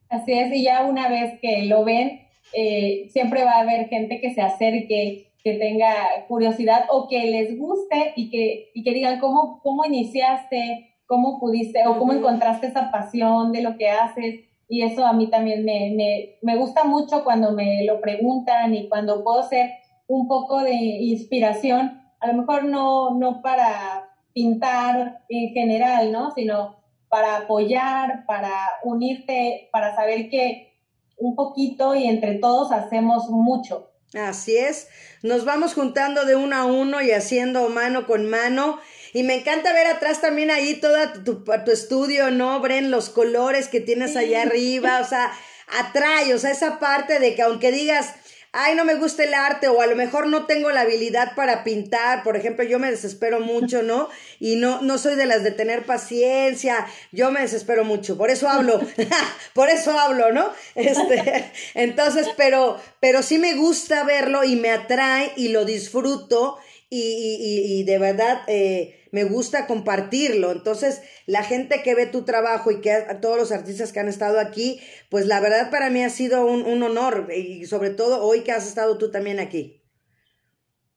Así 0.09 0.33
es, 0.33 0.53
y 0.53 0.63
ya 0.63 0.83
una 0.83 1.07
vez 1.07 1.39
que 1.41 1.63
lo 1.65 1.85
ven, 1.85 2.27
eh, 2.53 3.07
siempre 3.11 3.43
va 3.43 3.53
a 3.53 3.61
haber 3.61 3.87
gente 3.87 4.19
que 4.19 4.33
se 4.33 4.41
acerque, 4.41 5.31
que 5.43 5.53
tenga 5.53 6.25
curiosidad 6.27 6.85
o 6.89 7.07
que 7.07 7.25
les 7.25 7.57
guste 7.57 8.13
y 8.15 8.29
que, 8.29 8.71
y 8.73 8.83
que 8.83 8.93
digan 8.93 9.19
cómo, 9.19 9.61
cómo 9.63 9.85
iniciaste, 9.85 10.97
cómo 11.07 11.39
pudiste 11.39 11.87
o 11.87 11.97
cómo 11.97 12.13
encontraste 12.13 12.67
esa 12.67 12.91
pasión 12.91 13.51
de 13.51 13.61
lo 13.61 13.77
que 13.77 13.89
haces. 13.89 14.41
Y 14.67 14.83
eso 14.83 15.05
a 15.05 15.13
mí 15.13 15.29
también 15.29 15.65
me, 15.65 15.91
me, 15.95 16.35
me 16.41 16.57
gusta 16.57 16.83
mucho 16.83 17.23
cuando 17.23 17.53
me 17.53 17.83
lo 17.85 17.99
preguntan 18.01 18.73
y 18.75 18.87
cuando 18.87 19.23
puedo 19.23 19.43
ser 19.43 19.71
un 20.07 20.27
poco 20.27 20.61
de 20.61 20.75
inspiración 20.75 22.01
a 22.22 22.28
lo 22.28 22.34
mejor 22.34 22.63
no, 22.63 23.17
no 23.17 23.41
para 23.41 24.09
pintar 24.34 25.24
en 25.28 25.53
general, 25.53 26.11
¿no? 26.11 26.32
Sino 26.34 26.82
para 27.09 27.38
apoyar, 27.38 28.26
para 28.26 28.51
unirte, 28.84 29.69
para 29.72 29.95
saber 29.95 30.30
que 30.30 30.72
un 31.17 31.36
poquito 31.36 31.93
y 31.95 32.05
entre 32.05 32.36
todos 32.36 32.72
hacemos 32.72 33.30
mucho. 33.30 33.91
Así 34.13 34.57
es, 34.57 34.88
nos 35.22 35.45
vamos 35.45 35.74
juntando 35.74 36.26
de 36.26 36.36
uno 36.36 36.55
a 36.55 36.65
uno 36.65 37.01
y 37.01 37.11
haciendo 37.11 37.69
mano 37.69 38.05
con 38.05 38.30
mano. 38.30 38.80
Y 39.13 39.24
me 39.24 39.36
encanta 39.36 39.74
ver 39.74 39.88
atrás 39.88 40.22
también 40.22 40.51
ahí 40.51 40.80
todo 40.80 40.95
tu, 41.26 41.43
tu 41.43 41.72
estudio, 41.72 42.32
¿no, 42.32 42.59
Bren? 42.59 42.91
Los 42.91 43.09
colores 43.09 43.67
que 43.67 43.82
tienes 43.82 44.15
allá 44.15 44.43
arriba, 44.43 44.99
o 45.01 45.05
sea, 45.05 45.32
atrae, 45.80 46.34
o 46.34 46.39
sea, 46.39 46.51
esa 46.51 46.80
parte 46.80 47.19
de 47.19 47.36
que 47.36 47.41
aunque 47.41 47.72
digas, 47.72 48.15
ay, 48.53 48.75
no 48.75 48.83
me 48.83 48.95
gusta 48.95 49.23
el 49.23 49.33
arte 49.33 49.67
o 49.69 49.81
a 49.81 49.87
lo 49.87 49.95
mejor 49.95 50.27
no 50.27 50.45
tengo 50.45 50.71
la 50.71 50.81
habilidad 50.81 51.35
para 51.35 51.63
pintar, 51.63 52.23
por 52.23 52.35
ejemplo, 52.35 52.65
yo 52.65 52.79
me 52.79 52.91
desespero 52.91 53.39
mucho, 53.39 53.81
¿no? 53.81 54.09
Y 54.39 54.57
no, 54.57 54.81
no 54.81 54.97
soy 54.97 55.15
de 55.15 55.25
las 55.25 55.43
de 55.43 55.51
tener 55.51 55.85
paciencia, 55.85 56.85
yo 57.11 57.31
me 57.31 57.41
desespero 57.41 57.85
mucho, 57.85 58.17
por 58.17 58.29
eso 58.29 58.49
hablo, 58.49 58.81
por 59.53 59.69
eso 59.69 59.97
hablo, 59.97 60.31
¿no? 60.31 60.51
Este, 60.75 61.51
entonces, 61.75 62.27
pero, 62.35 62.79
pero 62.99 63.23
sí 63.23 63.37
me 63.37 63.53
gusta 63.55 64.03
verlo 64.03 64.43
y 64.43 64.55
me 64.57 64.71
atrae 64.71 65.31
y 65.37 65.49
lo 65.49 65.63
disfruto 65.63 66.57
y, 66.89 66.99
y, 66.99 67.79
y 67.79 67.83
de 67.83 67.97
verdad, 67.99 68.41
eh, 68.47 69.00
me 69.12 69.24
gusta 69.24 69.68
compartirlo. 69.68 70.51
Entonces, 70.51 71.01
la 71.26 71.43
gente 71.43 71.82
que 71.84 71.95
ve 71.95 72.05
tu 72.05 72.24
trabajo 72.24 72.72
y 72.72 72.82
que 72.82 72.91
a, 72.91 73.22
todos 73.22 73.38
los 73.38 73.51
artistas 73.51 73.91
que 73.91 73.99
han 73.99 74.07
estado 74.07 74.39
aquí, 74.39 74.80
pues 75.09 75.26
la 75.26 75.39
verdad 75.39 75.70
para 75.70 75.89
mí 75.89 76.03
ha 76.03 76.09
sido 76.09 76.45
un, 76.45 76.64
un 76.64 76.84
honor 76.84 77.28
y 77.36 77.66
sobre 77.66 77.91
todo 77.91 78.24
hoy 78.24 78.41
que 78.41 78.51
has 78.51 78.68
estado 78.68 78.97
tú 78.97 79.12
también 79.12 79.39
aquí. 79.39 79.82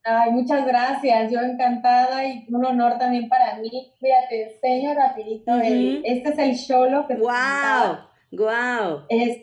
Ay, 0.07 0.31
muchas 0.31 0.67
gracias, 0.67 1.31
yo 1.31 1.39
encantada 1.39 2.23
y 2.23 2.45
un 2.49 2.63
honor 2.63 2.99
también 2.99 3.27
para 3.27 3.57
mí. 3.57 3.91
Mira, 3.99 4.17
te 4.29 4.53
enseño 4.53 4.93
rapidito, 4.93 5.51
este 5.59 6.29
es 6.29 6.37
el 6.37 6.67
cholo 6.67 7.07
que 7.07 7.15
¡Wow! 7.15 7.97
¡Wow! 8.31 9.05
Es 9.09 9.39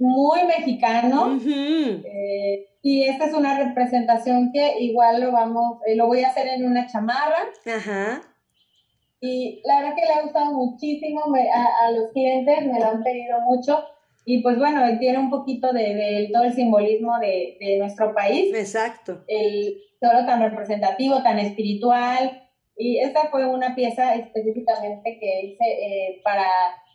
muy 0.00 0.44
mexicano. 0.44 1.38
eh, 1.46 2.66
y 2.82 3.04
esta 3.04 3.26
es 3.26 3.34
una 3.34 3.58
representación 3.58 4.50
que 4.52 4.80
igual 4.80 5.20
lo 5.20 5.32
vamos, 5.32 5.78
eh, 5.86 5.94
lo 5.94 6.06
voy 6.06 6.22
a 6.22 6.28
hacer 6.28 6.48
en 6.48 6.64
una 6.64 6.86
chamarra. 6.86 7.50
Ajá. 7.66 8.22
Y 9.20 9.60
la 9.64 9.80
verdad 9.80 9.94
que 9.94 10.06
le 10.06 10.12
ha 10.12 10.22
gustado 10.22 10.52
muchísimo 10.52 11.20
a, 11.34 11.90
los 11.92 12.10
clientes, 12.12 12.66
me 12.66 12.80
lo 12.80 12.86
han 12.86 13.02
pedido 13.02 13.38
mucho. 13.42 13.84
Y 14.24 14.42
pues 14.42 14.58
bueno, 14.58 14.80
tiene 14.98 15.18
un 15.18 15.28
poquito 15.28 15.72
de, 15.72 16.30
todo 16.32 16.44
el 16.44 16.54
simbolismo 16.54 17.18
de, 17.18 17.58
de, 17.60 17.78
nuestro 17.78 18.14
país. 18.14 18.54
Exacto. 18.54 19.22
El 19.26 19.76
todo 20.00 20.24
tan 20.24 20.40
representativo, 20.40 21.22
tan 21.22 21.38
espiritual. 21.38 22.48
Y 22.76 22.98
esta 23.00 23.28
fue 23.28 23.44
una 23.46 23.74
pieza 23.74 24.14
específicamente 24.14 25.18
que 25.20 25.40
hice 25.46 25.64
eh, 25.64 26.20
para 26.24 26.46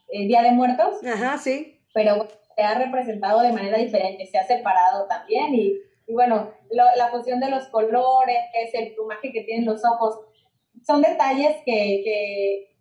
el 0.09 0.27
Día 0.27 0.41
de 0.41 0.51
Muertos. 0.51 0.95
Ajá, 1.05 1.37
sí. 1.37 1.79
Pero 1.93 2.27
se 2.55 2.61
ha 2.61 2.77
representado 2.77 3.41
de 3.41 3.51
manera 3.51 3.77
diferente, 3.77 4.25
se 4.25 4.37
ha 4.37 4.45
separado 4.45 5.07
también 5.07 5.53
y, 5.53 5.77
bueno, 6.07 6.51
la 6.69 7.09
función 7.09 7.39
de 7.39 7.49
los 7.49 7.67
colores, 7.69 8.37
es 8.53 8.73
el 8.73 8.93
plumaje 8.93 9.31
que 9.31 9.43
tienen 9.43 9.65
los 9.65 9.83
ojos, 9.83 10.19
son 10.85 11.01
detalles 11.01 11.57
que, 11.65 12.71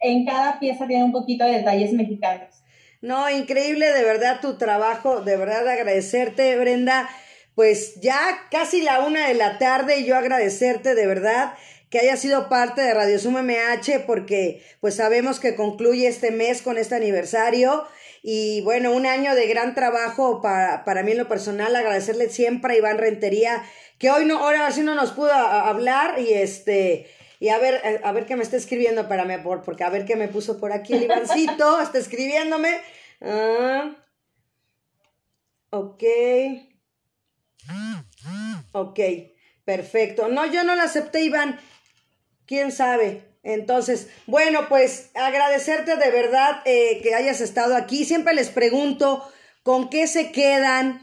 en 0.00 0.26
cada 0.26 0.58
pieza 0.58 0.86
tienen 0.86 1.06
un 1.06 1.12
poquito 1.12 1.44
de 1.44 1.52
detalles 1.52 1.92
mexicanos. 1.92 2.62
No, 3.00 3.30
increíble 3.30 3.90
de 3.92 4.02
verdad 4.02 4.40
tu 4.40 4.58
trabajo, 4.58 5.20
de 5.22 5.36
verdad 5.36 5.66
agradecerte, 5.66 6.58
Brenda. 6.58 7.08
Pues 7.54 8.00
ya 8.00 8.18
casi 8.50 8.82
la 8.82 9.00
una 9.00 9.28
de 9.28 9.34
la 9.34 9.58
tarde 9.58 10.00
y 10.00 10.04
yo 10.04 10.16
agradecerte 10.16 10.94
de 10.94 11.06
verdad 11.06 11.54
que 11.88 12.00
haya 12.00 12.16
sido 12.16 12.48
parte 12.48 12.82
de 12.82 12.92
Radio 12.92 13.16
MH 13.30 14.00
porque 14.06 14.62
pues 14.80 14.96
sabemos 14.96 15.38
que 15.38 15.54
concluye 15.54 16.08
este 16.08 16.32
mes 16.32 16.60
con 16.60 16.76
este 16.76 16.96
aniversario 16.96 17.84
y 18.26 18.62
bueno, 18.62 18.90
un 18.92 19.04
año 19.04 19.34
de 19.34 19.46
gran 19.46 19.74
trabajo 19.74 20.40
para, 20.40 20.82
para 20.86 21.02
mí 21.02 21.12
en 21.12 21.18
lo 21.18 21.28
personal, 21.28 21.76
agradecerle 21.76 22.30
siempre 22.30 22.72
a 22.72 22.76
Iván 22.78 22.96
Rentería, 22.96 23.62
que 23.98 24.10
hoy 24.10 24.24
no, 24.24 24.38
ahora 24.38 24.70
sí 24.70 24.80
no 24.80 24.94
nos 24.94 25.12
pudo 25.12 25.30
hablar 25.30 26.18
y 26.18 26.32
este, 26.32 27.06
y 27.38 27.50
a 27.50 27.58
ver, 27.58 28.00
a 28.02 28.12
ver 28.12 28.24
qué 28.24 28.36
me 28.36 28.42
está 28.42 28.56
escribiendo 28.56 29.08
para 29.08 29.26
mí, 29.26 29.34
porque 29.62 29.84
a 29.84 29.90
ver 29.90 30.06
qué 30.06 30.16
me 30.16 30.28
puso 30.28 30.58
por 30.58 30.72
aquí 30.72 30.94
el 30.94 31.02
Ivancito, 31.02 31.78
está 31.82 31.98
escribiéndome. 31.98 32.80
Ah, 33.20 33.94
ok. 35.68 36.02
Ok, 38.72 39.00
perfecto. 39.66 40.28
No, 40.28 40.46
yo 40.46 40.64
no 40.64 40.74
la 40.76 40.84
acepté, 40.84 41.24
Iván. 41.24 41.60
¿Quién 42.46 42.72
sabe? 42.72 43.33
Entonces, 43.44 44.08
bueno, 44.26 44.60
pues 44.70 45.10
agradecerte 45.14 45.96
de 45.96 46.10
verdad 46.10 46.62
eh, 46.64 47.00
que 47.02 47.14
hayas 47.14 47.42
estado 47.42 47.76
aquí. 47.76 48.06
Siempre 48.06 48.34
les 48.34 48.48
pregunto 48.48 49.22
con 49.62 49.90
qué 49.90 50.06
se 50.06 50.32
quedan 50.32 51.00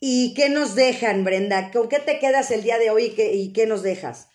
y 0.00 0.34
qué 0.34 0.48
nos 0.48 0.74
dejan, 0.74 1.24
Brenda. 1.24 1.70
¿Con 1.70 1.88
qué 1.88 2.00
te 2.00 2.18
quedas 2.18 2.50
el 2.50 2.64
día 2.64 2.78
de 2.78 2.90
hoy 2.90 3.04
y 3.04 3.14
qué, 3.14 3.34
y 3.34 3.52
qué 3.52 3.66
nos 3.66 3.84
dejas? 3.84 4.28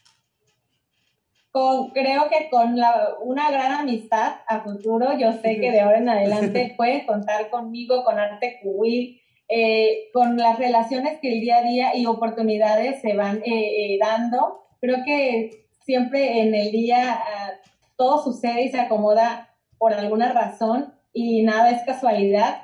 Con, 1.51 1.89
creo 1.89 2.29
que 2.29 2.49
con 2.49 2.77
la, 2.77 3.15
una 3.21 3.51
gran 3.51 3.73
amistad 3.73 4.37
a 4.47 4.61
futuro. 4.61 5.17
Yo 5.17 5.33
sé 5.33 5.59
que 5.59 5.71
de 5.71 5.81
ahora 5.81 5.97
en 5.97 6.09
adelante 6.09 6.73
pueden 6.77 7.05
contar 7.05 7.49
conmigo, 7.49 8.05
con 8.05 8.17
Arte 8.17 8.59
Cubil, 8.63 9.21
eh, 9.49 10.09
con 10.13 10.37
las 10.37 10.57
relaciones 10.57 11.19
que 11.19 11.33
el 11.33 11.41
día 11.41 11.57
a 11.57 11.63
día 11.63 11.95
y 11.95 12.05
oportunidades 12.05 13.01
se 13.01 13.15
van 13.15 13.41
eh, 13.45 13.97
dando. 13.99 14.63
Creo 14.79 15.03
que 15.03 15.67
siempre 15.89 16.41
en 16.41 16.53
el 16.53 16.71
día 16.71 17.13
ah, 17.13 17.53
todo 17.97 18.23
sucede 18.23 18.65
y 18.65 18.69
se 18.69 18.79
acomoda 18.79 19.55
por 19.79 19.91
alguna 19.91 20.31
razón 20.31 20.93
y 21.11 21.41
nada 21.41 21.71
es 21.71 21.81
casualidad. 21.81 22.61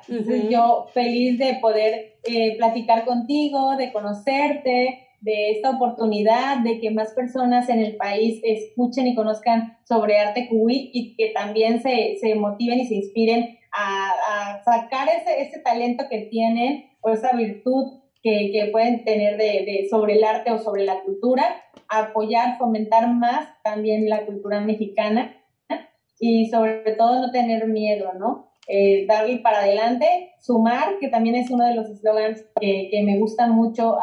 yo 0.48 0.86
feliz 0.94 1.36
de 1.36 1.58
poder 1.60 2.18
eh, 2.22 2.56
platicar 2.56 3.04
contigo, 3.04 3.76
de 3.76 3.92
conocerte, 3.92 5.08
de 5.22 5.50
esta 5.50 5.70
oportunidad 5.70 6.58
de 6.58 6.78
que 6.78 6.92
más 6.92 7.14
personas 7.14 7.68
en 7.68 7.80
el 7.80 7.96
país 7.96 8.40
escuchen 8.44 9.08
y 9.08 9.16
conozcan 9.16 9.76
sobre 9.88 10.20
arte 10.20 10.46
cubí 10.48 10.92
y 10.94 11.16
que 11.16 11.30
también 11.30 11.82
se, 11.82 12.18
se 12.20 12.36
motiven 12.36 12.78
y 12.78 12.86
se 12.86 12.94
inspiren 12.94 13.58
a, 13.72 14.62
sacar 14.64 15.08
ese, 15.08 15.42
ese, 15.42 15.58
talento 15.58 16.04
que 16.08 16.28
tienen 16.30 16.90
o 17.00 17.10
esa 17.10 17.32
virtud 17.32 18.02
que, 18.22 18.50
que 18.52 18.68
pueden 18.70 19.04
tener 19.04 19.36
de, 19.36 19.64
de, 19.66 19.86
sobre 19.90 20.14
el 20.14 20.22
arte 20.22 20.52
o 20.52 20.58
sobre 20.58 20.84
la 20.84 21.02
cultura, 21.02 21.44
apoyar, 21.88 22.58
fomentar 22.58 23.12
más 23.12 23.48
también 23.62 24.08
la 24.08 24.24
cultura 24.26 24.60
mexicana 24.60 25.36
y 26.18 26.48
sobre 26.48 26.92
todo 26.96 27.20
no 27.20 27.30
tener 27.30 27.66
miedo, 27.66 28.12
¿no? 28.18 28.50
Eh, 28.68 29.06
darle 29.06 29.38
para 29.38 29.60
adelante, 29.60 30.32
sumar, 30.40 30.98
que 30.98 31.08
también 31.08 31.36
es 31.36 31.50
uno 31.50 31.64
de 31.64 31.74
los 31.74 31.88
eslogans 31.88 32.44
que, 32.60 32.88
que 32.90 33.02
me 33.04 33.18
gusta 33.18 33.46
mucho 33.46 34.00